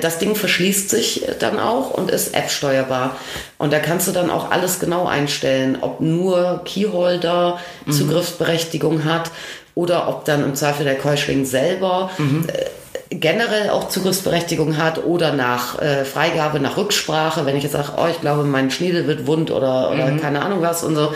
das 0.00 0.18
Ding 0.18 0.34
verschließt 0.34 0.90
sich 0.90 1.24
dann 1.38 1.58
auch 1.60 1.90
und 1.92 2.10
ist 2.10 2.34
App-steuerbar. 2.34 3.16
Und 3.58 3.72
da 3.72 3.78
kannst 3.78 4.08
du 4.08 4.12
dann 4.12 4.30
auch 4.30 4.50
alles 4.50 4.80
genau 4.80 5.06
einstellen, 5.06 5.78
ob 5.80 6.00
nur 6.00 6.62
Keyholder 6.64 7.58
Mhm. 7.86 7.92
Zugriffsberechtigung 7.92 9.04
hat 9.04 9.30
oder 9.74 10.08
ob 10.08 10.24
dann 10.24 10.42
im 10.44 10.54
Zweifel 10.54 10.84
der 10.84 10.96
Keuschling 10.96 11.44
selber 11.44 12.10
Mhm. 12.18 12.46
äh, 12.48 12.64
generell 13.10 13.70
auch 13.70 13.88
Zugriffsberechtigung 13.88 14.76
hat 14.76 15.02
oder 15.04 15.32
nach 15.32 15.80
äh, 15.80 16.04
Freigabe, 16.04 16.60
nach 16.60 16.76
Rücksprache, 16.76 17.46
wenn 17.46 17.56
ich 17.56 17.62
jetzt 17.62 17.72
sage, 17.72 17.92
oh, 17.96 18.06
ich 18.10 18.20
glaube, 18.20 18.42
mein 18.42 18.70
Schniedel 18.70 19.06
wird 19.06 19.26
wund 19.26 19.50
oder, 19.50 19.90
oder 19.92 20.06
Mhm. 20.06 20.20
keine 20.20 20.42
Ahnung 20.42 20.60
was 20.60 20.82
und 20.84 20.94
so. 20.94 21.12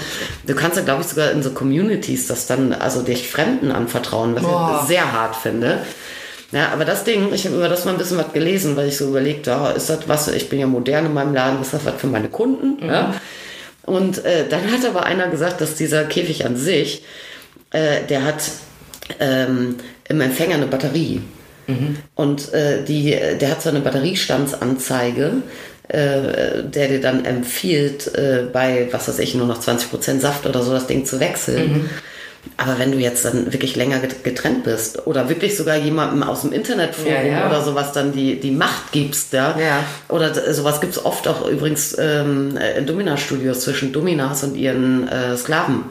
Du 0.47 0.55
kannst 0.55 0.77
ja, 0.79 0.85
glaube 0.85 1.03
ich, 1.03 1.09
sogar 1.09 1.33
in 1.33 1.43
so 1.43 1.51
Communities 1.51 2.29
das 2.29 2.47
dann, 2.47 2.73
also 2.73 3.03
dich 3.03 3.29
Fremden 3.29 3.73
anvertrauen, 3.73 4.35
was 4.37 4.43
Boah. 4.43 4.79
ich 4.83 4.89
sehr 4.89 5.13
hart 5.13 5.37
finde. 5.37 5.81
Ja, 6.53 6.69
aber 6.69 6.85
das 6.85 7.05
Ding, 7.05 7.33
ich 7.33 7.47
habe 7.47 7.57
über 7.57 7.69
das 7.69 7.85
mal 7.85 7.93
ein 7.93 7.99
bisschen 7.99 8.19
was 8.19 8.33
gelesen, 8.33 8.77
weil 8.77 8.89
ich 8.89 8.99
so 8.99 9.09
überlegt, 9.09 9.47
ja, 9.47 9.71
ist 9.71 9.89
das 9.89 10.01
was, 10.07 10.29
ich 10.29 10.49
bin 10.51 10.61
ja 10.61 10.67
modern 10.67 11.07
in 11.07 11.15
meinem 11.15 11.35
Laden, 11.35 11.63
ist 11.63 11.73
das 11.73 11.85
was 11.87 11.95
für 11.95 12.07
meine 12.07 12.29
Kunden? 12.29 12.87
Ja? 12.87 13.15
Und 13.85 14.25
äh, 14.25 14.47
dann 14.49 14.71
hat 14.71 14.85
aber 14.85 15.05
einer 15.05 15.29
gesagt, 15.29 15.61
dass 15.61 15.75
dieser 15.75 16.05
Käfig 16.05 16.45
an 16.45 16.57
sich, 16.57 17.05
äh, 17.71 18.05
der 18.09 18.25
hat 18.25 18.43
ähm, 19.19 19.77
im 20.09 20.21
Empfänger 20.21 20.57
eine 20.57 20.67
Batterie. 20.67 21.23
Und 22.15 22.53
äh, 22.53 22.85
die, 22.85 23.17
der 23.41 23.51
hat 23.51 23.63
so 23.63 23.71
eine 23.71 23.81
Batteriestandsanzeige, 23.81 25.33
äh, 25.89 26.63
der 26.65 26.89
dir 26.89 27.01
dann 27.01 27.25
empfiehlt, 27.25 28.15
äh, 28.15 28.45
bei, 28.53 28.89
was 28.91 29.09
weiß 29.09 29.19
ich, 29.21 29.35
nur 29.35 29.47
noch 29.47 29.61
20% 29.61 30.21
Saft 30.21 30.47
oder 30.47 30.63
so 30.63 30.73
das 30.73 30.87
Ding 30.87 31.05
zu 31.07 31.19
wechseln. 31.19 31.89
Aber 32.57 32.79
wenn 32.79 32.91
du 32.93 32.99
jetzt 32.99 33.25
dann 33.25 33.53
wirklich 33.53 33.77
länger 33.77 34.01
get- 34.01 34.25
getrennt 34.25 34.65
bist 34.65 35.07
oder 35.07 35.29
wirklich 35.29 35.57
sogar 35.57 35.77
jemandem 35.77 36.23
aus 36.25 36.43
dem 36.43 36.53
Internetforum 36.53 37.13
Ja, 37.13 37.23
ja. 37.23 37.47
oder 37.49 37.63
sowas 37.63 37.93
dann 37.93 38.13
die, 38.13 38.39
die 38.41 38.51
Macht 38.51 38.91
gibst, 38.91 39.33
ja, 39.33 39.57
Ja. 39.59 39.85
oder 40.09 40.35
sowas 40.53 40.81
gibt 40.81 40.93
es 40.97 41.05
oft 41.05 41.29
auch 41.29 41.49
übrigens 41.49 41.97
ähm, 41.99 42.59
in 42.77 42.85
Domina-Studios 42.87 43.61
zwischen 43.61 43.93
Dominas 43.93 44.43
und 44.43 44.57
ihren 44.57 45.07
äh, 45.09 45.37
Sklaven. 45.37 45.85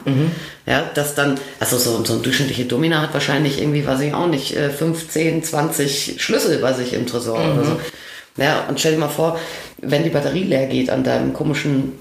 Ja, 0.66 0.84
dass 0.94 1.14
dann, 1.14 1.38
also 1.58 1.78
so, 1.78 2.04
so 2.04 2.14
ein 2.14 2.22
durchschnittliche 2.22 2.66
Domina 2.66 3.00
hat 3.00 3.14
wahrscheinlich 3.14 3.60
irgendwie, 3.60 3.86
weiß 3.86 4.00
ich 4.00 4.12
auch 4.14 4.28
nicht, 4.28 4.54
äh, 4.54 4.68
15, 4.70 5.42
20 5.42 6.16
Schlüssel 6.22 6.58
bei 6.58 6.72
sich 6.74 6.92
im 6.92 7.06
Tresor 7.06 7.36
oder 7.38 7.64
so. 7.64 7.80
Ja, 8.36 8.64
und 8.68 8.78
stell 8.78 8.92
dir 8.92 8.98
mal 8.98 9.08
vor, 9.08 9.38
wenn 9.80 10.04
die 10.04 10.10
Batterie 10.10 10.44
leer 10.44 10.66
geht 10.66 10.90
an 10.90 11.02
deinem 11.02 11.32
komischen 11.32 11.92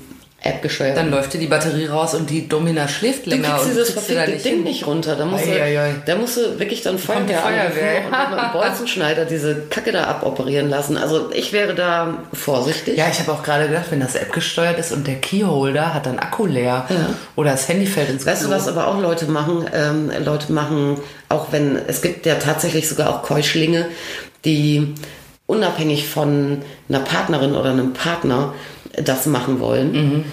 App-gesteuerten 0.43 0.95
Dann 0.95 1.11
läuft 1.11 1.33
dir 1.33 1.37
die 1.37 1.45
Batterie 1.47 1.85
raus 1.85 2.15
und 2.15 2.29
die 2.31 2.49
Domina 2.49 2.87
schläft 2.87 3.27
Du 3.27 3.29
länger 3.29 3.49
kriegst 3.49 3.63
und 3.65 3.69
dieses 3.71 3.91
verfickte 3.91 4.31
Ding 4.31 4.53
hin. 4.55 4.63
nicht 4.63 4.87
runter. 4.87 5.15
Da 5.15 5.25
musst, 5.25 5.45
Ei, 5.47 5.61
ei, 5.61 5.79
ei. 5.79 5.89
du, 5.91 6.01
da 6.07 6.15
musst 6.15 6.37
du 6.37 6.57
wirklich 6.59 6.81
dann 6.81 6.97
Feuerwehr, 6.97 7.37
Feuerwehr. 7.39 8.05
und 8.05 8.09
mit 8.11 8.39
einem 8.39 8.51
Bolzenschneider 8.51 9.25
diese 9.25 9.67
Kacke 9.69 9.91
da 9.91 10.05
aboperieren 10.05 10.67
lassen. 10.69 10.97
Also 10.97 11.29
ich 11.31 11.53
wäre 11.53 11.75
da 11.75 12.17
vorsichtig. 12.33 12.97
Ja, 12.97 13.05
ich 13.11 13.19
habe 13.19 13.31
auch 13.33 13.43
gerade 13.43 13.67
gedacht, 13.67 13.85
wenn 13.91 13.99
das 13.99 14.15
App 14.15 14.33
gesteuert 14.33 14.79
ist 14.79 14.91
und 14.91 15.05
der 15.05 15.15
Keyholder 15.15 15.93
hat 15.93 16.07
dann 16.07 16.17
Akku 16.17 16.47
leer 16.47 16.85
oder 17.35 17.51
das 17.51 17.67
Handy 17.69 17.85
fällt 17.85 18.09
ins 18.09 18.25
Weißt 18.25 18.41
du, 18.41 18.47
Klo. 18.47 18.55
was 18.55 18.67
aber 18.67 18.87
auch 18.87 18.99
Leute 18.99 19.25
machen? 19.25 19.65
Ähm, 19.73 20.11
Leute 20.25 20.51
machen, 20.51 20.97
auch 21.29 21.51
wenn, 21.51 21.77
es 21.87 22.01
gibt 22.01 22.25
ja 22.25 22.35
tatsächlich 22.35 22.89
sogar 22.89 23.09
auch 23.11 23.21
Keuschlinge, 23.21 23.85
die 24.43 24.95
unabhängig 25.45 26.07
von 26.07 26.63
einer 26.89 26.99
Partnerin 27.01 27.55
oder 27.55 27.69
einem 27.71 27.93
Partner 27.93 28.53
das 29.03 29.25
machen 29.25 29.59
wollen. 29.59 29.91
Mhm. 29.91 30.23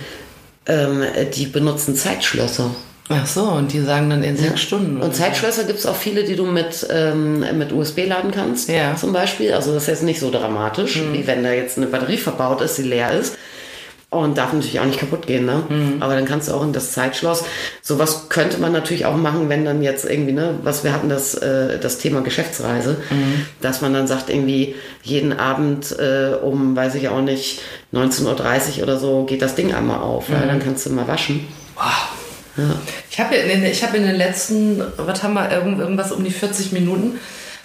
Ähm, 0.66 1.02
die 1.34 1.46
benutzen 1.46 1.94
Zeitschlösser. 1.96 2.70
Ach 3.10 3.26
so, 3.26 3.42
und 3.44 3.72
die 3.72 3.80
sagen 3.80 4.10
dann 4.10 4.22
in 4.22 4.36
sechs 4.36 4.60
Stunden. 4.60 5.00
Und 5.00 5.14
Zeitschlösser 5.16 5.64
gibt 5.64 5.78
es 5.78 5.86
auch 5.86 5.96
viele, 5.96 6.24
die 6.24 6.36
du 6.36 6.44
mit, 6.44 6.86
ähm, 6.90 7.42
mit 7.56 7.72
USB 7.72 8.06
laden 8.06 8.30
kannst, 8.32 8.68
Ja. 8.68 8.96
zum 8.96 9.14
Beispiel. 9.14 9.54
Also 9.54 9.72
das 9.72 9.84
ist 9.84 9.88
jetzt 9.88 10.02
nicht 10.02 10.20
so 10.20 10.30
dramatisch, 10.30 11.00
wie 11.12 11.26
wenn 11.26 11.42
da 11.42 11.50
jetzt 11.52 11.78
eine 11.78 11.86
Batterie 11.86 12.18
verbaut 12.18 12.60
ist, 12.60 12.76
die 12.76 12.82
leer 12.82 13.12
ist. 13.12 13.36
Und 14.10 14.38
darf 14.38 14.54
natürlich 14.54 14.80
auch 14.80 14.86
nicht 14.86 14.98
kaputt 14.98 15.26
gehen, 15.26 15.44
ne? 15.44 15.64
Aber 16.00 16.14
dann 16.14 16.24
kannst 16.24 16.48
du 16.48 16.54
auch 16.54 16.62
in 16.62 16.72
das 16.72 16.92
Zeitschloss. 16.92 17.44
Sowas 17.82 18.30
könnte 18.30 18.56
man 18.56 18.72
natürlich 18.72 19.04
auch 19.04 19.16
machen, 19.16 19.50
wenn 19.50 19.66
dann 19.66 19.82
jetzt 19.82 20.06
irgendwie, 20.06 20.32
ne, 20.32 20.54
was 20.62 20.82
wir 20.82 20.94
hatten, 20.94 21.10
das, 21.10 21.34
äh, 21.34 21.78
das 21.78 21.98
Thema 21.98 22.22
Geschäftsreise, 22.22 22.96
dass 23.60 23.82
man 23.82 23.92
dann 23.92 24.06
sagt, 24.06 24.30
irgendwie 24.30 24.76
jeden 25.02 25.38
Abend 25.38 25.94
äh, 25.98 26.30
um, 26.42 26.74
weiß 26.74 26.94
ich 26.94 27.10
auch 27.10 27.20
nicht, 27.20 27.60
19.30 27.92 28.78
Uhr 28.78 28.82
oder 28.84 28.98
so 28.98 29.24
geht 29.24 29.42
das 29.42 29.54
Ding 29.56 29.74
einmal 29.74 29.98
auf. 30.00 30.30
Ja, 30.30 30.40
dann 30.46 30.62
kannst 30.64 30.86
du 30.86 30.90
mal 30.90 31.06
waschen. 31.06 31.46
Ich 33.10 33.20
habe 33.20 33.34
in, 33.36 33.60
den- 33.60 33.70
ich 33.70 33.82
hab 33.84 33.94
in 33.94 34.04
den 34.04 34.16
letzten, 34.16 34.82
was 34.96 35.22
haben 35.22 35.34
wir, 35.34 35.50
irgend- 35.52 35.80
irgendwas 35.80 36.12
um 36.12 36.24
die 36.24 36.30
40 36.30 36.72
Minuten, 36.72 37.18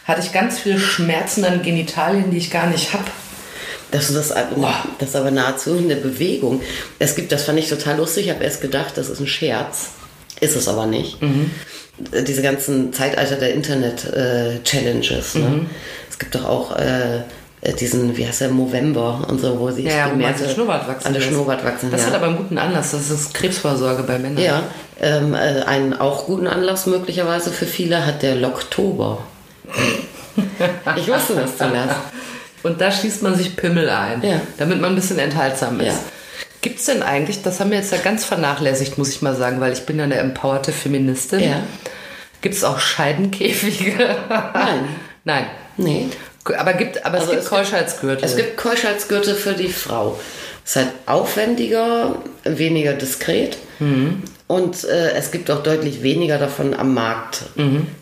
hatte 0.06 0.20
ich 0.22 0.34
ganz 0.34 0.60
viele 0.60 0.78
Schmerzen 0.78 1.46
an 1.46 1.62
Genitalien, 1.62 2.32
die 2.32 2.38
ich 2.38 2.52
gar 2.52 2.68
nicht 2.68 2.94
habe. 2.94 3.06
Das 3.94 4.10
ist, 4.10 4.16
das, 4.16 4.34
das 4.98 5.10
ist 5.10 5.16
aber 5.16 5.30
nahezu 5.30 5.78
eine 5.78 5.96
Bewegung. 5.96 6.62
Es 6.98 7.16
gibt, 7.16 7.32
das 7.32 7.44
fand 7.44 7.60
ich 7.60 7.70
total 7.70 7.98
lustig, 7.98 8.26
ich 8.26 8.34
habe 8.34 8.44
erst 8.44 8.60
gedacht, 8.60 8.98
das 8.98 9.08
ist 9.08 9.20
ein 9.20 9.28
Scherz. 9.28 9.90
Ist 10.40 10.56
es 10.56 10.68
aber 10.68 10.88
nicht. 10.88 11.20
Äh, 12.12 12.24
Diese 12.24 12.42
ganzen 12.42 12.92
Zeitalter 12.92 13.36
der 13.36 13.54
Internet-Challenges. 13.54 15.36
ne? 15.36 15.68
Es 16.10 16.18
gibt 16.18 16.34
doch 16.34 16.46
auch 16.46 16.76
äh, 16.76 17.20
äh, 17.62 17.74
diesen, 17.74 18.18
wie 18.18 18.26
heißt 18.26 18.42
der, 18.42 18.50
Movember 18.50 19.28
und 19.30 19.40
so, 19.40 19.60
wo 19.60 19.70
sie 19.70 19.84
Ja, 19.84 20.10
Schnurrbart 20.10 20.88
wachsen 20.88 21.08
alle 21.08 21.20
lässt. 21.20 21.30
Schnurrbart 21.30 21.64
wachsen. 21.64 21.92
Das 21.92 22.02
ja. 22.02 22.08
hat 22.08 22.16
aber 22.16 22.28
einen 22.28 22.38
guten 22.38 22.58
Anlass, 22.58 22.92
das 22.92 23.12
ist 23.12 23.36
Krebsvorsorge 23.36 24.02
bei 24.04 24.18
Männern. 24.18 24.44
Ja, 24.44 24.64
ähm, 25.00 25.36
äh, 25.36 25.62
einen 25.66 25.94
auch 25.94 26.26
guten 26.26 26.48
Anlass 26.48 26.88
möglicherweise 26.88 27.52
für 27.52 27.68
viele 27.68 28.08
hat 28.08 28.24
der 28.24 28.36
Loktober. 28.36 29.20
ich 30.98 31.08
wusste 31.08 31.36
das 31.36 31.58
zuerst. 31.58 31.96
Und 32.64 32.80
da 32.82 32.92
schießt 32.92 33.22
man 33.24 33.36
sich 33.36 33.56
Pimmel 33.56 33.90
ein, 33.90 34.22
Ja. 34.24 34.42
damit 34.58 34.80
man 34.82 34.92
ein 34.94 34.96
bisschen 34.96 35.20
enthaltsam 35.20 35.80
ist. 35.80 35.88
Ja. 35.88 35.94
Gibt 36.62 36.80
es 36.80 36.86
denn 36.86 37.04
eigentlich, 37.04 37.42
das 37.42 37.60
haben 37.60 37.72
wir 37.72 37.78
jetzt 37.78 37.92
ja 37.92 37.98
ganz 37.98 38.24
vernachlässigt, 38.24 38.98
muss 38.98 39.10
ich 39.10 39.22
mal 39.22 39.36
sagen, 39.36 39.60
weil 39.60 39.74
ich 39.74 39.86
bin 39.86 39.98
ja 39.98 40.06
eine 40.06 40.16
empowerte 40.16 40.72
Feministin. 40.72 41.42
Ja. 41.42 41.58
Gibt 42.42 42.56
es 42.56 42.64
auch 42.64 42.80
Scheidenkäfige? 42.80 44.16
Nein. 44.30 44.86
Nein. 45.26 45.46
Nee. 45.78 46.08
Aber, 46.58 46.74
gibt, 46.74 47.06
aber 47.06 47.16
Also 47.20 47.26
es 47.26 47.32
gibt 47.32 47.44
es 47.44 47.50
gibt- 47.50 47.60
Keuschheitsgürtel. 47.62 48.26
Es 48.26 48.36
gibt 48.36 48.58
Keuschheitsgürtel 48.58 49.36
für 49.36 49.54
die 49.54 49.70
Frau. 49.70 50.20
Ist 50.66 50.76
halt 50.78 50.90
aufwendiger, 51.06 52.16
weniger 52.44 52.94
diskret 52.94 53.58
und 54.48 54.84
äh, 54.86 55.12
es 55.14 55.32
gibt 55.32 55.52
auch 55.52 55.62
deutlich 55.64 56.04
weniger 56.04 56.38
davon 56.38 56.74
am 56.74 56.94
Markt. 56.94 57.42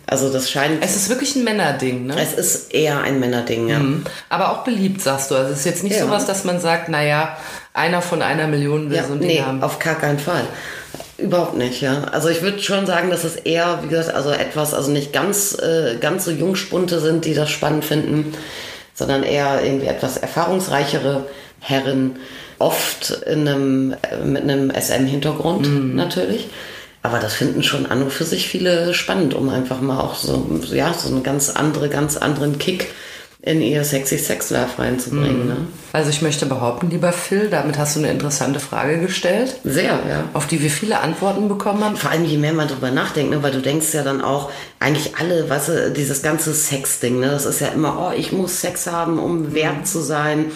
Also 0.06 0.32
das 0.32 0.48
scheint. 0.50 0.84
es 0.84 0.94
ist 0.94 1.08
wirklich 1.08 1.34
ein 1.34 1.42
Männerding, 1.44 2.06
ne? 2.06 2.14
Es 2.20 2.34
ist 2.34 2.72
eher 2.72 3.00
ein 3.00 3.18
Männerding, 3.18 3.68
ja. 3.68 3.80
Aber 4.28 4.52
auch 4.52 4.64
beliebt, 4.64 5.00
sagst 5.00 5.30
du. 5.30 5.34
Also 5.34 5.52
es 5.52 5.60
ist 5.60 5.64
jetzt 5.64 5.82
nicht 5.82 5.96
Ja. 5.96 6.04
sowas, 6.04 6.26
dass 6.26 6.44
man 6.44 6.60
sagt, 6.60 6.88
naja, 6.88 7.36
einer 7.74 8.00
von 8.02 8.22
einer 8.22 8.46
Million 8.46 8.90
will 8.90 8.96
ja 8.96 9.04
so 9.04 9.14
ein 9.14 9.20
Ding 9.20 9.28
nee, 9.28 9.40
haben. 9.42 9.62
auf 9.62 9.78
gar 9.80 9.96
keinen 9.96 10.18
Fall. 10.20 10.44
Überhaupt 11.18 11.56
nicht, 11.56 11.80
ja. 11.80 12.04
Also 12.12 12.28
ich 12.28 12.42
würde 12.42 12.60
schon 12.62 12.86
sagen, 12.86 13.10
dass 13.10 13.24
es 13.24 13.36
eher, 13.36 13.80
wie 13.82 13.88
gesagt, 13.88 14.14
also 14.14 14.30
etwas, 14.30 14.74
also 14.74 14.90
nicht 14.90 15.12
ganz, 15.12 15.56
äh, 15.58 15.96
ganz 16.00 16.24
so 16.26 16.30
Jungspunte 16.30 17.00
sind, 17.00 17.24
die 17.24 17.34
das 17.34 17.50
spannend 17.50 17.84
finden, 17.84 18.34
sondern 18.94 19.22
eher 19.22 19.62
irgendwie 19.64 19.86
etwas 19.86 20.16
erfahrungsreichere 20.16 21.26
Herren, 21.60 22.16
oft 22.62 23.10
in 23.26 23.46
einem, 23.46 23.92
äh, 23.92 24.24
mit 24.24 24.42
einem 24.42 24.70
SM-Hintergrund 24.70 25.94
natürlich. 25.94 26.48
Aber 27.02 27.18
das 27.18 27.34
finden 27.34 27.64
schon 27.64 27.86
an 27.86 28.02
und 28.02 28.12
für 28.12 28.24
sich 28.24 28.46
viele 28.48 28.94
spannend, 28.94 29.34
um 29.34 29.48
einfach 29.48 29.80
mal 29.80 29.98
auch 29.98 30.14
so, 30.14 30.46
ja, 30.72 30.94
so 30.94 31.08
einen 31.08 31.24
ganz 31.24 31.50
andere, 31.50 31.88
ganz 31.88 32.16
anderen 32.16 32.58
Kick 32.58 32.94
in 33.44 33.60
ihr 33.60 33.82
sexy 33.82 34.18
Sex 34.18 34.50
Life 34.50 34.80
reinzubringen. 34.80 35.48
Ne? 35.48 35.56
Also 35.92 36.10
ich 36.10 36.22
möchte 36.22 36.46
behaupten, 36.46 36.90
lieber 36.90 37.12
Phil, 37.12 37.50
damit 37.50 37.76
hast 37.76 37.96
du 37.96 37.98
eine 37.98 38.12
interessante 38.12 38.60
Frage 38.60 39.00
gestellt, 39.00 39.56
Sehr, 39.64 39.98
ja. 40.08 40.24
auf 40.32 40.46
die 40.46 40.62
wir 40.62 40.70
viele 40.70 41.00
Antworten 41.00 41.48
bekommen 41.48 41.82
haben. 41.82 41.96
Vor 41.96 42.12
allem, 42.12 42.24
je 42.24 42.38
mehr 42.38 42.52
man 42.52 42.68
drüber 42.68 42.92
nachdenkt, 42.92 43.32
ne, 43.32 43.42
weil 43.42 43.50
du 43.50 43.60
denkst 43.60 43.92
ja 43.94 44.04
dann 44.04 44.20
auch, 44.20 44.52
eigentlich 44.78 45.16
alle, 45.16 45.50
weißt 45.50 45.68
du, 45.68 45.90
dieses 45.90 46.22
ganze 46.22 46.54
Sex-Ding, 46.54 47.18
ne, 47.18 47.30
das 47.30 47.44
ist 47.44 47.60
ja 47.60 47.68
immer, 47.68 47.98
oh, 47.98 48.16
ich 48.16 48.30
muss 48.30 48.60
Sex 48.60 48.86
haben, 48.86 49.18
um 49.18 49.52
wert 49.54 49.88
zu 49.88 49.98
sein. 49.98 50.52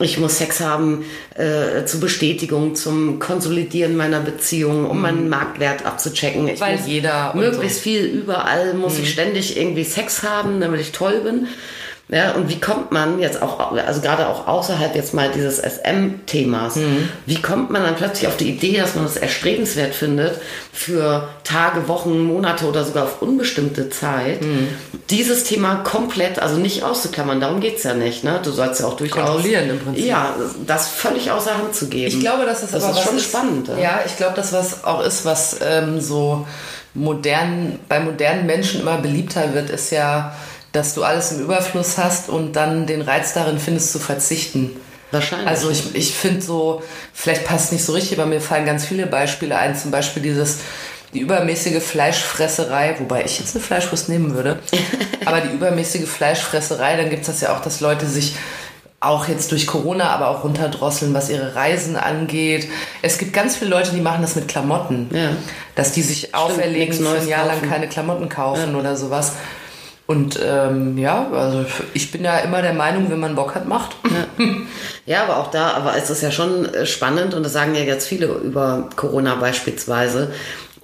Ich 0.00 0.18
muss 0.18 0.38
Sex 0.38 0.60
haben 0.60 1.04
äh, 1.34 1.84
zur 1.84 2.00
Bestätigung, 2.00 2.76
zum 2.76 3.18
Konsolidieren 3.18 3.96
meiner 3.96 4.20
Beziehung, 4.20 4.88
um 4.88 5.00
meinen 5.00 5.28
Marktwert 5.28 5.84
abzuchecken. 5.84 6.46
Ich 6.48 6.60
Weil 6.60 6.76
muss 6.76 6.86
jeder 6.86 7.34
möglichst 7.34 7.80
viel 7.80 8.04
überall 8.04 8.74
muss 8.74 8.98
ich 8.98 9.10
ständig 9.10 9.56
irgendwie 9.56 9.84
Sex 9.84 10.22
haben, 10.22 10.60
damit 10.60 10.80
ich 10.80 10.92
toll 10.92 11.20
bin. 11.24 11.48
Ja, 12.10 12.32
und 12.32 12.48
wie 12.48 12.58
kommt 12.58 12.90
man 12.90 13.18
jetzt 13.18 13.42
auch, 13.42 13.72
also 13.72 14.00
gerade 14.00 14.28
auch 14.28 14.46
außerhalb 14.46 14.96
jetzt 14.96 15.12
mal 15.12 15.30
dieses 15.30 15.58
SM-Themas, 15.58 16.78
wie 17.26 17.42
kommt 17.42 17.70
man 17.70 17.82
dann 17.82 17.96
plötzlich 17.96 18.28
auf 18.28 18.38
die 18.38 18.48
Idee, 18.48 18.78
dass 18.78 18.94
man 18.94 19.04
das 19.04 19.18
erstrebenswert 19.18 19.94
findet, 19.94 20.40
für 20.72 21.28
Tage, 21.44 21.86
Wochen, 21.86 22.18
Monate 22.24 22.66
oder 22.66 22.84
sogar 22.84 23.04
auf 23.04 23.20
unbestimmte 23.20 23.90
Zeit, 23.90 24.40
dieses 25.10 25.44
Thema 25.44 25.76
komplett, 25.76 26.38
also 26.38 26.56
nicht 26.56 26.82
auszuklammern, 26.82 27.40
darum 27.40 27.60
geht's 27.60 27.82
ja 27.82 27.92
nicht, 27.92 28.24
ne? 28.24 28.40
Du 28.42 28.52
sollst 28.52 28.80
ja 28.80 28.86
auch 28.86 28.96
durchaus. 28.96 29.24
Kontrollieren 29.24 29.68
im 29.68 29.78
Prinzip. 29.78 30.06
Ja, 30.06 30.34
das 30.66 30.88
völlig 30.88 31.30
außer 31.30 31.58
Hand 31.58 31.74
zu 31.74 31.88
geben. 31.88 32.08
Ich 32.08 32.20
glaube, 32.20 32.46
dass 32.46 32.62
das, 32.62 32.70
das 32.70 32.84
aber 32.84 32.98
ist 32.98 33.04
schon 33.04 33.16
ist, 33.18 33.24
spannend. 33.24 33.70
Ja, 33.80 34.00
ich 34.06 34.16
glaube, 34.16 34.34
dass 34.34 34.52
was 34.54 34.84
auch 34.84 35.04
ist, 35.04 35.26
was 35.26 35.58
ähm, 35.62 36.00
so 36.00 36.46
modern, 36.94 37.78
bei 37.88 38.00
modernen 38.00 38.46
Menschen 38.46 38.80
immer 38.80 38.96
beliebter 38.98 39.52
wird, 39.54 39.70
ist 39.70 39.90
ja, 39.90 40.34
dass 40.72 40.94
du 40.94 41.02
alles 41.02 41.32
im 41.32 41.40
Überfluss 41.40 41.98
hast 41.98 42.28
und 42.28 42.54
dann 42.54 42.86
den 42.86 43.02
Reiz 43.02 43.32
darin 43.32 43.58
findest 43.58 43.92
zu 43.92 43.98
verzichten. 43.98 44.76
Wahrscheinlich. 45.10 45.48
Also 45.48 45.70
ich, 45.70 45.94
ich 45.94 46.14
finde 46.14 46.42
so, 46.42 46.82
vielleicht 47.14 47.44
passt 47.44 47.72
nicht 47.72 47.84
so 47.84 47.92
richtig, 47.92 48.18
aber 48.18 48.28
mir 48.28 48.40
fallen 48.40 48.66
ganz 48.66 48.84
viele 48.84 49.06
Beispiele 49.06 49.56
ein. 49.56 49.74
Zum 49.74 49.90
Beispiel 49.90 50.22
dieses, 50.22 50.58
die 51.14 51.20
übermäßige 51.20 51.82
Fleischfresserei, 51.82 52.96
wobei 52.98 53.24
ich 53.24 53.38
jetzt 53.38 53.54
eine 53.54 53.64
Fleischwurst 53.64 54.08
nehmen 54.10 54.34
würde, 54.34 54.58
aber 55.24 55.40
die 55.40 55.54
übermäßige 55.54 56.06
Fleischfresserei, 56.06 56.96
dann 56.96 57.08
gibt 57.08 57.22
es 57.22 57.28
das 57.28 57.40
ja 57.40 57.56
auch, 57.56 57.60
dass 57.60 57.80
Leute 57.80 58.06
sich 58.06 58.34
auch 59.00 59.28
jetzt 59.28 59.52
durch 59.52 59.68
Corona, 59.68 60.10
aber 60.10 60.28
auch 60.28 60.42
runterdrosseln, 60.42 61.14
was 61.14 61.30
ihre 61.30 61.54
Reisen 61.54 61.96
angeht. 61.96 62.68
Es 63.00 63.18
gibt 63.18 63.32
ganz 63.32 63.56
viele 63.56 63.70
Leute, 63.70 63.92
die 63.92 64.00
machen 64.00 64.22
das 64.22 64.34
mit 64.34 64.48
Klamotten. 64.48 65.08
Ja. 65.12 65.30
Dass 65.76 65.92
die 65.92 66.02
sich 66.02 66.34
auferlegen, 66.34 66.88
nichts 66.88 67.08
für 67.08 67.20
ein 67.20 67.28
Jahr 67.28 67.46
lang 67.46 67.60
kaufen. 67.60 67.70
keine 67.70 67.88
Klamotten 67.88 68.28
kaufen 68.28 68.74
oder 68.74 68.96
sowas. 68.96 69.34
Und 70.10 70.40
ähm, 70.42 70.96
ja, 70.96 71.28
also 71.30 71.66
ich 71.92 72.10
bin 72.10 72.24
ja 72.24 72.38
immer 72.38 72.62
der 72.62 72.72
Meinung, 72.72 73.10
wenn 73.10 73.20
man 73.20 73.34
Bock 73.34 73.54
hat, 73.54 73.68
macht. 73.68 73.94
Ja, 75.04 75.22
aber 75.22 75.38
auch 75.38 75.50
da, 75.50 75.70
aber 75.70 75.96
es 75.96 76.10
ist 76.10 76.22
ja 76.22 76.30
schon 76.30 76.66
äh, 76.66 76.84
spannend 76.84 77.32
und 77.32 77.42
das 77.42 77.54
sagen 77.54 77.74
ja 77.74 77.80
jetzt 77.80 78.06
viele 78.06 78.26
über 78.26 78.90
Corona 78.94 79.36
beispielsweise. 79.36 80.32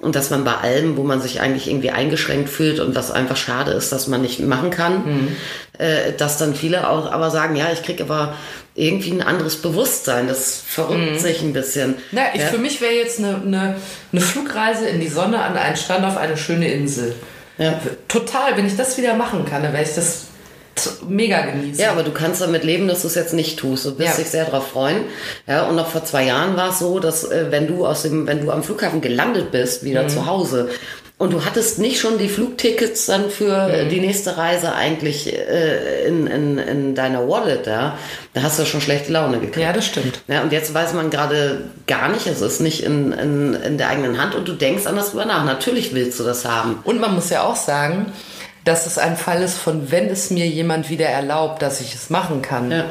Und 0.00 0.16
dass 0.16 0.30
man 0.30 0.44
bei 0.44 0.54
allem, 0.54 0.96
wo 0.96 1.02
man 1.02 1.20
sich 1.20 1.42
eigentlich 1.42 1.68
irgendwie 1.68 1.90
eingeschränkt 1.90 2.48
fühlt 2.48 2.80
und 2.80 2.94
was 2.94 3.10
einfach 3.10 3.36
schade 3.36 3.72
ist, 3.72 3.92
dass 3.92 4.08
man 4.08 4.22
nicht 4.22 4.40
machen 4.40 4.70
kann, 4.70 5.36
äh, 5.78 6.12
dass 6.16 6.38
dann 6.38 6.54
viele 6.54 6.88
auch 6.88 7.12
aber 7.12 7.30
sagen, 7.30 7.54
ja, 7.54 7.66
ich 7.70 7.82
kriege 7.82 8.02
aber 8.04 8.34
irgendwie 8.74 9.12
ein 9.12 9.22
anderes 9.22 9.56
Bewusstsein. 9.56 10.26
Das 10.26 10.62
verrückt 10.66 11.20
sich 11.20 11.42
ein 11.42 11.52
bisschen. 11.52 11.96
Na, 12.12 12.22
ich, 12.34 12.40
ja? 12.40 12.46
Für 12.48 12.58
mich 12.58 12.80
wäre 12.80 12.94
jetzt 12.94 13.18
eine, 13.18 13.36
eine, 13.36 13.76
eine 14.10 14.20
Flugreise 14.20 14.86
in 14.86 15.00
die 15.00 15.08
Sonne 15.08 15.42
an 15.42 15.56
einen 15.56 15.76
Strand 15.76 16.04
auf 16.04 16.16
eine 16.16 16.36
schöne 16.36 16.70
Insel. 16.72 17.14
Ja. 17.58 17.80
Total, 18.08 18.56
wenn 18.56 18.66
ich 18.66 18.76
das 18.76 18.96
wieder 18.98 19.14
machen 19.14 19.44
kann, 19.44 19.62
dann 19.62 19.72
werde 19.72 19.88
ich 19.88 19.94
das 19.94 20.24
mega 21.06 21.42
genießen. 21.42 21.80
Ja, 21.80 21.92
aber 21.92 22.02
du 22.02 22.10
kannst 22.10 22.40
damit 22.40 22.64
leben, 22.64 22.88
dass 22.88 23.02
du 23.02 23.06
es 23.08 23.14
jetzt 23.14 23.32
nicht 23.32 23.58
tust. 23.58 23.84
Du 23.84 23.98
wirst 23.98 24.18
Ja. 24.18 24.22
dich 24.24 24.26
sehr 24.28 24.44
darauf 24.44 24.68
freuen. 24.68 25.04
Ja, 25.46 25.68
und 25.68 25.76
noch 25.76 25.88
vor 25.88 26.04
zwei 26.04 26.24
Jahren 26.24 26.56
war 26.56 26.70
es 26.70 26.80
so, 26.80 26.98
dass 26.98 27.22
äh, 27.24 27.46
wenn 27.50 27.68
du 27.68 27.86
aus 27.86 28.02
dem, 28.02 28.26
wenn 28.26 28.44
du 28.44 28.50
am 28.50 28.64
Flughafen 28.64 29.00
gelandet 29.00 29.52
bist, 29.52 29.84
wieder 29.84 30.08
zu 30.08 30.26
Hause, 30.26 30.68
und 31.16 31.32
du 31.32 31.44
hattest 31.44 31.78
nicht 31.78 32.00
schon 32.00 32.18
die 32.18 32.28
Flugtickets 32.28 33.06
dann 33.06 33.30
für 33.30 33.68
äh, 33.68 33.88
die 33.88 34.00
nächste 34.00 34.36
Reise 34.36 34.74
eigentlich 34.74 35.32
äh, 35.32 36.06
in, 36.06 36.26
in, 36.26 36.58
in 36.58 36.94
deiner 36.96 37.28
Wallet 37.28 37.66
da, 37.68 37.96
da 38.32 38.42
hast 38.42 38.58
du 38.58 38.66
schon 38.66 38.80
schlechte 38.80 39.12
Laune 39.12 39.38
gekriegt. 39.38 39.58
Ja, 39.58 39.72
das 39.72 39.86
stimmt. 39.86 40.20
Ja, 40.26 40.42
und 40.42 40.52
jetzt 40.52 40.74
weiß 40.74 40.92
man 40.92 41.10
gerade 41.10 41.62
gar 41.86 42.08
nicht, 42.08 42.26
es 42.26 42.40
ist 42.40 42.60
nicht 42.60 42.82
in, 42.82 43.12
in, 43.12 43.54
in 43.54 43.78
der 43.78 43.90
eigenen 43.90 44.20
Hand 44.20 44.34
und 44.34 44.48
du 44.48 44.52
denkst 44.54 44.86
anders 44.86 45.10
drüber 45.10 45.24
nach. 45.24 45.44
Natürlich 45.44 45.94
willst 45.94 46.18
du 46.18 46.24
das 46.24 46.44
haben. 46.44 46.80
Und 46.82 47.00
man 47.00 47.14
muss 47.14 47.30
ja 47.30 47.44
auch 47.44 47.56
sagen, 47.56 48.06
dass 48.64 48.86
es 48.86 48.98
ein 48.98 49.16
Fall 49.16 49.40
ist 49.40 49.56
von, 49.56 49.92
wenn 49.92 50.08
es 50.08 50.30
mir 50.30 50.46
jemand 50.46 50.90
wieder 50.90 51.06
erlaubt, 51.06 51.62
dass 51.62 51.80
ich 51.80 51.94
es 51.94 52.10
machen 52.10 52.42
kann. 52.42 52.72
Ja. 52.72 52.86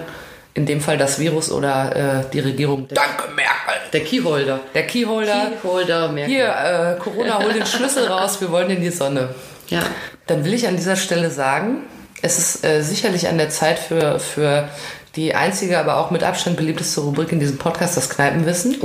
In 0.55 0.65
dem 0.65 0.81
Fall 0.81 0.97
das 0.97 1.19
Virus 1.19 1.51
oder 1.51 1.95
äh, 1.95 2.23
die 2.31 2.39
Regierung. 2.39 2.87
Danke, 2.89 3.23
Merkel. 3.35 3.89
Der 3.91 4.01
Keyholder. 4.01 4.59
Der 4.75 4.85
Keyholder. 4.85 5.51
Keyholder, 5.61 6.11
Merkel. 6.11 6.33
Hier, 6.33 6.47
äh, 6.47 6.99
Corona, 7.01 7.43
hol 7.43 7.53
den 7.53 7.65
Schlüssel 7.65 8.05
raus, 8.07 8.39
wir 8.39 8.51
wollen 8.51 8.69
in 8.69 8.81
die 8.81 8.91
Sonne. 8.91 9.29
Ja. 9.69 9.81
Dann 10.27 10.45
will 10.45 10.53
ich 10.53 10.67
an 10.67 10.75
dieser 10.75 10.95
Stelle 10.95 11.31
sagen, 11.31 11.83
es 12.21 12.37
ist 12.37 12.63
äh, 12.63 12.81
sicherlich 12.81 13.27
an 13.27 13.37
der 13.37 13.49
Zeit 13.49 13.79
für, 13.79 14.19
für 14.19 14.69
die 15.15 15.35
einzige, 15.35 15.79
aber 15.79 15.97
auch 15.97 16.11
mit 16.11 16.23
Abstand 16.23 16.57
beliebteste 16.57 17.01
Rubrik 17.01 17.31
in 17.31 17.39
diesem 17.39 17.57
Podcast, 17.57 17.97
das 17.97 18.09
Kneipenwissen, 18.09 18.77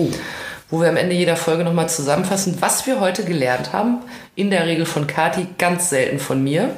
wo 0.71 0.81
wir 0.81 0.89
am 0.89 0.97
Ende 0.97 1.15
jeder 1.15 1.37
Folge 1.37 1.65
nochmal 1.65 1.89
zusammenfassen, 1.89 2.57
was 2.61 2.87
wir 2.87 3.01
heute 3.01 3.25
gelernt 3.25 3.73
haben. 3.73 3.99
In 4.35 4.51
der 4.51 4.67
Regel 4.67 4.87
von 4.87 5.07
Kati, 5.07 5.47
ganz 5.59 5.91
selten 5.91 6.19
von 6.19 6.43
mir. 6.43 6.71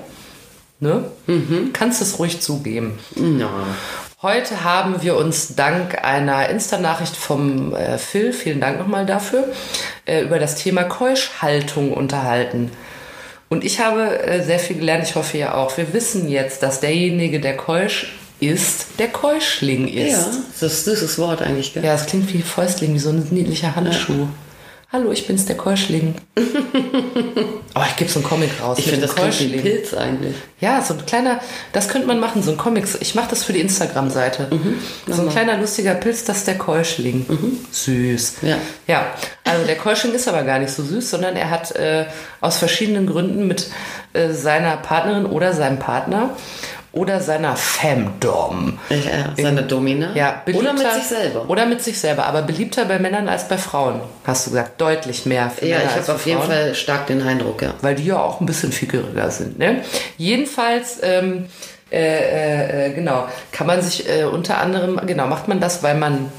Ne? 0.80 1.05
Kannst 1.72 2.01
es 2.01 2.18
ruhig 2.18 2.41
zugeben. 2.41 2.99
Na. 3.16 3.51
Heute 4.23 4.64
haben 4.64 5.01
wir 5.01 5.16
uns 5.16 5.55
dank 5.55 6.05
einer 6.05 6.51
Insta-Nachricht 6.51 7.16
vom 7.16 7.75
äh, 7.75 7.97
Phil, 7.97 8.35
vielen 8.35 8.61
Dank 8.61 8.79
nochmal 8.79 9.07
dafür, 9.07 9.49
äh, 10.05 10.21
über 10.21 10.39
das 10.39 10.57
Thema 10.57 10.83
Keuschhaltung 10.85 11.95
unterhalten. 11.95 12.71
Und 13.49 13.64
ich 13.64 13.81
habe 13.81 14.23
äh, 14.23 14.45
sehr 14.45 14.59
viel 14.59 14.77
gelernt, 14.77 15.05
ich 15.09 15.14
hoffe 15.14 15.39
ja 15.39 15.55
auch. 15.55 15.75
Wir 15.79 15.95
wissen 15.95 16.29
jetzt, 16.29 16.62
dass 16.62 16.81
derjenige, 16.81 17.41
der 17.41 17.57
keusch 17.57 18.12
ist, 18.41 18.89
der 18.99 19.09
Keuschling 19.09 19.89
ist. 19.89 20.12
Ja, 20.12 20.27
das 20.61 20.73
ist 20.75 20.87
dieses 20.87 21.18
Wort 21.18 21.41
eigentlich, 21.41 21.73
gell? 21.73 21.83
Ja, 21.83 21.95
es 21.95 22.05
klingt 22.05 22.31
wie 22.35 22.43
Fäustling, 22.43 22.93
wie 22.93 22.99
so 22.99 23.09
ein 23.09 23.27
niedlicher 23.31 23.75
Handschuh. 23.75 24.29
Hallo, 24.93 25.12
ich 25.12 25.24
bin's, 25.24 25.47
der 25.47 25.57
Keuschling. 25.57 26.16
Aber 27.74 27.86
ich 27.91 27.95
gebe 27.95 28.11
so 28.11 28.18
einen 28.18 28.28
Comic 28.28 28.51
raus. 28.61 28.76
Ich 28.76 28.86
finde 28.86 29.07
das 29.07 29.14
wie 29.14 29.20
ein 29.20 29.26
Keuschling. 29.26 29.62
Pilz 29.62 29.95
eigentlich. 29.95 30.34
Ja, 30.59 30.82
so 30.82 30.95
ein 30.95 31.07
kleiner, 31.07 31.38
das 31.72 31.88
könnte 31.88 32.09
man 32.09 32.18
machen, 32.18 32.43
so 32.43 32.51
ein 32.51 32.57
Comic. 32.57 32.88
Ich 32.99 33.14
mache 33.14 33.30
das 33.30 33.45
für 33.45 33.53
die 33.53 33.61
Instagram-Seite. 33.61 34.49
So 35.07 35.22
ein 35.22 35.28
kleiner 35.28 35.59
lustiger 35.59 35.95
Pilz, 35.95 36.24
das 36.24 36.38
ist 36.38 36.49
der 36.49 36.59
Keuschling. 36.59 37.24
Süß. 37.70 38.38
Ja. 38.43 38.59
Ja, 38.88 39.07
also 39.45 39.64
der 39.64 39.76
Keuschling 39.76 40.12
ist 40.12 40.26
aber 40.26 40.43
gar 40.43 40.59
nicht 40.59 40.72
so 40.72 40.82
süß, 40.82 41.09
sondern 41.09 41.36
er 41.36 41.51
hat 41.51 41.70
äh, 41.76 42.07
aus 42.41 42.59
verschiedenen 42.59 43.07
Gründen 43.07 43.47
mit 43.47 43.68
äh, 44.12 44.30
seiner 44.30 44.76
Partnerin 44.76 45.24
oder 45.24 45.53
seinem 45.53 45.78
Partner 45.78 46.36
oder 46.93 47.20
seiner 47.20 47.55
Femdom. 47.57 48.78
Ja, 48.88 49.32
seine 49.36 49.62
Domina. 49.62 50.12
Ja, 50.14 50.43
Oder 50.53 50.72
mit 50.72 50.93
sich 50.93 51.05
selber. 51.05 51.49
Oder 51.49 51.66
mit 51.66 51.82
sich 51.82 51.99
selber, 51.99 52.26
aber 52.26 52.43
beliebter 52.43 52.84
bei 52.84 52.99
Männern 52.99 53.28
als 53.28 53.47
bei 53.47 53.59
Frauen, 53.59 54.01
hast 54.24 54.47
du 54.47 54.51
gesagt. 54.51 54.80
Deutlich 54.80 55.24
mehr 55.24 55.51
für 55.51 55.66
Ja, 55.66 55.78
Männer 55.78 55.91
ich 55.91 55.97
habe 56.03 56.12
auf 56.14 56.26
jeden 56.26 56.38
Frauen 56.41 56.51
Fall 56.51 56.74
stark 56.74 57.07
den 57.07 57.22
Eindruck, 57.22 57.62
ja. 57.62 57.74
weil 57.80 57.95
die 57.95 58.07
ja 58.07 58.18
auch 58.20 58.41
ein 58.41 58.47
bisschen 58.47 58.72
fickeriger 58.72 59.30
sind. 59.30 59.59
Ne? 59.59 59.82
Jedenfalls, 60.16 60.99
ähm, 61.03 61.47
äh, 61.93 61.99
äh, 61.99 62.86
äh, 62.86 62.93
genau, 62.93 63.28
kann 63.53 63.68
man 63.68 63.82
sich 63.82 64.09
äh, 64.09 64.24
unter 64.24 64.59
anderem, 64.59 65.01
genau, 65.07 65.28
macht 65.28 65.47
man 65.47 65.61
das, 65.61 65.84
weil 65.84 65.95
man 65.95 66.32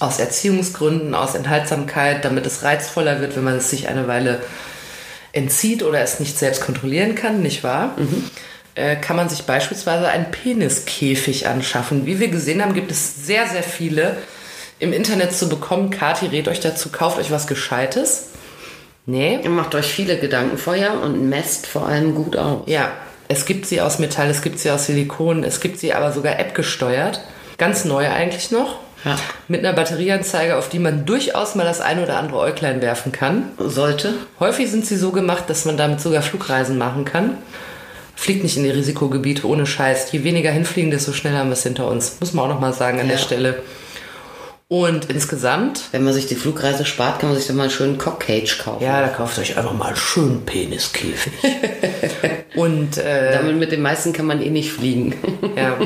aus 0.00 0.18
Erziehungsgründen, 0.18 1.14
aus 1.14 1.34
Enthaltsamkeit, 1.34 2.24
damit 2.24 2.44
es 2.44 2.62
reizvoller 2.62 3.20
wird, 3.20 3.36
wenn 3.36 3.44
man 3.44 3.56
es 3.56 3.70
sich 3.70 3.88
eine 3.88 4.06
Weile 4.06 4.40
entzieht 5.32 5.82
oder 5.82 6.00
es 6.00 6.20
nicht 6.20 6.38
selbst 6.38 6.62
kontrollieren 6.62 7.14
kann, 7.14 7.40
nicht 7.40 7.64
wahr? 7.64 7.96
Äh, 8.74 8.96
kann 8.96 9.16
man 9.16 9.28
sich 9.28 9.44
beispielsweise 9.44 10.08
einen 10.08 10.30
Peniskäfig 10.30 11.46
anschaffen. 11.46 12.06
Wie 12.06 12.18
wir 12.18 12.28
gesehen 12.28 12.62
haben, 12.62 12.74
gibt 12.74 12.90
es 12.90 13.24
sehr, 13.24 13.46
sehr 13.46 13.62
viele 13.62 14.16
im 14.80 14.92
Internet 14.92 15.32
zu 15.32 15.48
bekommen. 15.48 15.90
Kati 15.90 16.26
rät 16.26 16.48
euch 16.48 16.60
dazu, 16.60 16.90
kauft 16.90 17.18
euch 17.18 17.30
was 17.30 17.46
Gescheites. 17.46 18.30
Nee, 19.06 19.38
Ihr 19.42 19.50
macht 19.50 19.74
euch 19.74 19.86
viele 19.86 20.18
Gedanken 20.18 20.58
vorher 20.58 21.00
und 21.02 21.28
messt 21.28 21.66
vor 21.66 21.86
allem 21.86 22.14
gut 22.14 22.36
aus. 22.36 22.62
ja, 22.66 22.90
es 23.28 23.46
gibt 23.46 23.66
sie 23.66 23.80
aus 23.80 23.98
Metall, 23.98 24.28
es 24.28 24.42
gibt 24.42 24.58
sie 24.58 24.70
aus 24.70 24.86
Silikon, 24.86 25.44
es 25.44 25.60
gibt 25.60 25.78
sie 25.78 25.94
aber 25.94 26.12
sogar 26.12 26.38
App 26.38 26.54
gesteuert. 26.54 27.20
Ganz 27.58 27.84
neu 27.84 28.08
eigentlich 28.08 28.50
noch. 28.50 28.78
Ja. 29.04 29.16
Mit 29.48 29.60
einer 29.60 29.74
Batterieanzeige, 29.74 30.56
auf 30.56 30.68
die 30.68 30.78
man 30.78 31.04
durchaus 31.04 31.54
mal 31.54 31.64
das 31.64 31.80
ein 31.80 32.02
oder 32.02 32.18
andere 32.18 32.38
Äuglein 32.38 32.80
werfen 32.80 33.12
kann. 33.12 33.50
Sollte. 33.58 34.14
Häufig 34.40 34.70
sind 34.70 34.86
sie 34.86 34.96
so 34.96 35.12
gemacht, 35.12 35.44
dass 35.48 35.64
man 35.64 35.76
damit 35.76 36.00
sogar 36.00 36.22
Flugreisen 36.22 36.78
machen 36.78 37.04
kann. 37.04 37.36
Fliegt 38.16 38.42
nicht 38.42 38.56
in 38.56 38.64
die 38.64 38.70
Risikogebiete 38.70 39.46
ohne 39.46 39.66
Scheiß. 39.66 40.12
Je 40.12 40.24
weniger 40.24 40.50
hinfliegen, 40.50 40.90
desto 40.90 41.12
schneller 41.12 41.38
haben 41.38 41.48
wir 41.48 41.54
es 41.54 41.62
hinter 41.62 41.88
uns. 41.88 42.16
Muss 42.20 42.32
man 42.32 42.44
auch 42.46 42.54
nochmal 42.54 42.72
sagen 42.72 43.00
an 43.00 43.08
der 43.08 43.16
Ja. 43.18 43.22
Stelle. 43.22 43.62
Und 44.68 45.10
insgesamt, 45.10 45.82
Wenn 45.92 46.04
man 46.04 46.14
sich 46.14 46.26
die 46.26 46.34
Flugreise 46.34 46.84
spart, 46.86 47.18
kann 47.20 47.28
man 47.28 47.38
sich 47.38 47.46
dann 47.46 47.56
mal 47.56 47.64
einen 47.64 47.70
schönen 47.72 47.98
Cockcage 47.98 48.58
kaufen. 48.58 48.82
ja, 48.82 49.02
da 49.02 49.08
kauft 49.08 49.38
euch 49.38 49.56
einfach 49.58 49.74
mal 49.74 49.88
einen 49.88 49.96
schönen 49.96 50.44
Peniskäfig. 50.46 51.32
Und 52.56 52.96
äh, 52.96 53.32
Damit 53.34 53.56
mit 53.56 53.72
den 53.72 53.82
meisten 53.82 54.12
kann 54.12 54.26
man 54.26 54.40
eh 54.42 54.50
nicht 54.50 54.72
fliegen. 54.72 55.14
Ja. 55.56 55.76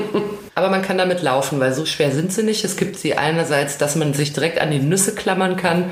Aber 0.54 0.70
man 0.70 0.82
kann 0.82 0.96
damit 0.98 1.22
laufen, 1.22 1.60
weil 1.60 1.72
so 1.72 1.84
schwer 1.86 2.10
sind 2.10 2.32
sie 2.32 2.42
nicht. 2.42 2.64
Es 2.64 2.76
gibt 2.76 2.96
sie 2.98 3.16
einerseits, 3.16 3.78
dass 3.78 3.94
man 3.96 4.14
sich 4.14 4.32
direkt 4.32 4.60
an 4.60 4.70
die 4.70 4.78
Nüsse 4.80 5.14
klammern 5.14 5.56
kann, 5.56 5.90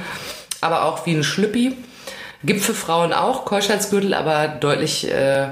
aber 0.61 0.85
auch 0.87 1.07
wie 1.07 1.13
ein 1.15 1.23
Schlüppi. 1.25 1.77
Gibt 2.43 2.63
für 2.63 2.75
Frauen 2.75 3.13
auch 3.13 3.45
Keuschheitsgürtel, 3.45 4.13
aber 4.15 4.49
deutlich 4.49 5.09
äh, 5.11 5.49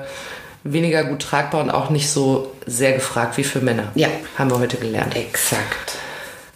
weniger 0.65 1.05
gut 1.05 1.23
tragbar 1.23 1.63
und 1.63 1.71
auch 1.71 1.91
nicht 1.91 2.11
so 2.11 2.53
sehr 2.67 2.93
gefragt 2.93 3.37
wie 3.37 3.45
für 3.45 3.61
Männer. 3.61 3.93
Ja. 3.95 4.09
Haben 4.37 4.51
wir 4.51 4.59
heute 4.59 4.79
gelernt. 4.79 5.15
Exakt. 5.15 5.99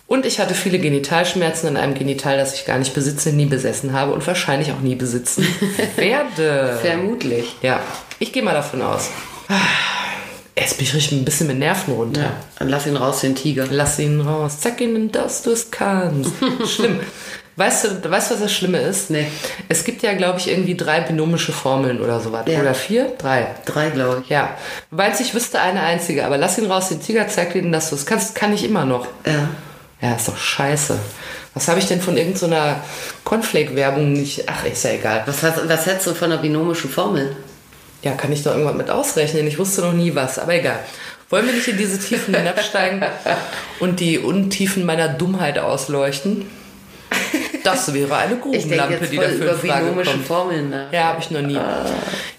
Und 0.06 0.24
ich 0.24 0.40
hatte 0.40 0.54
viele 0.54 0.78
Genitalschmerzen 0.78 1.68
an 1.68 1.76
einem 1.76 1.92
Genital, 1.94 2.38
das 2.38 2.54
ich 2.54 2.64
gar 2.64 2.78
nicht 2.78 2.94
besitze, 2.94 3.30
nie 3.30 3.44
besessen 3.44 3.92
habe 3.92 4.12
und 4.12 4.26
wahrscheinlich 4.26 4.72
auch 4.72 4.80
nie 4.80 4.94
besitzen 4.94 5.46
werde. 5.96 6.78
Vermutlich. 6.80 7.54
Ja, 7.60 7.80
ich 8.18 8.32
gehe 8.32 8.42
mal 8.42 8.54
davon 8.54 8.80
aus. 8.80 9.10
Jetzt 10.56 10.78
bin 10.78 10.86
ich 10.86 10.94
richtig 10.94 11.18
ein 11.18 11.24
bisschen 11.26 11.46
mit 11.46 11.58
Nerven 11.58 11.92
runter. 11.92 12.22
Ja. 12.22 12.32
Dann 12.58 12.70
lass 12.70 12.86
ihn 12.86 12.96
raus, 12.96 13.20
den 13.20 13.36
Tiger. 13.36 13.66
Lass 13.70 13.98
ihn 13.98 14.22
raus, 14.22 14.60
zeig 14.60 14.80
ihnen, 14.80 15.12
dass 15.12 15.42
du 15.42 15.50
es 15.50 15.70
kannst. 15.70 16.32
Schlimm. 16.66 17.00
Weißt 17.58 17.84
du, 17.84 18.08
weißt 18.08 18.30
du, 18.30 18.34
was 18.34 18.40
das 18.40 18.52
Schlimme 18.52 18.78
ist? 18.78 19.10
Nee. 19.10 19.26
Es 19.68 19.82
gibt 19.82 20.02
ja, 20.02 20.14
glaube 20.14 20.38
ich, 20.38 20.48
irgendwie 20.48 20.76
drei 20.76 21.00
binomische 21.00 21.50
Formeln 21.50 22.00
oder 22.00 22.20
sowas. 22.20 22.44
Ja. 22.46 22.60
Oder 22.60 22.72
vier? 22.72 23.12
Drei. 23.18 23.48
Drei, 23.64 23.90
glaube 23.90 24.22
ich. 24.22 24.30
Ja. 24.30 24.56
Meinst 24.92 25.20
ich 25.20 25.34
wüsste 25.34 25.60
eine 25.60 25.80
einzige, 25.80 26.24
aber 26.24 26.38
lass 26.38 26.56
ihn 26.56 26.70
raus, 26.70 26.90
den 26.90 27.02
Tiger, 27.02 27.26
zeig 27.26 27.56
ihnen, 27.56 27.72
dass 27.72 27.90
du 27.90 27.96
es 27.96 28.06
kannst. 28.06 28.36
Kann 28.36 28.52
ich 28.52 28.62
immer 28.62 28.84
noch. 28.84 29.08
Ja. 29.26 29.48
Ja, 30.00 30.14
ist 30.14 30.28
doch 30.28 30.36
scheiße. 30.36 31.00
Was 31.54 31.66
habe 31.66 31.80
ich 31.80 31.86
denn 31.86 32.00
von 32.00 32.16
irgendeiner 32.16 32.76
Cornflake-Werbung 33.24 34.12
nicht? 34.12 34.44
Ach, 34.48 34.64
ist 34.64 34.84
ja 34.84 34.92
egal. 34.92 35.24
Was, 35.26 35.42
hast, 35.42 35.68
was 35.68 35.86
hättest 35.86 36.06
du 36.06 36.14
von 36.14 36.30
einer 36.30 36.40
binomischen 36.40 36.88
Formel? 36.88 37.34
Ja, 38.02 38.12
kann 38.12 38.30
ich 38.30 38.44
doch 38.44 38.52
irgendwas 38.52 38.76
mit 38.76 38.88
ausrechnen. 38.88 39.48
Ich 39.48 39.58
wusste 39.58 39.80
noch 39.80 39.94
nie 39.94 40.14
was, 40.14 40.38
aber 40.38 40.54
egal. 40.54 40.78
Wollen 41.28 41.46
wir 41.46 41.54
nicht 41.54 41.66
in 41.66 41.76
diese 41.76 41.98
Tiefen 41.98 42.36
hinabsteigen 42.36 43.02
und 43.80 43.98
die 43.98 44.20
Untiefen 44.20 44.86
meiner 44.86 45.08
Dummheit 45.08 45.58
ausleuchten? 45.58 46.46
Das 47.64 47.92
wäre 47.92 48.16
eine 48.16 48.36
Grubenlampe, 48.36 49.06
die 49.06 49.16
dafür 49.16 49.36
über 49.36 49.52
in 49.52 49.70
Frage 49.70 49.92
kommt. 49.92 50.26
Formeln 50.26 50.70
nach. 50.70 50.92
Ja, 50.92 51.04
habe 51.04 51.20
ich 51.20 51.30
noch 51.30 51.42
nie. 51.42 51.58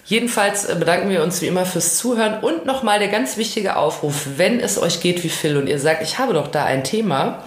Jedenfalls 0.04 0.64
äh, 0.64 0.74
bedanken 0.74 1.08
wir 1.08 1.22
uns 1.22 1.40
wie 1.40 1.46
immer 1.46 1.64
fürs 1.64 1.96
Zuhören 1.96 2.40
und 2.42 2.66
nochmal 2.66 2.98
der 2.98 3.08
ganz 3.08 3.36
wichtige 3.36 3.76
Aufruf, 3.76 4.26
wenn 4.36 4.58
es 4.58 4.80
euch 4.80 5.00
geht 5.00 5.22
wie 5.22 5.28
Phil 5.28 5.56
und 5.56 5.68
ihr 5.68 5.78
sagt, 5.78 6.02
ich 6.02 6.18
habe 6.18 6.32
doch 6.32 6.48
da 6.48 6.64
ein 6.64 6.82
Thema, 6.82 7.44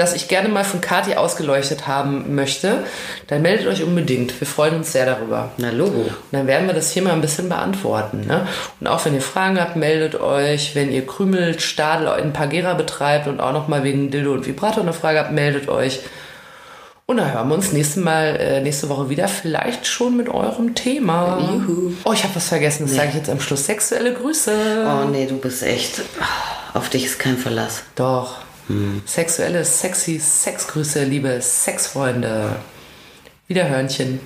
das 0.00 0.14
ich 0.14 0.28
gerne 0.28 0.48
mal 0.48 0.64
von 0.64 0.80
Kati 0.80 1.14
ausgeleuchtet 1.14 1.86
haben 1.86 2.34
möchte, 2.34 2.84
dann 3.26 3.42
meldet 3.42 3.66
euch 3.66 3.82
unbedingt. 3.82 4.38
Wir 4.40 4.46
freuen 4.46 4.76
uns 4.76 4.92
sehr 4.92 5.04
darüber. 5.04 5.50
Na, 5.58 5.70
Logo. 5.70 6.00
Und 6.00 6.32
dann 6.32 6.46
werden 6.46 6.66
wir 6.66 6.74
das 6.74 6.90
hier 6.90 7.02
mal 7.02 7.12
ein 7.12 7.20
bisschen 7.20 7.48
beantworten. 7.48 8.26
Ne? 8.26 8.46
Und 8.80 8.86
auch 8.86 9.04
wenn 9.04 9.14
ihr 9.14 9.20
Fragen 9.20 9.60
habt, 9.60 9.76
meldet 9.76 10.18
euch. 10.18 10.74
Wenn 10.74 10.90
ihr 10.90 11.06
Krümel, 11.06 11.60
Stadel 11.60 12.18
in 12.22 12.32
Pagera 12.32 12.74
betreibt 12.74 13.26
und 13.26 13.40
auch 13.40 13.52
nochmal 13.52 13.84
wegen 13.84 14.10
Dildo 14.10 14.32
und 14.32 14.46
Vibrator 14.46 14.82
eine 14.82 14.94
Frage 14.94 15.18
habt, 15.18 15.32
meldet 15.32 15.68
euch. 15.68 16.00
Und 17.10 17.16
dann 17.16 17.34
hören 17.34 17.48
wir 17.48 17.56
uns 17.56 17.72
nächste 17.72 17.98
Mal, 17.98 18.36
äh, 18.36 18.60
nächste 18.60 18.88
Woche 18.88 19.08
wieder, 19.08 19.26
vielleicht 19.26 19.84
schon 19.84 20.16
mit 20.16 20.28
eurem 20.28 20.76
Thema. 20.76 21.40
Juhu. 21.40 21.92
Oh, 22.04 22.12
ich 22.12 22.22
habe 22.22 22.36
was 22.36 22.46
vergessen, 22.46 22.86
das 22.86 22.94
sage 22.94 23.08
ich 23.08 23.14
jetzt 23.16 23.28
am 23.28 23.40
Schluss. 23.40 23.66
Sexuelle 23.66 24.14
Grüße. 24.14 24.86
Oh 24.86 25.08
nee, 25.08 25.26
du 25.26 25.36
bist 25.36 25.64
echt. 25.64 26.02
Auf 26.72 26.88
dich 26.88 27.06
ist 27.06 27.18
kein 27.18 27.36
Verlass. 27.36 27.82
Doch. 27.96 28.36
Sexuelle, 29.06 29.64
sexy 29.64 30.20
Sexgrüße, 30.20 31.02
liebe 31.02 31.40
Sexfreunde. 31.40 32.54
Wiederhörnchen. 33.48 34.20